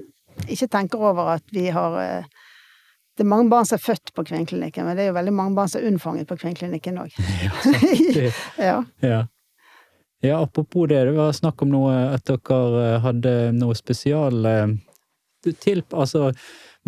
ikke 0.50 0.68
tenker 0.70 1.02
over 1.10 1.34
at 1.36 1.54
vi 1.54 1.68
har 1.74 1.98
eh, 2.02 2.43
Det 3.14 3.22
er 3.22 3.28
mange 3.30 3.50
barn 3.52 3.66
som 3.68 3.76
er 3.78 3.82
født 3.84 4.10
på 4.14 4.24
kvinneklinikken, 4.26 4.84
men 4.88 4.96
det 4.98 5.04
er 5.04 5.12
jo 5.12 5.14
veldig 5.18 5.32
mange 5.38 5.54
barn 5.54 5.68
som 5.70 5.80
er 5.80 5.86
unnfanget 5.92 6.26
på 6.30 6.36
kvinneklinikken 6.40 6.98
òg. 6.98 7.14
Ja. 8.58 8.82
Ja. 9.02 9.20
Ja. 10.24 10.40
apropos 10.42 10.88
det, 10.88 11.02
det 11.04 11.12
var 11.16 11.32
snakk 11.36 11.62
om 11.62 11.68
noe 11.74 11.94
at 12.14 12.24
dere 12.26 12.84
eh, 12.94 13.00
hadde 13.04 13.32
noe 13.58 13.74
spesial 13.76 14.46
eh, 14.48 14.72
til 15.60 15.82
Altså, 15.92 16.30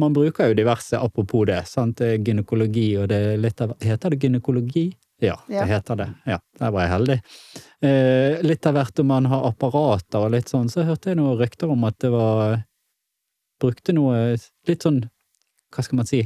man 0.01 0.15
bruker 0.17 0.49
jo 0.51 0.57
diverse 0.57 0.97
apropos 0.97 1.45
det, 1.47 1.61
sant, 1.69 2.01
er 2.01 2.17
gynekologi 2.25 2.87
og 3.01 3.11
det 3.13 3.19
er 3.35 3.37
litt 3.41 3.61
av 3.61 3.75
Heter 3.85 4.15
det 4.15 4.23
gynekologi? 4.25 4.87
Ja, 5.21 5.37
Ja. 5.49 5.63
det 5.65 5.69
heter 5.71 5.97
det. 5.97 6.07
Ja, 6.29 6.39
der 6.61 6.73
var 6.75 6.83
jeg 6.85 6.91
heldig. 6.93 7.15
Eh, 7.85 8.43
litt 8.45 8.67
av 8.69 8.75
hvert 8.77 8.99
om 9.01 9.07
man 9.09 9.29
har 9.33 9.47
apparater 9.49 10.25
og 10.27 10.33
litt 10.35 10.49
sånn, 10.53 10.69
så 10.73 10.85
hørte 10.85 11.13
jeg 11.13 11.17
noen 11.21 11.39
rykter 11.41 11.71
om 11.73 11.85
at 11.89 11.97
det 12.05 12.11
var 12.13 12.65
Brukte 13.61 13.95
noe 13.97 14.35
litt 14.69 14.83
sånn, 14.85 14.99
hva 15.77 15.85
skal 15.85 16.01
man 16.01 16.09
si, 16.09 16.23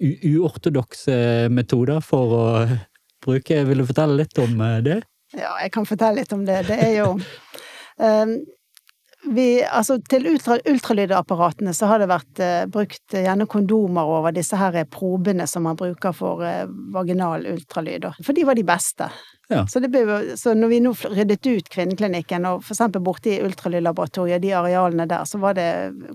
uortodokse 0.00 1.48
metoder 1.52 2.02
for 2.04 2.36
å 2.36 2.46
bruke 3.24 3.62
Vil 3.64 3.80
du 3.80 3.86
fortelle 3.88 4.18
litt 4.20 4.38
om 4.38 4.60
eh, 4.60 4.80
det? 4.84 4.98
ja, 5.34 5.56
jeg 5.64 5.72
kan 5.74 5.86
fortelle 5.88 6.20
litt 6.20 6.32
om 6.36 6.44
det. 6.46 6.60
Det 6.68 6.76
er 6.78 6.92
jo 7.00 7.08
eh, 8.04 8.34
vi, 9.34 9.46
altså 9.64 9.98
til 10.08 10.26
ultra, 10.30 10.58
ultralydapparatene 10.68 11.74
så 11.74 11.88
har 11.90 12.02
det 12.02 12.10
vært 12.10 12.42
eh, 12.42 12.64
brukt 12.70 13.14
eh, 13.14 13.24
gjerne 13.26 13.48
kondomer 13.50 14.06
over 14.18 14.34
disse 14.34 14.58
her 14.58 14.76
probene 14.90 15.46
som 15.50 15.66
man 15.66 15.78
bruker 15.78 16.14
for 16.16 16.44
eh, 16.46 16.64
vaginal 16.94 17.46
ultralyd. 17.50 18.08
For 18.22 18.36
de 18.36 18.46
var 18.46 18.58
de 18.58 18.66
beste. 18.66 19.08
Ja. 19.48 19.62
Så, 19.70 19.78
det 19.82 19.92
ble, 19.94 20.34
så 20.38 20.56
når 20.58 20.72
vi 20.72 20.80
nå 20.82 20.92
ryddet 21.04 21.46
ut 21.46 21.68
kvinneklinikken, 21.70 22.48
og 22.48 22.66
eksempel 22.66 23.02
borte 23.06 23.30
i 23.30 23.40
ultralydlaboratoriet, 23.46 24.42
de 24.42 24.50
arealene 24.58 25.06
der, 25.10 25.22
så 25.28 25.38
var 25.42 25.54
det 25.58 25.68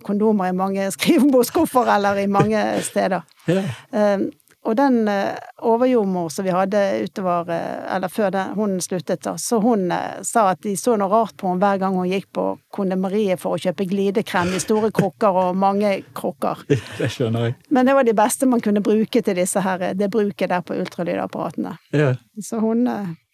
kondomer 0.07 0.51
i 0.51 0.57
mange 0.57 0.89
skrivebordsskuffer 0.97 1.95
eller 1.95 2.19
i 2.19 2.27
mange 2.31 2.63
steder. 2.87 3.27
Ja. 3.47 3.63
Eh, 3.91 4.29
og 4.63 4.75
den 4.77 5.07
eh, 5.07 5.33
overjordmor 5.57 6.29
som 6.29 6.45
vi 6.45 6.53
hadde 6.53 6.81
utover, 7.03 7.49
eh, 7.49 7.95
eller 7.95 8.11
før 8.13 8.29
den, 8.31 8.53
hun 8.53 8.75
sluttet, 8.81 9.23
da, 9.25 9.33
så 9.37 9.57
hun 9.59 9.87
eh, 9.91 10.21
sa 10.27 10.51
at 10.51 10.61
de 10.61 10.75
så 10.77 10.93
noe 11.01 11.09
rart 11.09 11.33
på 11.37 11.49
henne 11.49 11.63
hver 11.63 11.81
gang 11.81 11.97
hun 11.97 12.11
gikk 12.11 12.29
på 12.37 12.45
kondemeriet 12.73 13.41
for 13.41 13.57
å 13.57 13.61
kjøpe 13.61 13.89
glidekrem 13.89 14.53
i 14.53 14.61
store 14.61 14.91
krukker 14.93 15.41
og 15.47 15.57
mange 15.57 15.95
krukker. 16.17 16.61
Det 17.01 17.09
skjønner 17.09 17.49
jeg. 17.49 17.57
Men 17.73 17.89
det 17.89 17.97
var 17.97 18.05
de 18.05 18.13
beste 18.17 18.49
man 18.49 18.61
kunne 18.61 18.85
bruke 18.85 19.25
til 19.25 19.37
disse 19.37 19.65
her, 19.65 19.91
det 19.97 20.13
bruket 20.13 20.53
der 20.53 20.61
på 20.65 20.77
ultralydapparatene. 20.77 21.75
Ja. 21.97 22.13
Så 22.41 22.61
hun, 22.61 22.85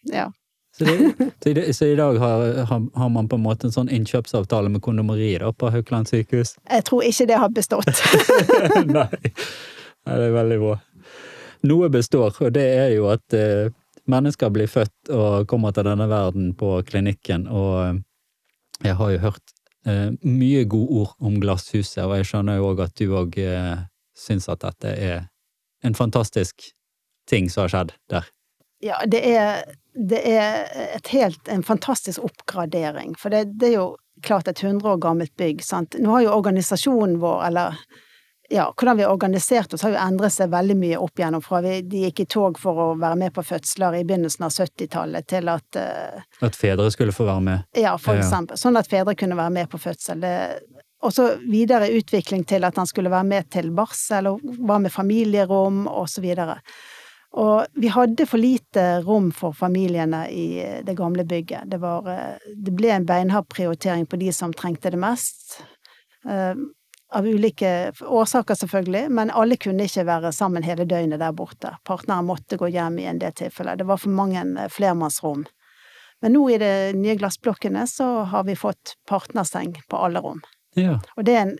ja. 0.08 0.30
Så, 0.78 0.84
det, 0.84 1.12
så, 1.42 1.52
i, 1.52 1.72
så 1.76 1.92
i 1.92 1.96
dag 1.98 2.16
har, 2.22 2.46
har, 2.72 2.84
har 2.94 3.08
man 3.12 3.28
på 3.28 3.36
en 3.36 3.44
måte 3.44 3.68
en 3.68 3.74
sånn 3.74 3.92
innkjøpsavtale 3.92 4.72
med 4.72 4.80
kondomeriet 4.80 5.44
da, 5.44 5.52
på 5.52 5.74
Haukeland 5.74 6.08
sykehus? 6.08 6.56
Jeg 6.70 6.88
tror 6.88 7.04
ikke 7.04 7.28
det 7.28 7.42
har 7.42 7.52
bestått. 7.52 8.06
Nei. 8.96 9.10
Nei, 10.08 10.16
det 10.16 10.28
er 10.30 10.32
veldig 10.32 10.58
bra. 10.62 10.74
Noe 11.66 11.88
består, 11.90 12.36
og 12.44 12.52
det 12.54 12.66
er 12.78 12.92
jo 12.94 13.08
at 13.10 13.34
eh, 13.34 13.72
mennesker 14.08 14.52
blir 14.54 14.70
født 14.70 15.12
og 15.14 15.48
kommer 15.50 15.74
til 15.74 15.88
denne 15.88 16.08
verden 16.10 16.52
på 16.58 16.78
klinikken, 16.88 17.48
og 17.50 17.74
eh, 17.82 18.00
jeg 18.86 18.98
har 19.00 19.12
jo 19.12 19.22
hørt 19.26 19.54
eh, 19.86 20.10
mye 20.22 20.64
gode 20.70 21.02
ord 21.02 21.14
om 21.18 21.38
Glasshuset, 21.42 22.04
og 22.06 22.16
jeg 22.18 22.30
skjønner 22.30 22.60
jo 22.60 22.70
òg 22.72 22.84
at 22.86 22.96
du 23.00 23.14
òg 23.18 23.38
eh, 23.42 23.76
syns 24.18 24.48
at 24.50 24.62
dette 24.64 24.94
er 24.94 25.28
en 25.86 25.94
fantastisk 25.94 26.70
ting 27.28 27.50
som 27.50 27.66
har 27.66 27.74
skjedd 27.74 27.94
der. 28.10 28.28
Ja, 28.82 29.00
det 29.10 29.20
er, 29.26 29.64
det 29.94 30.20
er 30.30 31.00
helt, 31.10 31.48
en 31.50 31.64
fantastisk 31.66 32.22
oppgradering. 32.22 33.16
For 33.18 33.34
det, 33.34 33.58
det 33.58 33.72
er 33.72 33.80
jo 33.80 33.88
klart 34.22 34.48
et 34.50 34.62
100 34.62 34.86
år 34.86 35.00
gammelt 35.02 35.34
bygg, 35.38 35.62
sant. 35.66 35.98
Nå 35.98 36.14
har 36.14 36.26
jo 36.26 36.36
organisasjonen 36.36 37.18
vår, 37.22 37.42
eller 37.50 37.80
ja, 38.50 38.64
hvordan 38.72 38.96
vi 38.96 39.02
har 39.04 39.12
organisert 39.12 39.74
oss, 39.74 39.82
har 39.84 39.92
jo 39.92 40.00
endret 40.00 40.32
seg 40.32 40.50
veldig 40.52 40.76
mye 40.80 40.98
opp 41.04 41.20
igjennom 41.20 41.42
fra 41.44 41.60
vi 41.64 41.82
de 41.84 42.04
gikk 42.06 42.20
i 42.24 42.26
tog 42.32 42.58
for 42.58 42.80
å 42.80 42.86
være 43.00 43.18
med 43.20 43.34
på 43.36 43.44
fødsler 43.44 43.98
i 43.98 44.04
begynnelsen 44.08 44.46
av 44.46 44.54
70-tallet, 44.56 45.26
til 45.28 45.48
at 45.52 45.78
uh, 45.80 46.22
At 46.46 46.56
fedre 46.56 46.88
skulle 46.94 47.12
få 47.12 47.26
være 47.28 47.44
med. 47.44 47.66
Ja, 47.76 47.96
for 48.00 48.16
Ja. 48.16 48.22
eksempel. 48.24 48.56
Sånn 48.56 48.78
at 48.80 48.88
fedre 48.88 49.14
kunne 49.20 49.36
være 49.36 49.52
med 49.52 49.68
på 49.68 49.80
fødsel. 49.82 50.20
Det, 50.24 50.36
og 51.04 51.12
så 51.14 51.26
videre 51.44 51.90
utvikling 51.94 52.46
til 52.48 52.64
at 52.64 52.76
han 52.80 52.88
skulle 52.88 53.12
være 53.12 53.28
med 53.28 53.50
til 53.52 53.68
barsel, 53.70 54.26
og 54.32 54.40
var 54.66 54.80
med 54.80 54.92
familierom, 54.96 55.84
og 55.86 56.08
så 56.08 56.24
videre. 56.24 56.56
Og 57.38 57.66
vi 57.76 57.90
hadde 57.92 58.24
for 58.26 58.40
lite 58.40 59.02
rom 59.04 59.28
for 59.36 59.52
familiene 59.52 60.24
i 60.32 60.46
det 60.86 60.96
gamle 60.96 61.26
bygget. 61.28 61.68
Det 61.68 61.76
var 61.82 62.08
eh, 62.08 62.48
Det 62.56 62.72
ble 62.72 62.88
en 62.96 63.04
beinhard 63.06 63.44
prioritering 63.52 64.06
på 64.08 64.16
de 64.16 64.32
som 64.32 64.54
trengte 64.56 64.88
det 64.90 64.98
mest. 64.98 65.58
Eh, 66.24 66.54
Av 67.10 67.26
ulike 67.26 67.92
årsaker, 68.04 68.54
selvfølgelig, 68.54 69.06
men 69.16 69.30
alle 69.32 69.56
kunne 69.56 69.86
ikke 69.88 70.04
være 70.04 70.32
sammen 70.36 70.66
hele 70.66 70.84
døgnet 70.84 71.22
der 71.22 71.32
borte. 71.32 71.70
Partneren 71.88 72.26
måtte 72.28 72.58
gå 72.60 72.68
hjem 72.68 72.98
i 73.00 73.06
en 73.08 73.20
del 73.22 73.32
tilfeller. 73.32 73.78
Det 73.80 73.86
var 73.88 74.02
for 74.02 74.12
mange 74.12 74.42
eh, 74.44 74.68
flermannsrom. 74.68 75.46
Men 76.20 76.36
nå 76.36 76.42
i 76.52 76.58
de 76.60 76.72
nye 76.98 77.16
glassblokkene 77.16 77.86
så 77.88 78.08
har 78.28 78.44
vi 78.44 78.58
fått 78.58 78.98
partnerseng 79.08 79.78
på 79.88 80.02
alle 80.04 80.20
rom. 80.20 80.42
Ja. 80.76 80.98
Og 81.16 81.24
det 81.24 81.38
er 81.38 81.46
en, 81.46 81.54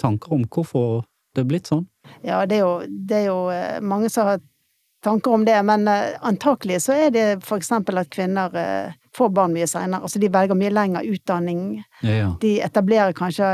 tanker 0.00 0.32
om 0.36 0.44
hvorfor 0.52 1.02
det 1.34 1.40
er 1.44 1.48
blitt 1.48 1.70
sånn? 1.70 1.86
Ja, 2.24 2.44
det 2.48 2.56
er 2.58 2.64
jo, 2.64 2.74
det 2.88 3.16
er 3.22 3.26
jo 3.28 3.40
eh, 3.52 3.80
mange 3.84 4.10
som 4.12 4.28
har 4.28 4.40
tanker 5.04 5.36
om 5.36 5.44
det, 5.44 5.56
men 5.62 5.88
eh, 5.88 6.16
antakelig 6.20 6.82
så 6.86 6.96
er 7.06 7.12
det 7.14 7.26
for 7.46 7.60
eksempel 7.60 8.00
at 8.00 8.10
kvinner 8.12 8.54
eh, 8.58 8.96
får 9.18 9.32
barn 9.36 9.52
mye 9.56 9.66
seinere. 9.68 10.00
Altså 10.06 10.20
de 10.22 10.30
velger 10.32 10.56
mye 10.58 10.70
lengre 10.72 11.02
utdanning. 11.10 11.64
Ja, 12.06 12.14
ja. 12.22 12.28
De 12.42 12.52
etablerer 12.64 13.12
kanskje 13.18 13.48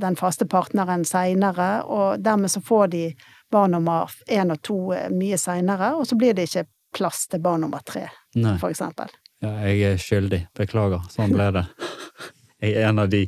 den 0.00 0.16
faste 0.18 0.46
partneren 0.50 1.04
seinere, 1.08 1.68
og 1.84 2.24
dermed 2.24 2.50
så 2.52 2.62
får 2.64 2.90
de 2.96 3.04
barn 3.52 3.72
nummer 3.76 4.10
én 4.28 4.52
og 4.52 4.60
to 4.66 4.78
eh, 4.96 5.06
mye 5.12 5.38
seinere, 5.40 5.94
og 5.96 6.08
så 6.08 6.18
blir 6.20 6.34
det 6.36 6.48
ikke 6.50 6.66
plass 6.96 7.26
til 7.28 7.40
barn 7.44 7.60
nummer 7.64 7.80
tre, 7.84 8.06
Nei. 8.40 8.56
for 8.60 8.72
eksempel. 8.72 9.12
Ja, 9.44 9.52
jeg 9.68 9.84
er 9.92 10.00
skyldig. 10.02 10.40
Beklager. 10.58 11.04
Sånn 11.12 11.30
ble 11.36 11.50
det. 11.60 11.66
Jeg 12.58 12.72
er 12.74 12.88
en 12.88 12.98
av 12.98 13.06
de. 13.12 13.20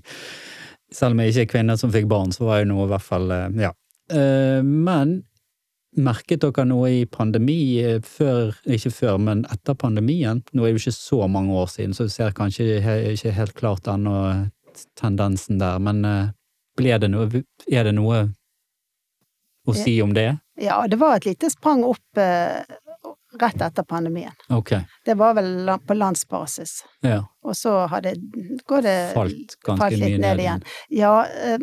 Selv 0.91 1.15
om 1.15 1.21
jeg 1.23 1.31
ikke 1.31 1.43
er 1.45 1.51
kvinne 1.53 1.77
som 1.79 1.93
fikk 1.95 2.09
barn, 2.11 2.33
så 2.35 2.49
var 2.49 2.57
jeg 2.59 2.67
nå 2.67 2.81
i 2.83 2.89
hvert 2.91 3.05
fall 3.07 3.31
eh, 3.31 3.45
Ja. 3.63 3.69
Eh, 4.11 4.59
Men 4.67 5.21
merket 5.97 6.43
dere 6.45 6.65
noe 6.69 6.91
i 7.01 7.07
pandemi 7.11 7.81
eh, 7.83 8.01
før, 8.05 8.55
ikke 8.67 8.93
før, 8.95 9.19
men 9.23 9.45
etter 9.51 9.77
pandemien? 9.79 10.43
Nå 10.53 10.65
er 10.65 10.71
det 10.71 10.79
jo 10.79 10.85
ikke 10.85 10.99
så 10.99 11.27
mange 11.31 11.55
år 11.57 11.71
siden, 11.73 11.95
så 11.95 12.07
du 12.07 12.13
ser 12.15 12.35
kanskje 12.37 12.79
ikke 13.13 13.35
helt 13.35 13.57
klart 13.59 13.91
ennå 13.91 14.17
tendensen 14.99 15.59
der, 15.61 15.81
men 15.83 16.05
eh, 16.07 16.29
ble 16.79 17.01
det 17.03 17.11
noe 17.13 17.43
Er 17.69 17.85
det 17.85 17.97
noe 17.97 18.29
å 19.69 19.75
si 19.77 19.99
om 20.03 20.15
det? 20.17 20.31
Ja, 20.61 20.85
det 20.89 20.97
var 21.01 21.19
et 21.19 21.27
lite 21.27 21.51
sprang 21.53 21.83
opp 21.85 22.19
eh, 22.19 22.63
rett 23.41 23.61
etter 23.63 23.85
pandemien. 23.87 24.33
Okay. 24.51 24.87
Det 25.05 25.15
var 25.19 25.37
vel 25.37 25.71
på 25.87 25.95
landsbasis. 25.95 26.81
Ja. 27.07 27.21
Og 27.47 27.55
så 27.57 27.75
har 27.91 28.03
det, 28.03 28.17
går 28.67 28.83
det 28.87 28.97
Falt 29.15 29.55
falt 29.67 29.99
litt 29.99 30.19
ned 30.23 30.43
igjen. 30.43 30.65
Ja, 30.91 31.13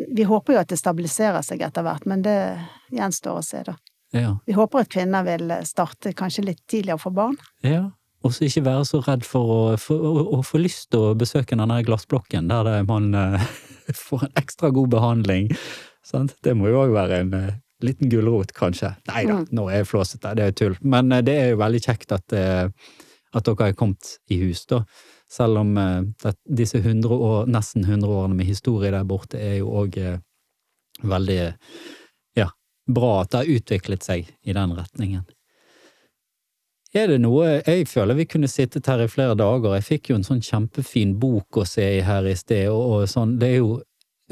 vi 0.08 0.24
håper 0.28 0.56
jo 0.56 0.62
at 0.62 0.72
det 0.72 0.80
stabiliserer 0.80 1.44
seg 1.44 1.62
etter 1.66 1.84
hvert, 1.84 2.08
men 2.08 2.24
det 2.24 2.38
gjenstår 2.94 3.42
å 3.42 3.44
se, 3.44 3.60
da. 3.66 3.76
Ja. 4.16 4.38
Vi 4.48 4.54
håper 4.56 4.80
at 4.86 4.88
kvinner 4.92 5.24
vil 5.26 5.50
starte 5.68 6.14
kanskje 6.16 6.44
litt 6.46 6.62
tidligere 6.70 6.98
for 7.02 7.10
barn. 7.16 7.38
ja. 7.66 7.90
Og 8.26 8.32
så 8.34 8.48
ikke 8.48 8.64
være 8.66 8.82
så 8.84 8.98
redd 9.06 9.22
for 9.22 9.46
å, 9.54 9.58
for, 9.78 10.00
å, 10.02 10.22
å 10.34 10.38
få 10.42 10.58
lyst 10.58 10.88
til 10.90 11.04
å 11.06 11.10
besøke 11.14 11.54
den 11.54 11.70
der 11.70 11.84
glassblokken, 11.86 12.48
der 12.50 12.82
man 12.88 13.12
uh, 13.14 13.38
får 14.08 14.24
en 14.26 14.32
ekstra 14.40 14.72
god 14.74 14.90
behandling. 14.90 15.46
Sant? 16.02 16.34
Det 16.42 16.56
må 16.58 16.66
jo 16.66 16.80
òg 16.82 16.96
være 16.96 17.20
en 17.22 17.30
uh, 17.38 17.52
liten 17.86 18.10
gulrot, 18.10 18.50
kanskje. 18.58 18.90
Nei 19.12 19.22
da, 19.28 19.36
Mm. 19.38 19.44
nå 19.54 19.68
er 19.70 19.78
jeg 19.84 19.90
flåsete, 19.92 20.32
det 20.34 20.48
er 20.48 20.56
tull. 20.58 20.74
Men 20.82 21.14
uh, 21.14 21.20
det 21.22 21.36
er 21.44 21.48
jo 21.52 21.60
veldig 21.62 21.82
kjekt 21.86 22.16
at, 22.18 22.34
at 22.34 23.46
dere 23.52 23.68
er 23.70 23.78
kommet 23.78 24.16
i 24.34 24.40
hus, 24.42 24.64
da. 24.66 24.82
Selv 25.30 25.62
om 25.62 25.76
det, 25.78 26.34
disse 26.58 26.82
100 26.82 27.06
år, 27.14 27.46
nesten 27.46 27.86
100 27.86 28.02
årene 28.18 28.34
med 28.42 28.50
historie 28.50 28.90
der 28.90 29.06
borte 29.06 29.38
er 29.38 29.60
jo 29.60 29.70
òg 29.84 29.94
veldig 31.06 31.40
bra 32.88 33.22
at 33.22 33.32
det 33.32 33.42
har 33.42 33.58
utviklet 33.58 34.06
seg 34.06 34.30
i 34.42 34.54
den 34.56 34.72
retningen. 34.76 35.26
Er 36.96 37.10
det 37.10 37.18
noe 37.20 37.58
Jeg 37.66 37.84
føler 37.88 38.16
vi 38.16 38.24
kunne 38.24 38.48
sittet 38.48 38.86
her 38.88 39.02
i 39.04 39.10
flere 39.12 39.36
dager. 39.36 39.74
Jeg 39.76 39.84
fikk 39.84 40.10
jo 40.10 40.16
en 40.16 40.24
sånn 40.24 40.40
kjempefin 40.44 41.18
bok 41.20 41.60
å 41.60 41.66
se 41.68 41.84
i 41.98 42.04
her 42.04 42.24
i 42.24 42.36
sted, 42.36 42.70
og, 42.72 42.80
og 43.02 43.10
sånn 43.12 43.36
Det 43.40 43.50
er 43.52 43.60
jo 43.60 43.76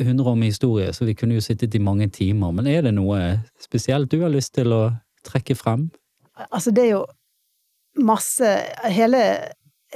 100 0.01 0.29
år 0.29 0.37
med 0.37 0.53
historie, 0.53 0.93
så 0.93 1.05
vi 1.09 1.15
kunne 1.17 1.37
jo 1.37 1.45
sittet 1.45 1.75
i 1.75 1.81
mange 1.81 2.09
timer. 2.13 2.53
Men 2.53 2.67
er 2.69 2.83
det 2.85 2.95
noe 2.97 3.21
spesielt 3.61 4.11
du 4.13 4.21
har 4.23 4.33
lyst 4.33 4.55
til 4.57 4.73
å 4.73 4.83
trekke 5.25 5.57
frem? 5.57 5.89
Altså, 6.51 6.73
det 6.73 6.85
er 6.85 6.91
jo 6.99 7.05
masse 8.05 8.51
Hele, 8.93 9.23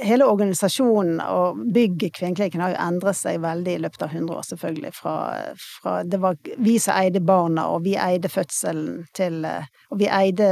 hele 0.01 0.25
organisasjonen 0.25 1.21
og 1.23 1.61
bygget 1.73 2.15
Kvinneklinikken 2.17 2.63
har 2.63 2.73
jo 2.73 2.81
endret 2.83 3.19
seg 3.19 3.41
veldig 3.43 3.77
i 3.77 3.81
løpet 3.85 4.05
av 4.05 4.15
100 4.15 4.35
år, 4.37 4.47
selvfølgelig. 4.49 4.91
Fra, 4.97 5.15
fra 5.57 5.95
Det 6.03 6.19
var 6.21 6.37
vi 6.57 6.77
som 6.81 6.97
eide 6.97 7.21
barna, 7.25 7.67
og 7.71 7.85
vi 7.85 7.95
eide 7.99 8.29
fødselen 8.31 9.05
til 9.17 9.45
Og 9.45 9.99
vi 9.99 10.09
eide 10.09 10.51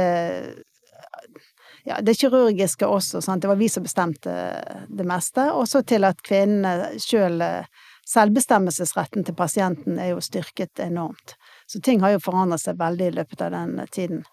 ja, 1.84 1.96
det 2.04 2.14
kirurgiske 2.20 2.86
også, 2.86 3.22
sant. 3.24 3.42
Det 3.42 3.48
var 3.48 3.56
vi 3.56 3.68
som 3.68 3.82
bestemte 3.82 4.32
det 4.88 5.06
meste. 5.08 5.46
Og 5.56 5.68
så 5.68 5.82
til 5.82 6.04
at 6.04 6.20
kvinnene 6.22 6.92
sjøl 7.00 7.40
Selvbestemmelsesretten 8.10 9.22
til 9.22 9.36
pasienten 9.38 9.98
er 10.02 10.08
jo 10.14 10.22
styrket 10.24 10.80
enormt. 10.82 11.36
Så 11.70 11.78
ting 11.84 12.00
har 12.02 12.16
jo 12.16 12.22
forandret 12.24 12.62
seg 12.64 12.80
veldig 12.80 13.06
i 13.06 13.14
løpet 13.20 13.44
av 13.46 13.52
den 13.54 13.76
tiden. 13.94 14.24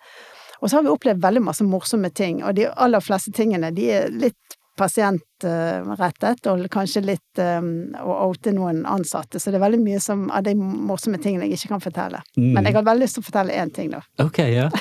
Og 0.57 0.69
så 0.69 0.79
har 0.79 0.85
vi 0.87 0.89
opplevd 0.89 1.21
veldig 1.21 1.43
masse 1.45 1.65
morsomme 1.67 2.09
ting, 2.09 2.41
og 2.41 2.55
de 2.57 2.65
aller 2.73 3.03
fleste 3.03 3.33
tingene 3.37 3.69
de 3.75 3.91
er 3.93 4.09
litt 4.09 4.46
pasientrettet, 4.77 6.47
og 6.49 6.65
kanskje 6.73 7.03
litt 7.05 7.41
um, 7.41 7.93
å 7.97 8.17
oute 8.27 8.53
noen 8.55 8.83
ansatte, 8.89 9.39
så 9.39 9.51
det 9.51 9.59
er 9.59 9.65
veldig 9.65 9.81
mye 9.83 10.01
som, 10.03 10.27
av 10.31 10.45
de 10.45 10.53
morsomme 10.57 11.19
tingene 11.21 11.47
jeg 11.47 11.59
ikke 11.59 11.73
kan 11.75 11.83
fortelle. 11.83 12.21
Mm. 12.37 12.51
Men 12.55 12.67
jeg 12.67 12.77
hadde 12.77 12.89
veldig 12.91 13.05
lyst 13.05 13.17
til 13.17 13.25
å 13.25 13.29
fortelle 13.29 13.57
én 13.57 13.73
ting, 13.73 13.91
da. 13.93 14.03
Ok, 14.23 14.43
ja. 14.53 14.69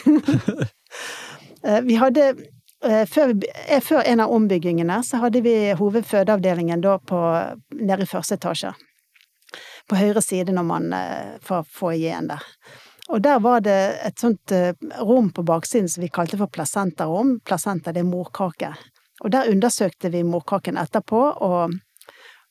Eh, 1.66 1.80
Vi 1.82 1.96
hadde 1.98 2.22
eh, 2.84 3.06
før, 3.10 3.32
før 3.82 4.02
en 4.06 4.20
av 4.22 4.30
ombyggingene 4.30 5.00
så 5.02 5.18
hadde 5.22 5.40
vi 5.42 5.54
hovedfødeavdelingen 5.74 6.84
da 6.84 6.92
på, 7.02 7.18
nede 7.74 8.04
i 8.04 8.08
første 8.10 8.36
etasje. 8.36 8.70
På 9.88 9.98
høyre 9.98 10.22
side 10.22 10.54
når 10.54 10.66
man 10.68 10.86
får 11.42 11.64
foajeen 11.74 12.28
der. 12.30 12.44
Og 13.08 13.24
der 13.24 13.40
var 13.42 13.64
det 13.66 13.80
et 14.06 14.20
sånt 14.22 14.52
rom 15.00 15.32
på 15.34 15.42
baksiden 15.48 15.90
som 15.90 16.04
vi 16.04 16.12
kalte 16.12 16.38
for 16.38 16.52
placenterrom 16.52 17.40
Placenta, 17.46 17.90
det 17.96 18.04
er 18.04 18.08
morkake. 18.12 18.70
Og 19.24 19.32
der 19.32 19.50
undersøkte 19.50 20.10
vi 20.12 20.22
morkaken 20.26 20.76
etterpå, 20.80 21.22
og, 21.46 21.72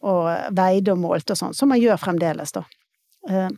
og 0.05 0.55
veide 0.57 0.95
og 0.95 1.03
målte 1.03 1.35
og 1.35 1.41
sånn, 1.41 1.53
som 1.57 1.69
man 1.69 1.81
gjør 1.81 2.01
fremdeles, 2.01 2.55
da. 2.55 2.65
Eh, 3.29 3.49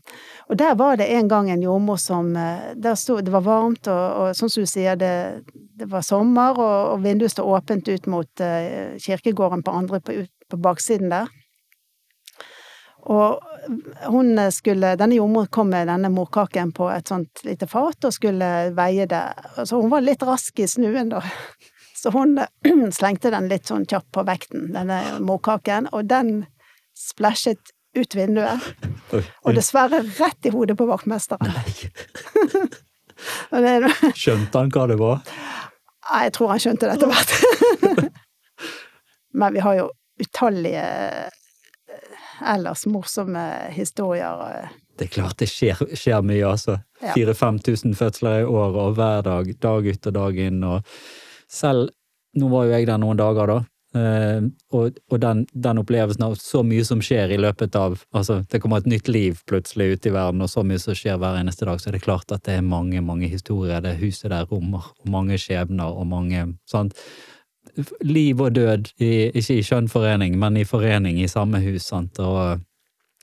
og 0.48 0.60
der 0.60 0.76
var 0.80 0.96
det 0.96 1.10
en 1.12 1.28
gang 1.28 1.50
en 1.52 1.64
jordmor 1.64 1.98
som 2.00 2.30
eh, 2.40 2.72
Der 2.80 2.96
sto 2.96 3.18
Det 3.20 3.34
var 3.34 3.44
varmt, 3.44 3.88
og, 3.92 4.06
og 4.22 4.38
sånn 4.38 4.52
som 4.52 4.64
du 4.64 4.70
sier, 4.70 4.96
det, 4.96 5.44
det 5.76 5.90
var 5.92 6.06
sommer, 6.08 6.56
og, 6.56 6.94
og 6.94 7.04
vinduet 7.04 7.34
sto 7.34 7.44
åpent 7.44 7.88
ut 7.88 8.08
mot 8.08 8.44
uh, 8.44 8.96
kirkegården 9.04 9.66
på 9.68 9.74
andre 9.76 10.00
på, 10.00 10.22
på 10.48 10.60
baksiden 10.64 11.12
der. 11.12 11.28
Og 13.08 13.44
hun 14.08 14.40
skulle 14.52 14.96
Denne 15.00 15.16
jordmoren 15.20 15.52
kom 15.52 15.70
med 15.72 15.88
denne 15.88 16.10
morkaken 16.12 16.74
på 16.76 16.90
et 16.92 17.08
sånt 17.08 17.44
lite 17.48 17.68
fat 17.72 18.08
og 18.08 18.16
skulle 18.16 18.50
veie 18.76 19.08
det. 19.08 19.24
Så 19.64 19.80
hun 19.80 19.92
var 19.92 20.04
litt 20.04 20.24
rask 20.28 20.60
i 20.60 20.68
snuen, 20.68 21.12
da. 21.12 21.22
Så 21.98 22.12
hun 22.14 22.38
slengte 22.98 23.32
den 23.34 23.50
litt 23.50 23.70
sånn 23.72 23.88
kjapt 23.90 24.12
på 24.14 24.24
vekten, 24.28 24.70
denne 24.76 25.02
morkaken, 25.26 25.90
og 25.92 26.06
den 26.12 26.46
splæsjet 26.98 27.74
ut 27.98 28.16
vinduet. 28.18 28.62
Og 29.46 29.56
dessverre 29.58 30.04
rett 30.20 30.46
i 30.46 30.54
hodet 30.54 30.78
på 30.78 30.86
vaktmesteren. 30.90 31.54
Er 33.58 33.88
Skjønte 34.14 34.60
han 34.62 34.70
hva 34.70 34.84
det 34.92 35.00
var? 35.02 35.24
Nei, 36.08 36.20
jeg 36.28 36.34
tror 36.38 36.52
han 36.54 36.62
skjønte 36.62 36.86
det 36.86 37.00
etter 37.00 37.10
hvert. 37.10 38.12
Men 39.42 39.56
vi 39.56 39.64
har 39.66 39.80
jo 39.80 39.88
utallige 40.22 40.84
eh, 40.84 42.04
ellers 42.54 42.86
morsomme 42.90 43.44
historier. 43.74 44.44
eh. 44.52 44.76
Det 44.98 45.08
er 45.08 45.14
klart 45.18 45.42
det 45.42 45.50
skjer, 45.50 45.82
skjer 45.98 46.22
mye, 46.26 46.46
altså. 46.46 46.78
Ja. 47.02 47.14
4000-5000 47.18 47.98
fødsler 47.98 48.44
i 48.44 48.46
året, 48.46 48.80
og 48.86 48.96
hver 48.98 49.26
dag, 49.26 49.52
dag 49.62 49.90
ut 49.90 50.10
og 50.10 50.16
dag 50.16 50.40
inn, 50.46 50.64
og 50.66 50.94
selv 51.52 51.94
Nå 52.38 52.52
var 52.52 52.68
jo 52.68 52.74
jeg 52.76 52.86
der 52.86 53.00
noen 53.02 53.18
dager, 53.18 53.50
da. 53.50 53.62
Uh, 53.96 54.50
og 54.76 54.98
og 55.10 55.22
den, 55.24 55.46
den 55.56 55.80
opplevelsen 55.80 56.26
av 56.28 56.36
så 56.38 56.60
mye 56.62 56.84
som 56.86 57.00
skjer 57.02 57.32
i 57.32 57.40
løpet 57.40 57.74
av 57.80 57.96
Altså, 58.12 58.42
det 58.52 58.60
kommer 58.62 58.84
et 58.84 58.90
nytt 58.92 59.08
liv 59.08 59.40
plutselig 59.50 59.96
ute 59.96 60.12
i 60.12 60.14
verden, 60.14 60.44
og 60.44 60.52
så 60.52 60.62
mye 60.68 60.78
som 60.82 60.94
skjer 60.94 61.18
hver 61.18 61.40
eneste 61.40 61.66
dag, 61.66 61.80
så 61.82 61.90
er 61.90 61.98
det 61.98 62.04
klart 62.04 62.36
at 62.36 62.44
det 62.46 62.60
er 62.60 62.68
mange, 62.68 63.02
mange 63.02 63.32
historier 63.32 63.82
det 63.82 63.96
huset 64.04 64.30
der 64.36 64.46
rommer, 64.52 64.92
og 65.00 65.10
mange 65.10 65.40
skjebner 65.42 65.98
og 65.98 66.06
mange 66.12 66.46
sant? 66.70 67.00
Liv 68.04 68.42
og 68.42 68.54
død, 68.54 68.92
i, 69.00 69.32
ikke 69.38 69.58
i 69.58 69.66
skjønn 69.66 69.90
forening, 69.90 70.38
men 70.40 70.58
i 70.58 70.68
forening 70.68 71.20
i 71.24 71.32
samme 71.32 71.64
hus, 71.64 71.88
sant, 71.90 72.20
og 72.20 72.62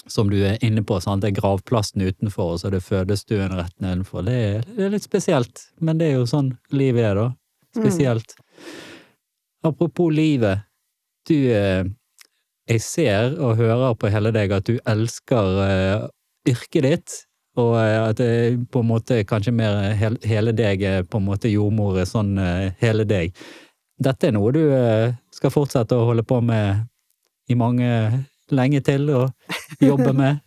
som 0.07 0.31
du 0.31 0.37
er 0.45 0.59
inne 0.65 0.83
på, 0.85 0.99
sant? 1.01 1.23
det 1.23 1.33
er 1.33 1.39
gravplassen 1.41 2.03
utenfor, 2.03 2.55
og 2.55 2.61
så 2.61 2.69
er 2.69 2.77
det 2.77 2.85
fødestuen 2.85 3.57
rett 3.57 3.75
nedenfor. 3.85 4.25
Det 4.27 4.35
er, 4.35 4.69
det 4.77 4.89
er 4.89 4.93
litt 4.97 5.07
spesielt, 5.07 5.69
men 5.81 6.01
det 6.01 6.11
er 6.11 6.21
jo 6.21 6.29
sånn 6.29 6.55
livet 6.73 7.09
er, 7.13 7.21
da. 7.21 7.31
Spesielt. 7.75 8.37
Apropos 9.65 10.11
livet, 10.11 10.59
du 11.29 11.53
eh, 11.53 11.85
Jeg 12.69 12.81
ser 12.81 13.35
og 13.41 13.57
hører 13.57 13.95
på 14.01 14.09
hele 14.09 14.31
deg 14.33 14.53
at 14.57 14.65
du 14.65 14.79
elsker 14.89 15.49
uh, 15.61 16.05
yrket 16.49 16.85
ditt, 16.87 17.17
og 17.61 17.75
eh, 17.77 17.99
at 18.01 18.17
det 18.17 18.29
på 18.73 18.81
en 18.81 18.89
måte 18.89 19.19
kanskje 19.29 19.53
mer 19.53 19.91
hel, 20.01 20.17
hele 20.25 20.55
deg 20.57 20.85
er 20.89 21.05
på 21.05 21.21
en 21.21 21.27
måte 21.27 21.53
jordmor 21.53 22.01
sånn 22.09 22.39
hele 22.81 23.05
deg. 23.05 23.37
Dette 24.01 24.31
er 24.31 24.33
noe 24.33 24.55
du 24.57 24.63
skal 25.29 25.53
fortsette 25.53 25.99
å 25.99 26.07
holde 26.09 26.25
på 26.25 26.41
med 26.41 26.87
i 27.53 27.55
mange 27.55 27.91
lenge 28.49 28.81
til, 28.81 29.11
og 29.13 29.85
jobbe 29.85 30.17
med? 30.23 30.41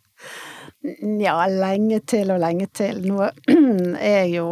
Ja, 1.22 1.38
lenge 1.46 2.02
til 2.02 2.34
og 2.34 2.42
lenge 2.42 2.66
til. 2.74 3.06
Nå 3.06 3.30
er 3.30 4.24
jeg 4.24 4.34
jo 4.40 4.50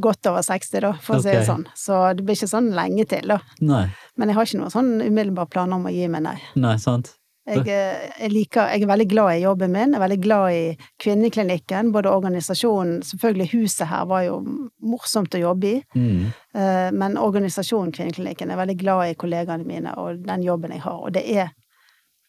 godt 0.00 0.26
over 0.26 0.42
60, 0.42 0.80
da, 0.80 0.92
for 1.00 1.16
å 1.16 1.22
si 1.22 1.30
det 1.30 1.46
sånn. 1.46 1.66
Så 1.76 2.00
det 2.16 2.24
blir 2.24 2.36
ikke 2.36 2.50
sånn 2.50 2.72
lenge 2.76 3.06
til, 3.08 3.26
da. 3.28 3.40
Nei. 3.60 3.86
Men 4.16 4.28
jeg 4.28 4.36
har 4.36 4.44
ikke 4.48 4.60
noen 4.60 4.70
sånn 4.74 4.92
umiddelbar 5.04 5.46
planer 5.52 5.76
om 5.76 5.86
å 5.86 5.92
gi 5.94 6.08
meg, 6.08 6.22
nei. 6.22 6.36
Nei, 6.56 6.76
sant? 6.78 7.14
Jeg, 7.50 7.64
eh, 7.72 8.10
jeg, 8.20 8.30
liker, 8.30 8.68
jeg 8.68 8.82
er 8.84 8.86
veldig 8.90 9.06
glad 9.10 9.30
i 9.34 9.42
jobben 9.42 9.72
min, 9.72 9.94
jeg 9.94 9.98
er 9.98 10.02
veldig 10.04 10.18
glad 10.22 10.52
i 10.54 10.76
kvinneklinikken, 11.02 11.88
både 11.90 12.10
organisasjonen 12.12 13.00
Selvfølgelig 13.08 13.48
huset 13.54 13.88
her 13.90 14.04
var 14.06 14.22
jo 14.26 14.36
morsomt 14.78 15.34
å 15.34 15.40
jobbe 15.40 15.66
i, 15.66 15.82
Mm. 15.96 16.26
eh, 16.54 16.90
men 16.92 17.16
organisasjonen 17.18 17.92
Kvinneklinikken 17.96 18.48
jeg 18.48 18.56
er 18.58 18.60
veldig 18.66 18.78
glad 18.78 19.08
i 19.08 19.14
kollegaene 19.14 19.66
mine 19.66 19.94
og 19.98 20.22
den 20.26 20.42
jobben 20.42 20.70
jeg 20.70 20.80
har. 20.84 21.00
Og 21.00 21.12
det 21.12 21.24
er 21.26 21.50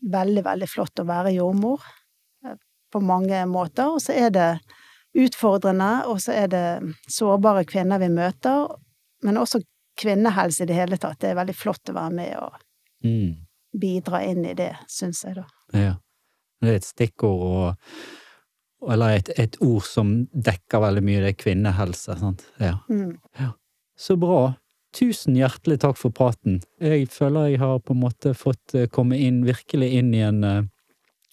veldig, 0.02 0.44
veldig 0.44 0.70
flott 0.70 1.04
å 1.04 1.06
være 1.06 1.36
jordmor 1.36 1.82
eh, 2.48 2.56
på 2.92 3.02
mange 3.04 3.46
måter. 3.46 3.92
Og 3.92 4.02
så 4.02 4.16
er 4.16 4.30
det 4.32 4.50
utfordrende, 5.18 6.06
og 6.08 6.22
så 6.24 6.34
er 6.44 6.48
det 6.52 6.66
sårbare 7.12 7.66
kvinner 7.68 8.00
vi 8.00 8.08
møter, 8.14 8.68
men 9.24 9.38
også 9.38 9.62
kvinnehelse 10.00 10.64
i 10.64 10.70
det 10.70 10.76
hele 10.78 10.98
tatt. 10.98 11.20
Det 11.20 11.30
er 11.32 11.40
veldig 11.42 11.56
flott 11.56 11.92
å 11.92 11.98
være 11.98 12.14
med 12.16 12.36
og 12.40 12.54
Mm. 13.04 13.36
bidra 13.78 14.24
inn 14.24 14.46
i 14.46 14.54
det, 14.54 14.76
syns 14.88 15.24
jeg, 15.26 15.36
da. 15.36 15.46
Ja. 15.74 15.96
Det 16.62 16.70
er 16.70 16.76
et 16.76 16.86
stikkord 16.86 17.42
og 17.42 17.76
Eller 18.92 19.10
et, 19.20 19.30
et 19.38 19.58
ord 19.62 19.84
som 19.86 20.28
dekker 20.34 20.82
veldig 20.82 21.04
mye, 21.06 21.20
det 21.22 21.28
er 21.36 21.44
kvinnehelse. 21.44 22.16
sant? 22.18 22.46
Ja. 22.60 22.80
Mm. 22.90 23.20
Så 23.96 24.16
bra. 24.18 24.56
Tusen 24.92 25.36
hjertelig 25.38 25.80
takk 25.84 25.98
for 25.98 26.10
praten. 26.10 26.64
Jeg 26.82 27.08
føler 27.14 27.52
jeg 27.52 27.60
har 27.60 27.78
på 27.80 27.94
en 27.94 28.02
måte 28.02 28.34
fått 28.34 28.74
eh, 28.74 28.88
komme 28.88 29.20
inn, 29.22 29.44
virkelig 29.46 29.92
inn 30.00 30.14
i 30.16 30.24
en, 30.26 30.44
eh, 30.44 30.64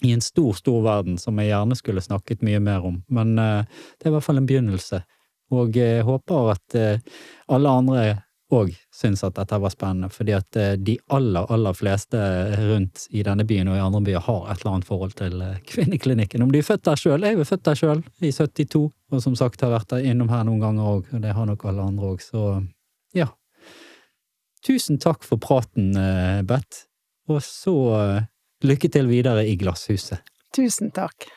i 0.03 0.12
en 0.14 0.22
stor, 0.22 0.53
stor 0.55 0.82
verden 0.84 1.18
som 1.18 1.38
jeg 1.40 1.51
gjerne 1.51 1.76
skulle 1.78 2.05
snakket 2.05 2.44
mye 2.46 2.61
mer 2.62 2.86
om. 2.86 3.01
Men 3.11 3.38
eh, 3.38 3.82
det 3.99 4.07
er 4.07 4.12
i 4.12 4.16
hvert 4.16 4.26
fall 4.26 4.40
en 4.40 4.49
begynnelse. 4.49 5.03
Og 5.55 5.76
jeg 5.76 6.05
håper 6.05 6.51
at 6.53 6.76
eh, 6.78 7.20
alle 7.49 7.76
andre 7.80 8.03
òg 8.55 8.70
syns 8.94 9.20
at 9.26 9.36
dette 9.36 9.59
var 9.61 9.72
spennende, 9.72 10.09
fordi 10.12 10.32
at 10.36 10.57
eh, 10.57 10.76
de 10.80 10.96
aller, 11.12 11.49
aller 11.53 11.76
fleste 11.76 12.20
rundt 12.70 13.05
i 13.12 13.24
denne 13.26 13.44
byen 13.49 13.68
og 13.68 13.76
i 13.76 13.82
andre 13.84 14.01
byer 14.07 14.24
har 14.24 14.46
et 14.49 14.62
eller 14.62 14.76
annet 14.76 14.88
forhold 14.88 15.16
til 15.18 15.42
eh, 15.44 15.59
kvinneklinikken. 15.68 16.44
Om 16.44 16.55
de 16.55 16.62
er 16.62 16.68
født 16.68 16.86
der 16.88 17.01
sjøl. 17.01 17.26
Jeg 17.26 17.36
er 17.36 17.49
født 17.49 17.66
der 17.68 17.80
sjøl, 17.82 18.03
i 18.20 18.32
72, 18.32 18.86
og 19.12 19.24
som 19.24 19.36
sagt 19.38 19.64
har 19.64 19.74
vært 19.74 19.92
der 19.92 20.09
innom 20.09 20.32
her 20.32 20.46
noen 20.49 20.64
ganger 20.64 20.94
òg, 20.94 21.12
og 21.12 21.24
det 21.24 21.36
har 21.36 21.49
nok 21.49 21.68
alle 21.68 21.90
andre 21.92 22.14
òg, 22.14 22.24
så 22.24 22.46
ja. 23.16 23.28
Tusen 24.64 24.99
takk 25.01 25.22
for 25.24 25.40
praten, 25.40 25.92
Bett, 26.49 26.84
og 27.28 27.44
så 27.44 27.76
eh, 27.99 28.26
lykke 28.64 28.90
til 28.90 29.11
videre 29.11 29.46
i 29.46 29.56
Glasshuset. 29.59 30.24
Tusen 30.56 30.90
takk. 30.94 31.28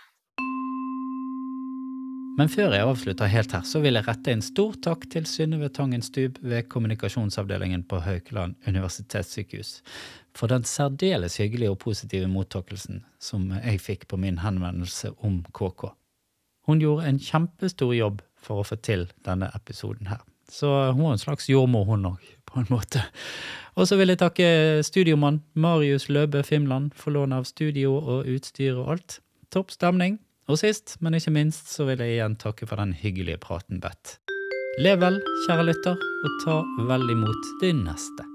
Men 2.39 2.49
før 2.49 2.71
jeg 2.73 2.87
avslutter 2.87 3.29
helt 3.29 3.51
her, 3.53 3.63
så 3.67 3.81
vil 3.83 3.99
jeg 3.99 4.07
rette 4.07 4.31
en 4.31 4.41
stor 4.41 4.77
takk 4.81 5.03
til 5.11 5.27
Synnøve 5.29 5.67
Tangen 5.75 6.01
Stub 6.01 6.39
ved 6.41 6.69
kommunikasjonsavdelingen 6.71 7.83
på 7.91 7.99
Haukeland 8.01 8.55
universitetssykehus 8.65 9.81
for 10.33 10.47
den 10.47 10.63
særdeles 10.63 11.37
hyggelige 11.37 11.73
og 11.73 11.79
positive 11.83 12.31
mottakelsen 12.31 13.03
som 13.19 13.51
jeg 13.59 13.83
fikk 13.83 14.07
på 14.07 14.17
min 14.17 14.39
henvendelse 14.41 15.11
om 15.27 15.41
KK. 15.51 15.91
Hun 16.71 16.81
gjorde 16.81 17.11
en 17.11 17.19
kjempestor 17.21 17.93
jobb 17.97 18.23
for 18.41 18.61
å 18.61 18.65
få 18.65 18.79
til 18.79 19.09
denne 19.27 19.51
episoden 19.57 20.09
her. 20.09 20.23
Så 20.51 20.67
hun 20.91 21.05
var 21.05 21.15
en 21.15 21.21
slags 21.21 21.47
jordmor, 21.49 21.85
hun 21.87 22.09
òg, 22.11 22.31
på 22.49 22.59
en 22.59 22.67
måte. 22.73 23.03
Og 23.79 23.87
så 23.87 23.95
vil 23.99 24.11
jeg 24.11 24.19
takke 24.19 24.47
studiomann 24.83 25.39
Marius 25.55 26.09
Løbe 26.11 26.43
Fimland 26.43 26.91
for 26.97 27.15
lån 27.15 27.37
av 27.37 27.47
studio 27.47 27.95
og 27.95 28.27
utstyr 28.27 28.75
og 28.75 28.97
alt. 28.97 29.21
Topp 29.51 29.71
stemning. 29.71 30.19
Og 30.51 30.59
sist, 30.59 30.97
men 30.99 31.15
ikke 31.15 31.31
minst, 31.31 31.71
så 31.71 31.87
vil 31.87 32.03
jeg 32.03 32.17
igjen 32.17 32.35
takke 32.41 32.67
for 32.67 32.81
den 32.81 32.91
hyggelige 32.97 33.39
praten, 33.39 33.79
Bett. 33.79 34.17
Lev 34.83 34.99
vel, 35.03 35.21
kjære 35.45 35.69
lytter, 35.69 35.95
og 35.95 36.43
ta 36.43 36.59
vel 36.91 37.07
imot 37.15 37.55
din 37.63 37.85
neste. 37.87 38.30